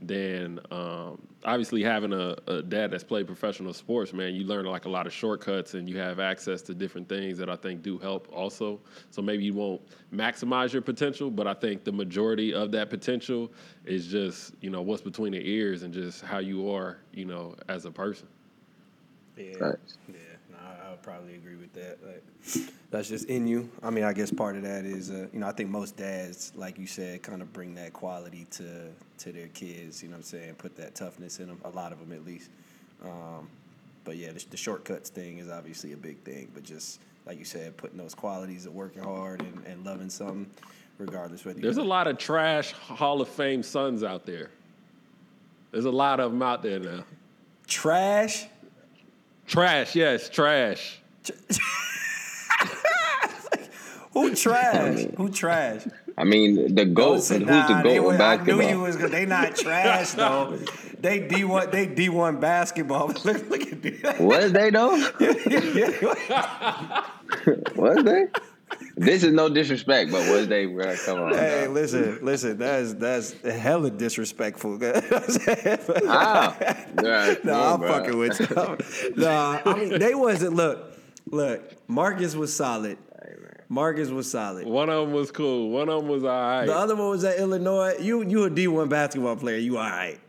[0.08, 4.14] than um, obviously having a, a, dad that's played professional sports.
[4.14, 7.38] Man, you learn like a lot of shortcuts and you have access to different things
[7.38, 8.80] that I think do help also.
[9.12, 9.82] So maybe you won't
[10.14, 13.52] maximize your potential, but I think the majority of that potential
[13.86, 17.56] is just you know what's between the ears and just how you are, you know,
[17.70, 18.28] as a person.
[19.38, 19.76] Yeah, right.
[20.08, 20.33] yeah, no, I would
[21.04, 21.98] probably agree with that.
[22.04, 23.70] Like that's just in you.
[23.84, 26.52] I mean, I guess part of that is, uh, you know, I think most dads,
[26.56, 28.88] like you said, kind of bring that quality to
[29.20, 30.02] to their kids.
[30.02, 30.56] You know what I'm saying?
[30.56, 31.60] Put that toughness in them.
[31.66, 32.50] A lot of them, at least.
[33.04, 33.50] Um,
[34.06, 36.50] but yeah, the, the, shortcuts thing is obviously a big thing.
[36.54, 40.50] But just like you said, putting those qualities of working hard and, and loving something,
[40.98, 41.60] regardless whether.
[41.60, 44.50] There's a lot of trash Hall of Fame sons out there.
[45.72, 47.04] There's a lot of them out there now.
[47.68, 48.46] Trash.
[49.48, 51.00] Trash, yes, trash.
[54.14, 55.06] Who trash?
[55.18, 55.88] Who trash?
[56.18, 57.16] I mean, the goat.
[57.16, 58.62] Who's nah, the goat with basketball?
[58.62, 59.10] I knew you was gonna.
[59.10, 60.56] They not trash though.
[61.00, 61.72] they D one.
[61.72, 63.08] They D one basketball.
[63.08, 64.20] look, look at this.
[64.20, 64.92] Was they though?
[67.76, 68.28] was they?
[68.96, 70.66] This is no disrespect, but was they?
[70.66, 71.34] Bro, come on.
[71.34, 72.58] Hey, listen, listen.
[72.58, 74.80] That's that's hella disrespectful.
[76.08, 76.58] ah,
[77.02, 79.16] no, I'm fucking with you.
[79.16, 80.56] no, I mean they wasn't.
[80.56, 80.94] Look,
[81.30, 81.62] look.
[81.88, 82.98] Marcus was solid.
[83.70, 84.68] Marcus was solid.
[84.68, 85.72] One of them was cool.
[85.72, 86.66] One of them was all right.
[86.66, 87.96] The other one was at Illinois.
[88.00, 89.58] You you a D one basketball player.
[89.58, 90.20] You all right?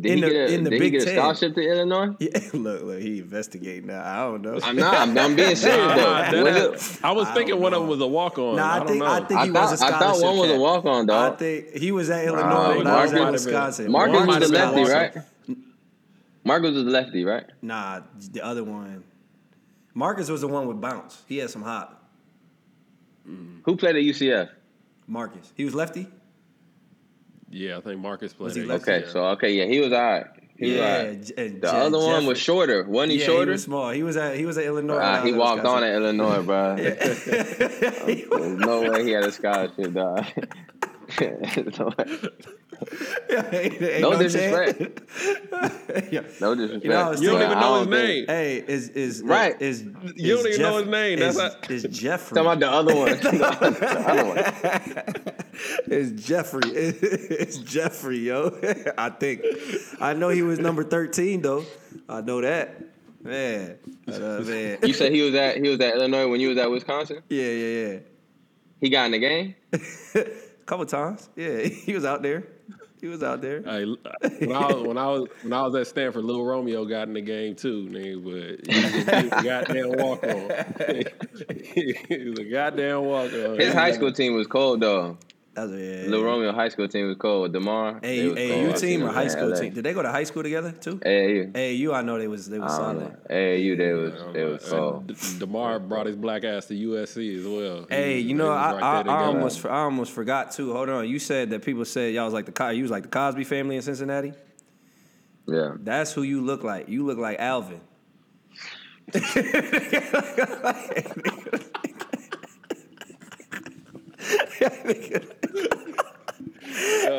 [0.00, 1.14] Did In the- get a, in the did Big he get a Ten.
[1.16, 2.14] scholarship to Illinois?
[2.20, 2.38] Yeah.
[2.52, 4.02] Look, look, he investigating now.
[4.04, 4.60] I don't know.
[4.62, 4.94] I'm not.
[4.94, 6.44] I'm, I'm being serious Nah, though.
[6.44, 8.56] that- Was I was I thinking don't one of them was a walk on.
[8.56, 9.06] Nah, I, I, don't think know.
[9.06, 10.02] I think I he thought was a I scholarship.
[10.02, 11.32] I thought one was a walk on, dog.
[11.32, 12.78] I think he was at Nah, Illinois.
[12.78, 13.90] when I was Marcus- at Wisconsin.
[13.92, 15.16] Marcus was might the have lefty, right?
[16.44, 17.44] Marcus was the lefty, right?
[17.62, 18.00] Nah,
[18.32, 19.04] the other one.
[19.94, 21.22] Marcus was the one with bounce.
[21.26, 22.02] He had some hop.
[23.26, 24.48] Who played at UCF?
[25.06, 25.52] Marcus.
[25.56, 26.06] He was lefty.
[27.50, 28.44] Yeah, I think Marcus played.
[28.44, 28.68] Was he it.
[28.68, 28.90] lefty?
[28.92, 29.12] Okay, Yeah.
[29.12, 30.26] so okay, yeah, he was all right.
[30.56, 31.02] He was all yeah.
[31.06, 31.22] right.
[31.36, 32.82] The Je- other one Jeffrey- was shorter.
[32.84, 33.44] Wasn't he yeah, shorter?
[33.46, 33.90] he was small.
[33.90, 34.98] He was at he was at Illinois.
[34.98, 36.76] when he walked on at Illinois, bro.
[36.76, 40.24] There's no way he had a scholarship, dog.
[41.20, 41.92] no,
[43.52, 45.00] Ain't- ain't No disrespect.
[46.12, 46.20] yeah.
[46.40, 46.82] no disrespect.
[46.82, 48.26] You know, You don't even know his don't think- name.
[48.28, 49.60] Hey, is is Right.
[49.60, 49.82] Is,
[50.16, 51.18] You don't is even know his name.
[51.18, 52.34] Is, That's not- is Jeffrey?
[52.36, 53.08] Talking about the other one.
[53.08, 55.34] the other one.
[55.90, 56.60] It's Jeffrey.
[56.70, 58.56] It's Jeffrey, yo.
[58.98, 59.42] I think.
[60.00, 61.64] I know he was number thirteen though.
[62.08, 62.80] I know that.
[63.22, 63.76] Man,
[64.06, 64.78] uh, man.
[64.84, 67.22] You said he was at he was at Illinois when you was at Wisconsin.
[67.28, 67.98] Yeah, yeah, yeah,
[68.80, 69.54] He got in the game.
[70.68, 70.70] Yeah.
[70.70, 71.28] Couple times.
[71.36, 72.44] Yeah, he was out there.
[73.00, 73.62] He was out there.
[73.62, 77.06] Hey, when I was when I was when I was at Stanford, Little Romeo got
[77.06, 80.50] in the game too, nigga, but he was a goddamn walk on.
[82.08, 83.56] he was a goddamn walk on.
[83.60, 85.16] His high school team was cold though.
[85.58, 86.08] That's yeah.
[86.08, 87.52] Lil Romeo high school team was cold.
[87.52, 87.98] Demar.
[88.00, 89.58] they A, was AU team or high school LA.
[89.58, 89.74] team?
[89.74, 90.98] Did they go to high school together too?
[90.98, 91.50] AAU.
[91.56, 93.00] AU, I know they was they was solid.
[93.00, 93.16] know.
[93.28, 95.12] AAU, they was they was cold.
[95.40, 97.86] Demar brought his black ass to USC as well.
[97.90, 100.72] Hey, was- you know, I, right I, I almost I almost forgot too.
[100.72, 103.08] Hold on, you said that people said y'all was like the you was like the
[103.08, 104.32] Cosby family in Cincinnati.
[105.48, 105.74] Yeah.
[105.80, 106.88] That's who you look like.
[106.88, 107.80] You look like Alvin.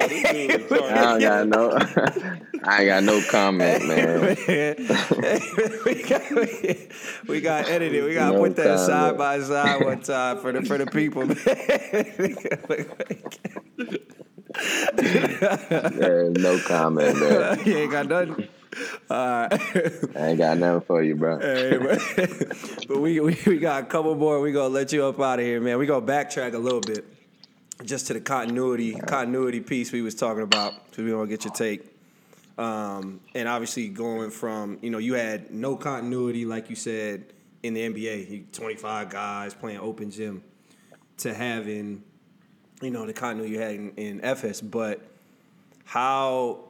[0.10, 0.72] This dude.
[0.72, 1.78] I don't got no.
[2.64, 4.22] I got no comment, man.
[5.86, 6.32] we, got,
[7.28, 8.04] we got edited.
[8.04, 10.86] We got to No put that side by side one time for the for the
[10.86, 11.26] people.
[14.96, 17.60] There's no comment, man.
[17.66, 18.48] you ain't got nothing.
[19.10, 19.50] I
[20.16, 21.40] ain't got nothing for you, bro.
[21.40, 22.00] Hey, but,
[22.88, 24.40] but we, we we got a couple more.
[24.40, 25.78] We gonna let you up out of here, man.
[25.78, 27.06] We gonna backtrack a little bit,
[27.84, 30.74] just to the continuity continuity piece we was talking about.
[30.94, 31.96] So we gonna get your take.
[32.58, 37.26] Um, and obviously going from you know you had no continuity like you said
[37.64, 40.44] in the NBA, 25 guys playing open gym,
[41.18, 42.04] to having
[42.82, 45.02] you know the continuity you had in, in Efes, but
[45.86, 46.69] how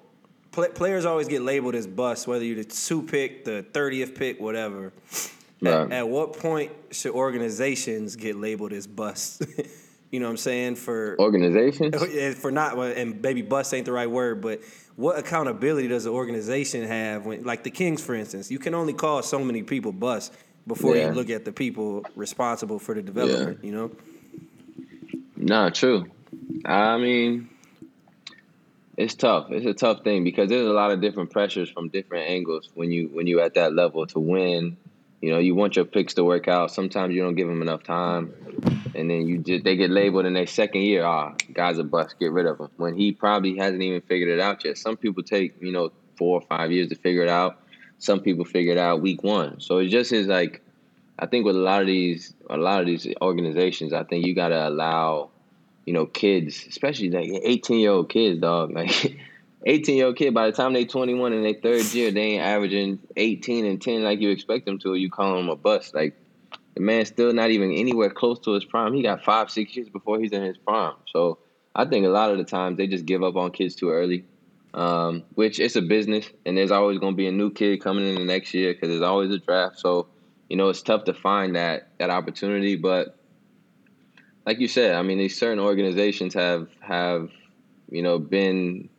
[0.51, 4.39] pla players always get labeled as busts, whether you're the two pick, the 30th pick,
[4.39, 4.87] whatever.
[4.87, 5.31] At,
[5.61, 5.91] Right.
[5.91, 9.41] at what point should organizations get labeled as busts?
[10.11, 10.75] you know what I'm saying?
[10.75, 11.95] For Organizations?
[12.39, 14.61] for not and maybe bust ain't the right word, but
[14.95, 18.93] what accountability does the organization have when like the Kings, for instance, you can only
[18.93, 20.33] call so many people bust
[20.65, 21.09] before Yeah.
[21.09, 23.91] you look at the people responsible for the development, you know?
[25.35, 26.05] Nah, true.
[26.65, 27.49] I mean,
[28.99, 29.49] it's tough.
[29.49, 32.91] It's a tough thing because there's a lot of different pressures from different angles when
[32.91, 34.75] you when you at that level to win.
[35.21, 36.71] You know, you want your picks to work out.
[36.71, 38.33] Sometimes you don't give them enough time,
[38.93, 41.05] and then you just they get labeled in their second year.
[41.05, 42.19] Ah, guy's a bust.
[42.19, 42.67] Get rid of him.
[42.75, 44.77] When he probably hasn't even figured it out yet.
[44.77, 47.57] Some people take you know four or five years to figure it out.
[47.99, 49.61] Some people figure it out week one.
[49.61, 50.61] So it just is like
[51.17, 54.35] I think with a lot of these a lot of these organizations, I think you
[54.35, 55.29] gotta allow,
[55.89, 58.71] you know, kids, especially like eighteen year old kids, dog.
[58.75, 59.17] Like
[59.65, 62.33] eighteen year old kid, by the time they twenty one in their third year, they
[62.33, 64.93] ain't averaging eighteen and ten like you expect them to.
[64.93, 65.95] You call them a bust.
[65.95, 66.15] Like
[66.75, 68.93] the man's still not even anywhere close to his prime.
[68.93, 70.93] He got five, six years before he's in his prime.
[71.07, 71.39] So
[71.73, 74.25] I think a lot of the times they just give up on kids too early.
[74.75, 78.07] Um, which it's a business, and there's always going to be a new kid coming
[78.07, 79.79] in the next year because there's always a draft.
[79.79, 80.05] So
[80.49, 82.75] you know it's tough to find that that opportunity.
[82.75, 83.18] But
[84.45, 87.29] like you said, I mean, these certain organizations have have
[87.89, 88.89] you know been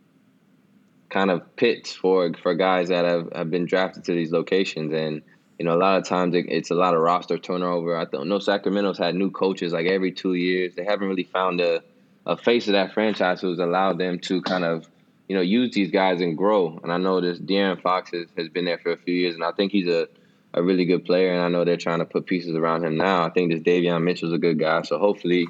[1.10, 4.92] kind of pits for for guys that have, have been drafted to these locations.
[4.92, 5.22] And
[5.58, 7.96] you know a lot of times it, it's a lot of roster turnover.
[7.96, 10.74] I don't know sacramento's had new coaches like every two years.
[10.74, 11.82] They haven't really found a,
[12.26, 14.88] a face of that franchise who's allowed them to kind of
[15.28, 16.78] you know use these guys and grow.
[16.82, 19.44] And i know this De'Aaron fox has, has been there for a few years and
[19.44, 20.08] i think he's a,
[20.55, 23.24] a really good player and i know they're trying to put pieces around him now
[23.24, 25.47] i think this davion mitchell's a good guy so hopefully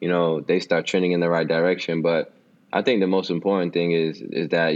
[0.00, 2.32] you know they start trending in the right direction but
[2.72, 4.74] i think the most important thing is is that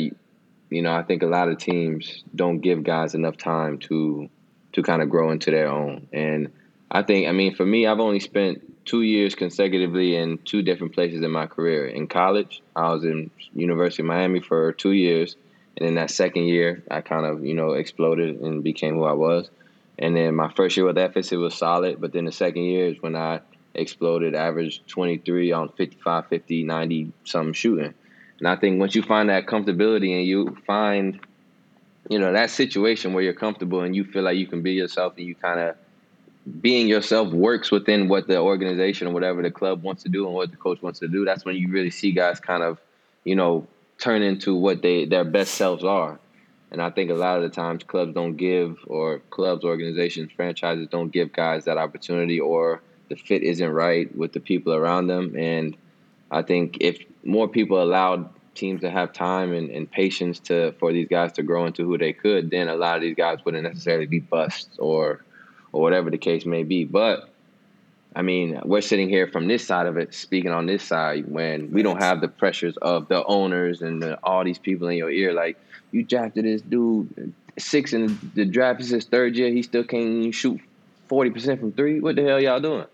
[0.75, 4.29] you know, I think a lot of teams don't give guys enough time to
[4.73, 6.09] to kind of grow into their own.
[6.13, 6.53] And
[6.91, 10.93] I think I mean for me, I've only spent two years consecutively in two different
[10.93, 11.87] places in my career.
[11.87, 15.37] In college, I was in University of Miami for two years,
[15.77, 19.13] and in that second year, I kind of you know exploded and became who I
[19.13, 19.51] was.
[19.99, 22.89] And then my first year with Efes, it was solid, but then the second year
[22.89, 23.41] is when I
[23.75, 27.95] exploded, averaged 23 on 55, 50, 90 something shooting.
[28.39, 31.21] And I think once you find that comfortability and you find,
[32.09, 35.15] you know, that situation where you're comfortable and you feel like you can be yourself
[35.16, 35.77] and you kind of
[36.61, 40.35] being yourself works within what the organization or whatever the club wants to do and
[40.35, 42.79] what the coach wants to do, that's when you really see guys kind of,
[43.25, 43.66] you know,
[43.99, 46.19] turn into what they their best selves are.
[46.75, 50.89] And I think a lot of the times clubs don't give or clubs, organizations, franchises
[50.91, 55.37] don't give guys that opportunity or the fit isn't right with the people around them.
[55.39, 55.77] And
[56.33, 60.93] I think if more people allowed teams to have time and, and patience to for
[60.93, 63.63] these guys to grow into who they could, then a lot of these guys wouldn't
[63.63, 65.25] necessarily be busts or
[65.71, 66.83] or whatever the case may be.
[66.83, 67.29] But
[68.17, 71.71] I mean, we're sitting here from this side of it, speaking on this side, when
[71.71, 75.11] we don't have the pressures of the owners and the, all these people in your
[75.11, 75.33] ear.
[75.33, 75.57] Like,
[75.95, 78.81] you drafted this dude six in the draft.
[78.81, 79.49] Is his third year.
[79.51, 80.61] He still can't shoot
[81.09, 82.01] forty percent from three.
[82.01, 82.87] What the hell y'all doing?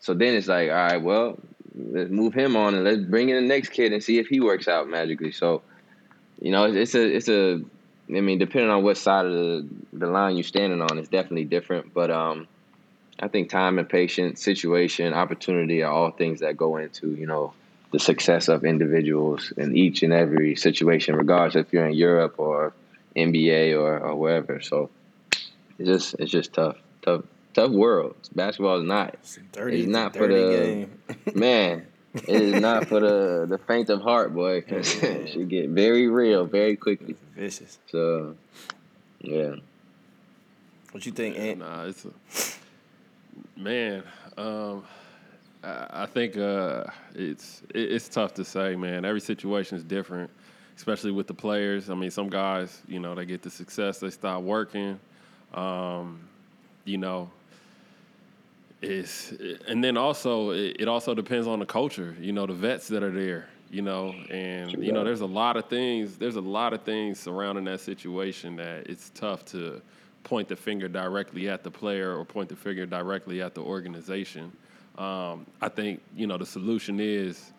[0.00, 1.38] So then it's like, all right, well,
[1.76, 4.40] let's move him on and let's bring in the next kid and see if he
[4.40, 5.30] works out magically.
[5.30, 5.62] So,
[6.40, 7.62] you know, it's a it's a
[8.08, 11.44] I mean, depending on what side of the, the line you're standing on, it's definitely
[11.44, 11.94] different.
[11.94, 12.48] But um,
[13.20, 17.52] I think time and patience, situation, opportunity are all things that go into you know
[17.92, 22.72] the success of individuals in each and every situation, regardless if you're in Europe or
[23.16, 24.60] NBA or, or wherever.
[24.60, 24.90] So
[25.78, 28.16] it's just it's just tough, tough, tough world.
[28.34, 29.14] Basketball is not.
[29.14, 30.88] It's, dirty, it's not for the
[31.34, 31.86] man.
[32.14, 34.62] It is not for the the faint of heart, boy.
[34.62, 37.16] Cause it should get very real very quickly.
[37.36, 37.78] Vicious.
[37.88, 38.36] So,
[39.20, 39.56] yeah.
[40.92, 41.60] What you think, Ant?
[41.60, 42.10] Nah, it's a,
[43.60, 44.02] man.
[44.36, 44.84] Um,
[45.62, 46.84] I, think uh,
[47.14, 49.04] it's it's tough to say, man.
[49.04, 50.30] Every situation is different,
[50.76, 51.90] especially with the players.
[51.90, 54.98] I mean, some guys, you know, they get the success, they start working.
[55.52, 56.20] Um,
[56.84, 57.30] you know,
[58.82, 59.36] is
[59.68, 63.10] and then also it, also depends on the culture you know the vets that are
[63.10, 66.82] there you know and you know there's a lot of things there's a lot of
[66.82, 69.80] things surrounding that situation that it's tough to
[70.24, 74.50] point the finger directly at the player or point the finger directly at the organization
[74.98, 77.52] um, i think you know the solution is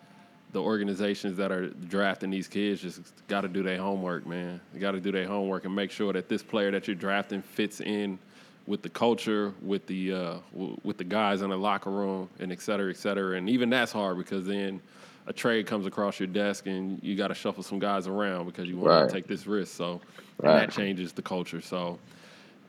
[0.54, 4.80] the organizations that are drafting these kids just got to do their homework man you
[4.80, 7.82] got to do their homework and make sure that this player that you're drafting fits
[7.82, 8.20] in
[8.68, 12.52] with the culture, with the uh, w- with the guys in the locker room, and
[12.52, 13.38] et cetera, et cetera.
[13.38, 14.82] And even that's hard because then
[15.28, 18.68] a trade comes across your desk and you got to shuffle some guys around because
[18.68, 19.08] you want right.
[19.08, 19.76] to take this risk.
[19.76, 20.02] So
[20.38, 20.60] right.
[20.62, 21.62] that changes the culture.
[21.62, 22.00] So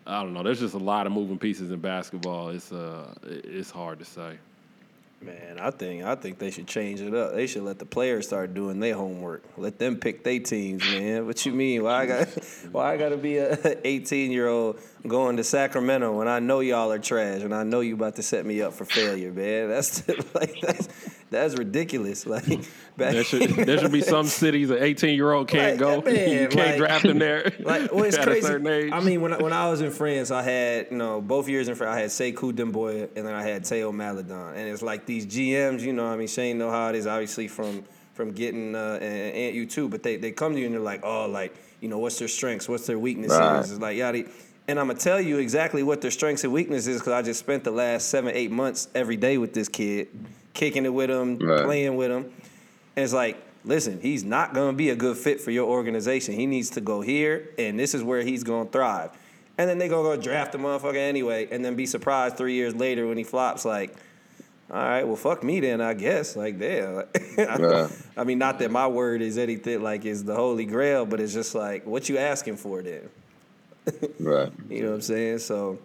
[0.07, 0.43] I don't know.
[0.43, 2.49] There's just a lot of moving pieces in basketball.
[2.49, 4.39] It's uh, it's hard to say.
[5.23, 7.35] Man, I think I think they should change it up.
[7.35, 9.45] They should let the players start doing their homework.
[9.57, 11.27] Let them pick their teams, man.
[11.27, 11.85] What you mean?
[11.85, 12.29] Why I got
[12.73, 16.61] why I got to be a 18 year old going to Sacramento when I know
[16.61, 19.69] y'all are trash and I know you about to set me up for failure, man?
[19.69, 20.89] That's like that's
[21.33, 22.27] that's ridiculous.
[22.33, 22.47] Like
[22.97, 26.01] back there should there should be some cities an 18 year old can't like, go.
[26.01, 27.53] Man, you can't like, draft in there.
[27.59, 28.55] Like well, it's crazy.
[28.55, 31.69] I mean, when I, when I was in France, I had you know both years
[31.69, 35.05] in France, I had Sekou Doumbouya and then I had Theo Maledon, and it's like
[35.05, 35.81] these GMs.
[35.81, 37.85] You know, I mean, Shane know how it is, obviously from
[38.15, 40.81] from getting uh, and, and you too, but they they come to you and they're
[40.81, 43.39] like, oh, like you know, what's their strengths, what's their weaknesses?
[43.39, 43.59] Right.
[43.61, 44.25] It's like yada.
[44.69, 47.65] And I'm gonna tell you exactly what their strengths and weaknesses because I just spent
[47.65, 50.09] the last seven, eight months every day with this kid
[50.55, 51.65] kicking it with him, right.
[51.65, 52.25] playing with him.
[52.97, 56.35] And it's like, listen, he's not going to be a good fit for your organization.
[56.35, 59.11] He needs to go here, and this is where he's going to thrive.
[59.59, 62.75] And then they to go draft the motherfucker anyway, and then be surprised three years
[62.75, 63.65] later when he flops.
[63.65, 63.95] Like,
[64.71, 66.35] all right, well, fuck me then, I guess.
[66.35, 67.05] Like, damn.
[67.39, 67.89] yeah.
[68.17, 71.35] I mean, not that my word is anything like is the holy grail, but it's
[71.35, 73.09] just like, what you asking for then?
[74.21, 74.51] right.
[74.71, 75.39] You know what I'm saying?
[75.39, 75.79] So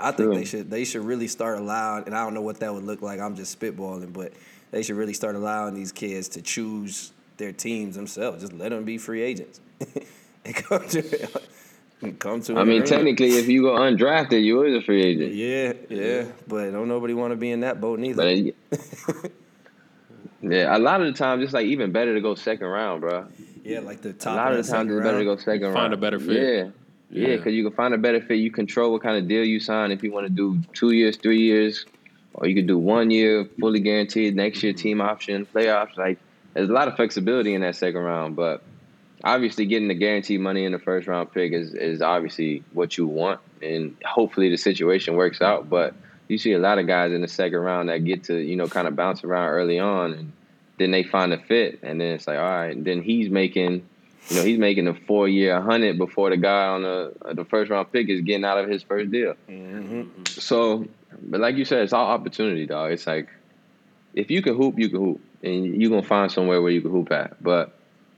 [0.00, 2.72] I think they should they should really start allowing, and I don't know what that
[2.72, 3.20] would look like.
[3.20, 4.32] I'm just spitballing, but
[4.70, 8.42] they should really start allowing these kids to choose their teams themselves.
[8.42, 9.60] Just let them be free agents
[10.44, 11.28] and come to
[12.18, 12.56] come to.
[12.56, 15.34] I mean, technically, if you go undrafted, you is a free agent.
[15.34, 18.22] Yeah, yeah, but don't nobody want to be in that boat neither.
[18.22, 18.34] Uh,
[20.42, 23.26] yeah, a lot of the times it's like even better to go second round, bro.
[23.64, 24.34] Yeah, like the top.
[24.34, 25.74] A lot of the times it's better to go second round.
[25.74, 26.66] Find a better fit.
[26.66, 26.70] Yeah.
[27.10, 28.36] Yeah, because you can find a better fit.
[28.36, 29.92] You control what kind of deal you sign.
[29.92, 31.86] If you want to do two years, three years,
[32.34, 34.36] or you can do one year, fully guaranteed.
[34.36, 35.96] Next year, team option, playoffs.
[35.96, 36.18] Like
[36.54, 38.62] there's a lot of flexibility in that second round, but
[39.24, 43.06] obviously getting the guaranteed money in the first round pick is is obviously what you
[43.06, 45.68] want, and hopefully the situation works out.
[45.68, 45.94] But
[46.28, 48.68] you see a lot of guys in the second round that get to you know
[48.68, 50.32] kind of bounce around early on, and
[50.78, 53.88] then they find a fit, and then it's like all right, and then he's making.
[54.28, 57.70] You know, he's making a four year hundred before the guy on the the first
[57.70, 59.34] round pick is getting out of his first deal.
[59.48, 60.24] Mm-hmm.
[60.26, 60.86] So,
[61.22, 62.92] but like you said, it's all opportunity, dog.
[62.92, 63.28] It's like
[64.14, 66.90] if you can hoop, you can hoop, and you're gonna find somewhere where you can
[66.90, 67.42] hoop at.
[67.42, 67.72] But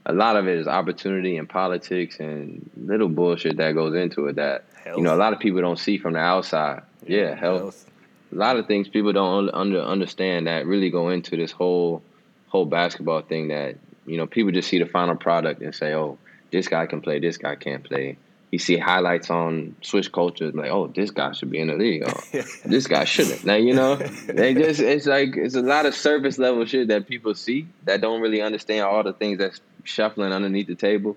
[0.06, 4.36] a lot of it is opportunity and politics and little bullshit that goes into it
[4.36, 4.96] that health.
[4.96, 6.82] you know a lot of people don't see from the outside.
[7.06, 7.60] Yeah, yeah health.
[7.60, 7.90] health.
[8.32, 12.02] A lot of things people don't under understand that really go into this whole
[12.48, 16.18] whole basketball thing that you know people just see the final product and say, oh,
[16.50, 18.16] this guy can play, this guy can't play.
[18.50, 22.02] You see highlights on Swish Culture, like, oh, this guy should be in the league.
[22.04, 23.44] Oh, this guy shouldn't.
[23.44, 23.94] Now you know,
[24.26, 28.00] they just it's like it's a lot of surface level shit that people see that
[28.00, 31.16] don't really understand all the things that's shuffling underneath the table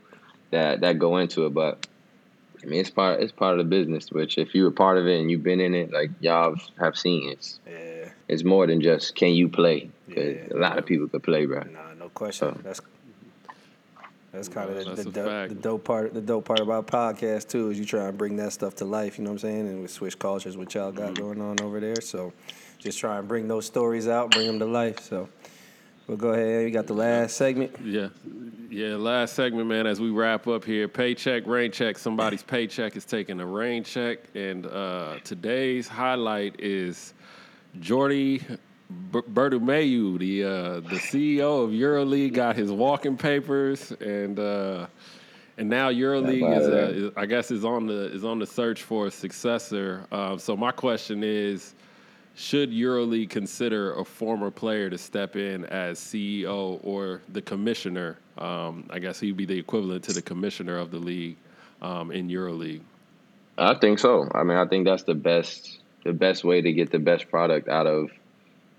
[0.51, 1.53] that that go into it.
[1.53, 1.88] But
[2.64, 4.11] I mean, it's part it's part of the business.
[4.11, 6.97] Which if you're a part of it and you've been in it, like y'all have
[6.97, 8.10] seen, it's yeah.
[8.27, 9.89] it's more than just can you play.
[10.07, 10.47] Cause yeah.
[10.51, 11.64] a lot of people could play, bro.
[11.64, 12.56] Nah, question.
[12.56, 12.61] So.
[12.64, 12.81] That's
[14.31, 16.14] that's kind of the, the, dope, the, dope part.
[16.14, 19.19] The dope part about podcast too is you try and bring that stuff to life.
[19.19, 19.68] You know what I'm saying?
[19.68, 21.23] And with Swish Cultures, what y'all got mm-hmm.
[21.23, 22.02] going on over there.
[22.02, 22.34] So
[22.80, 24.99] just try and bring those stories out, bring them to life.
[25.02, 25.30] So.
[26.07, 26.65] We'll go ahead.
[26.65, 27.77] We got the last segment.
[27.81, 28.10] Yeah,
[28.69, 28.95] yeah.
[28.98, 29.88] Last segment, man.
[29.88, 31.98] As we wrap up here, paycheck, rain check.
[31.98, 37.14] Somebody's paycheck is taking a rain check, and uh, today's highlight is
[37.80, 38.60] Jordi
[39.11, 40.49] B- Bertomeu, the uh,
[40.81, 44.88] the CEO of EuroLeague, got his walking papers, and uh,
[45.57, 48.84] and now EuroLeague is, uh, is, I guess, is on the is on the search
[48.84, 50.05] for a successor.
[50.11, 51.76] Uh, so my question is
[52.35, 58.18] should EuroLeague consider a former player to step in as CEO or the commissioner?
[58.38, 61.38] Um, I guess he'd be the equivalent to the commissioner of the league
[61.81, 62.81] um, in EuroLeague.
[63.57, 64.27] I think so.
[64.34, 67.69] I mean, I think that's the best the best way to get the best product
[67.69, 68.10] out of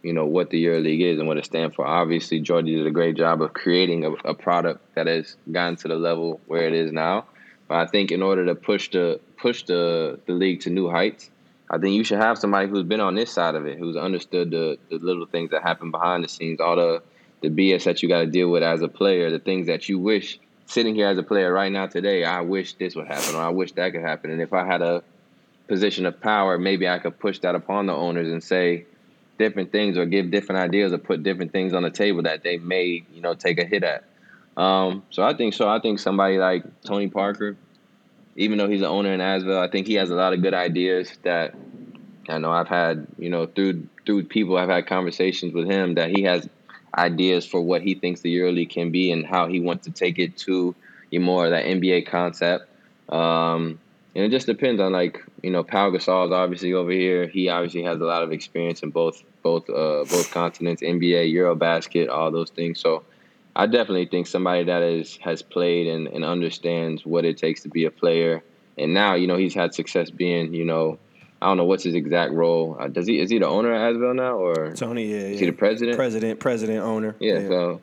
[0.04, 1.86] you know what the EuroLeague is and what it stands for.
[1.86, 5.88] Obviously, Jordi did a great job of creating a, a product that has gotten to
[5.88, 7.24] the level where it is now.
[7.66, 11.30] But I think in order to push the push the the league to new heights,
[11.70, 14.50] I think you should have somebody who's been on this side of it, who's understood
[14.50, 17.02] the, the little things that happen behind the scenes, all the
[17.40, 19.98] the BS that you got to deal with as a player, the things that you
[19.98, 23.42] wish sitting here as a player right now today, I wish this would happen or
[23.42, 24.30] I wish that could happen.
[24.30, 25.02] And if I had a
[25.68, 28.86] position of power, maybe I could push that upon the owners and say
[29.38, 32.58] different things or give different ideas or put different things on the table that they
[32.58, 34.04] may, you know, take a hit at.
[34.56, 35.68] Um, so I think so.
[35.68, 37.56] I think somebody like Tony Parker,
[38.36, 40.54] even though he's an owner in Asvel, I think he has a lot of good
[40.54, 41.54] ideas that
[42.28, 46.10] I know I've had, you know, through through people I've had conversations with him that
[46.10, 46.48] he has
[46.96, 50.18] ideas for what he thinks the EuroLeague can be and how he wants to take
[50.18, 50.74] it to
[51.10, 52.68] you more of that NBA concept.
[53.08, 53.80] Um,
[54.14, 57.26] and it just depends on like you know, Pau Gasol is obviously over here.
[57.26, 62.08] He obviously has a lot of experience in both both uh, both continents, NBA, EuroBasket,
[62.08, 62.80] all those things.
[62.80, 63.04] So
[63.54, 67.68] I definitely think somebody that is has played and, and understands what it takes to
[67.68, 68.42] be a player.
[68.78, 70.98] And now, you know, he's had success being, you know,
[71.42, 72.76] I don't know what's his exact role.
[72.80, 75.04] Uh, does he is he the owner at Asvel now or Tony?
[75.04, 75.96] Yeah, is he the president?
[75.96, 77.14] President, president, owner.
[77.20, 77.80] Yeah, yeah, So,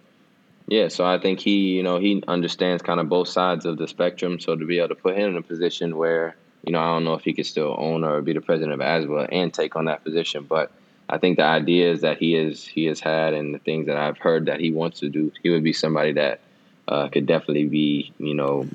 [0.72, 3.90] yeah, so I think he, you know, he understands kind of both sides of the
[3.90, 4.40] spectrum.
[4.40, 7.04] So to be able to put him in a position where, you know, I don't
[7.04, 9.86] know if he could still own or be the president of Asvel and take on
[9.86, 10.72] that position, but
[11.10, 14.18] I think the ideas that he is he has had and the things that I've
[14.18, 16.40] heard that he wants to do, he would be somebody that
[16.88, 18.66] uh, could definitely be you know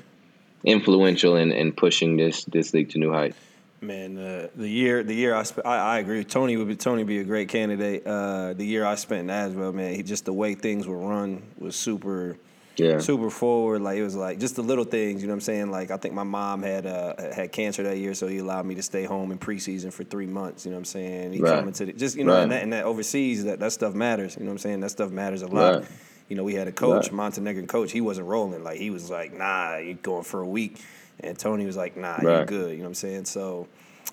[0.63, 3.39] influential in, in pushing this this league to new heights.
[3.79, 6.23] Man, uh, the year the year I spent, I, I, agree.
[6.23, 8.07] Tony would be Tony be a great candidate.
[8.07, 11.43] Uh, the year I spent in Asvel, man, he just the way things were run
[11.59, 12.37] was super
[12.77, 12.99] yeah.
[12.99, 13.81] super forward.
[13.81, 15.71] Like it was like just the little things, you know what I'm saying?
[15.71, 18.75] Like I think my mom had uh, had cancer that year, so he allowed me
[18.75, 20.65] to stay home in preseason for three months.
[20.65, 21.33] You know what I'm saying?
[21.33, 21.59] He right.
[21.59, 22.43] coming to the, just you know, right.
[22.43, 24.35] and, that, and that overseas that that stuff matters.
[24.37, 24.79] You know what I'm saying?
[24.81, 25.81] That stuff matters a lot.
[25.81, 25.87] Right.
[26.29, 27.91] You know, we had a coach, Montenegrin coach.
[27.93, 28.63] He wasn't rolling.
[28.63, 30.81] Like he was like, nah, you going for a week,
[31.19, 32.71] and Tony was like, nah, you're good.
[32.71, 33.25] You know what I'm saying?
[33.25, 33.67] So.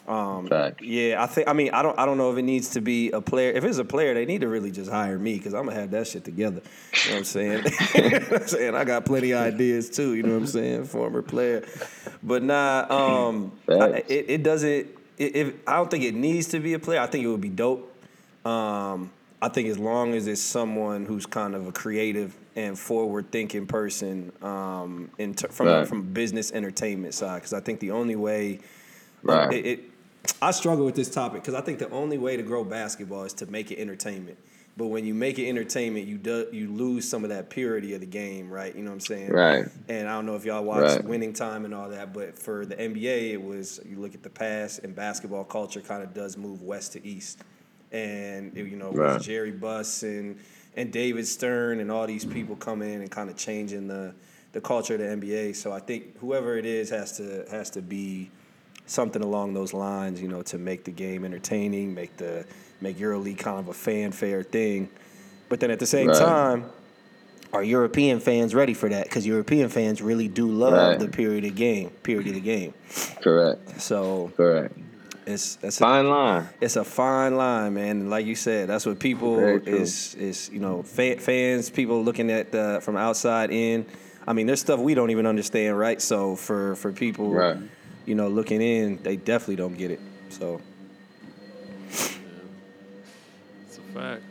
[0.06, 0.48] Um,
[0.82, 1.48] yeah, I think.
[1.48, 1.98] I mean, I don't.
[1.98, 3.52] I don't know if it needs to be a player.
[3.52, 5.92] If it's a player, they need to really just hire me because I'm gonna have
[5.92, 6.60] that shit together.
[7.04, 7.64] You know what I'm saying?
[7.94, 10.14] you know what I'm saying I got plenty of ideas too.
[10.14, 10.84] You know what I'm saying?
[10.86, 11.64] Former player,
[12.22, 12.84] but nah.
[12.90, 14.88] Um, I, it, it doesn't.
[15.16, 17.48] If I don't think it needs to be a player, I think it would be
[17.48, 17.90] dope.
[18.44, 19.10] Um,
[19.40, 24.32] I think as long as it's someone who's kind of a creative and forward-thinking person
[24.42, 25.88] um, in ter- from right.
[25.88, 28.60] from business entertainment side, because I think the only way
[29.22, 29.52] right.
[29.52, 29.84] it, it
[30.40, 33.32] I struggle with this topic because I think the only way to grow basketball is
[33.34, 34.38] to make it entertainment.
[34.76, 38.00] But when you make it entertainment, you do you lose some of that purity of
[38.00, 38.74] the game, right?
[38.74, 39.30] You know what I'm saying?
[39.30, 39.66] Right.
[39.88, 41.04] And I don't know if y'all watched Right.
[41.04, 44.30] Winning Time and all that, but for the NBA, it was you look at the
[44.30, 47.38] past and basketball culture kind of does move west to east,
[47.92, 49.20] and it, you know Right.
[49.20, 50.40] Jerry Buss and
[50.76, 54.14] and David Stern and all these people come in and kind of changing the
[54.52, 55.56] the culture of the NBA.
[55.56, 58.30] So I think whoever it is has to has to be
[58.86, 62.44] something along those lines, you know, to make the game entertaining, make the
[62.80, 64.88] make EuroLeague kind of a fanfare thing.
[65.48, 66.16] But then at the same Right.
[66.18, 66.64] time,
[67.52, 69.04] are European fans ready for that?
[69.04, 70.98] Because European fans really do love Right.
[70.98, 72.74] the period of game, period of the game.
[73.22, 73.80] Correct.
[73.80, 74.76] So Correct.
[75.26, 76.48] It's it's a, Fine line.
[76.60, 78.10] it's a fine line, man.
[78.10, 82.52] Like you said, that's what people is is you know fa- fans, people looking at
[82.52, 83.86] the, from outside in.
[84.26, 86.00] I mean, there's stuff we don't even understand, right?
[86.00, 87.56] So for for people, Right.
[88.06, 90.00] you know, looking in, they definitely don't get it.
[90.30, 90.60] So
[93.66, 94.22] It's a fact.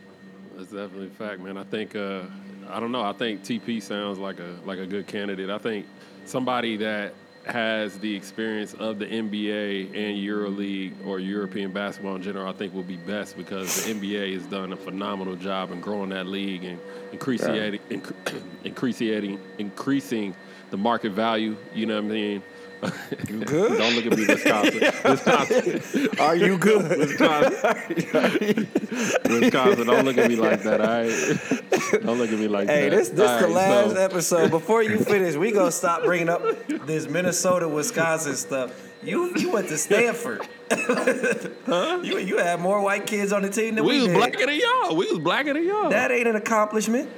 [0.58, 1.56] It's definitely a fact, man.
[1.56, 2.22] I think uh,
[2.70, 3.02] I don't know.
[3.02, 5.50] I think TP sounds like a like a good candidate.
[5.50, 5.86] I think
[6.24, 7.14] somebody that
[7.46, 12.72] has the experience of the NBA and EuroLeague or European basketball in general, I think
[12.72, 16.64] will be best because the NBA has done a phenomenal job in growing that league
[16.64, 16.78] and
[17.12, 17.48] increasing
[17.90, 18.14] inc-
[18.64, 20.34] increasing increasing
[20.70, 21.56] the market value.
[21.74, 22.42] You know what I mean?
[23.28, 23.78] You good?
[23.78, 24.80] Don't look at me, Wisconsin.
[25.10, 26.08] Wisconsin.
[26.20, 26.98] are you good?
[26.98, 28.68] Wisconsin.
[29.28, 32.02] Wisconsin, don't look at me like that, all right?
[32.04, 32.92] Don't look at me like Hey, that.
[32.92, 34.50] Hey, this this All the right, last so- episode.
[34.50, 36.42] Before you finish, we gonna stop bringing up
[36.86, 38.72] this Minnesota, Wisconsin stuff.
[39.02, 40.46] You you went to Stanford.
[40.70, 42.00] huh?
[42.02, 44.16] You you had more white kids on the team than we, We was did.
[44.16, 44.96] blacker than y'all.
[44.96, 45.90] We was blacker than y'all.
[45.90, 47.10] That ain't an accomplishment.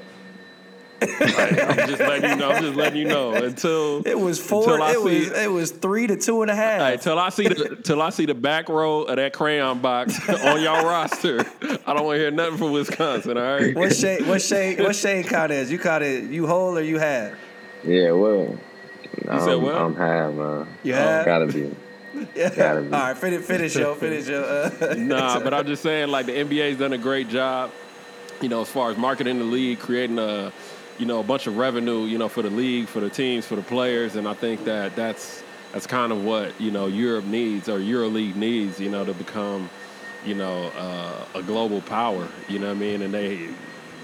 [1.03, 2.51] I'm just letting you know.
[2.51, 3.35] I'm just letting you know.
[3.35, 4.63] Until It was four.
[4.63, 6.81] Until I It was it was three to two and a half.
[6.81, 9.81] All right, till I see the till I see the back row of that crayon
[9.81, 11.41] box on y'all roster,
[11.87, 13.37] I don't want to hear nothing from Wisconsin.
[13.37, 13.75] All right.
[13.77, 14.27] What shade?
[14.27, 14.81] What shade?
[14.81, 15.71] What shade count is?
[15.71, 16.31] You count it?
[16.31, 17.33] You whole or you half?
[17.85, 18.59] Yeah, well.
[19.29, 19.75] I'm, said what?
[19.75, 20.69] I'm high, man.
[20.83, 21.25] You have?
[21.25, 21.75] Gotta be.
[22.35, 22.49] Yeah.
[22.55, 22.87] Gotta be.
[22.87, 24.41] All right, finish finish yo, finish yo.
[24.43, 27.71] Uh, Nah, but I'm just saying, like the NBA's done a great job,
[28.41, 30.51] you know, as far as marketing the league, creating a,
[30.99, 33.57] you know, a bunch of revenue, you know, for the league, for the teams, for
[33.57, 35.43] the players, and I think that that's
[35.73, 39.69] that's kind of what you know Europe needs or EuroLeague needs, you know, to become,
[40.25, 42.27] you know, uh, a global power.
[42.49, 43.03] You know what I mean?
[43.03, 43.49] And they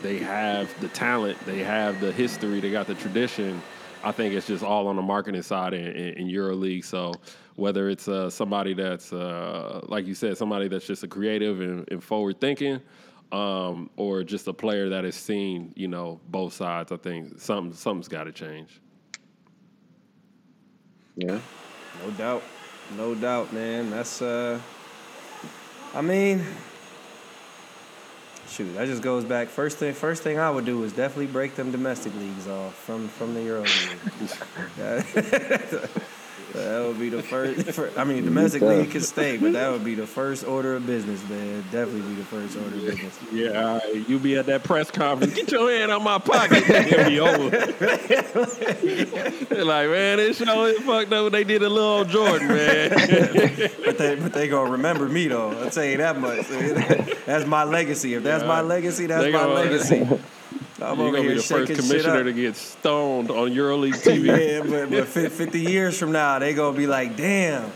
[0.03, 3.63] they have the talent, they have the history, they got the tradition.
[4.05, 6.85] I think it's just all on the marketing side in, in, in EuroLeague.
[6.85, 7.15] So
[7.55, 11.89] whether it's uh, somebody that's uh, like you said, somebody that's just a creative and,
[11.91, 12.81] and forward thinking,
[13.33, 17.73] um, or just a player that has seen you know both sides, I think something
[17.73, 18.81] something's got to change.
[21.17, 21.39] Yeah.
[22.05, 22.43] No doubt.
[22.97, 23.91] No doubt, man.
[23.91, 24.61] That's uh
[25.95, 26.45] I mean
[28.49, 29.49] shoot, that just goes back.
[29.49, 33.09] First thing first thing I would do is definitely break them domestic leagues off from
[33.09, 34.33] from the Euro League.
[36.53, 39.71] that, that would be the first, fir- I mean domestic league can stay, but that
[39.71, 41.63] would be the first order of business, man.
[41.71, 43.19] Definitely be the first order of business.
[43.33, 44.09] Yeah, all right.
[44.09, 45.35] you be at that press conference.
[45.35, 46.69] Get your hand out my pocket.
[46.69, 47.51] It'll be over.
[49.47, 51.25] They're like, man, this show is fucked up.
[51.25, 52.91] when They did a little Jordan, man.
[53.85, 55.51] But they but they gonna remember me though.
[55.51, 56.47] I'll tell you that much.
[57.27, 58.15] That's my legacy.
[58.15, 60.09] If that's my legacy, that's They my gonna- legacy.
[60.83, 64.27] I'm You're gonna be the first commissioner to get stoned on EuroLeague TV.
[64.27, 67.73] Yeah, but, but 50 years from now, they gonna be like, damn,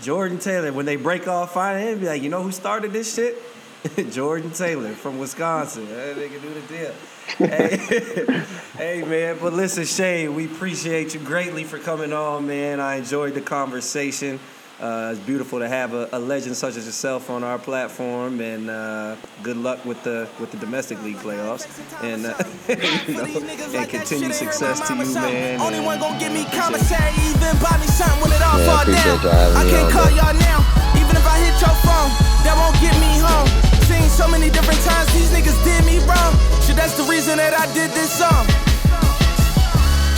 [0.00, 0.72] Jordan Taylor.
[0.72, 3.40] When they break off finally, they be like, you know who started this shit?
[4.10, 5.88] Jordan Taylor from Wisconsin.
[5.88, 6.94] That nigga do the deal.
[7.38, 8.42] hey,
[8.76, 9.38] hey, man.
[9.40, 12.78] But listen, Shane, we appreciate you greatly for coming on, man.
[12.80, 14.38] I enjoyed the conversation.
[14.80, 18.70] Uh, it's beautiful to have a, a legend such as yourself on our platform, and
[18.70, 21.68] uh, good luck with the with the domestic league playoffs,
[22.02, 22.32] and uh,
[23.04, 25.60] you know, and continued success to you, man.
[25.60, 28.64] Only and- one gon' give me commissary, even buy me something when it all Yeah,
[28.72, 29.52] fall appreciate down.
[29.60, 30.16] I can't call bro.
[30.16, 30.64] y'all now,
[30.96, 32.10] even if I hit your phone,
[32.48, 33.52] that won't get me home.
[33.84, 36.32] Seen so many different times these niggas did me wrong.
[36.64, 38.48] Shit, that's the reason that I did this song.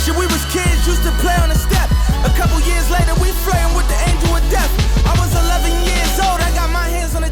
[0.03, 1.87] Shit, we was kids, used to play on the step.
[2.27, 4.67] A couple years later, we flirting with the angel of death.
[5.07, 7.22] I was 11 years old, I got my hands on.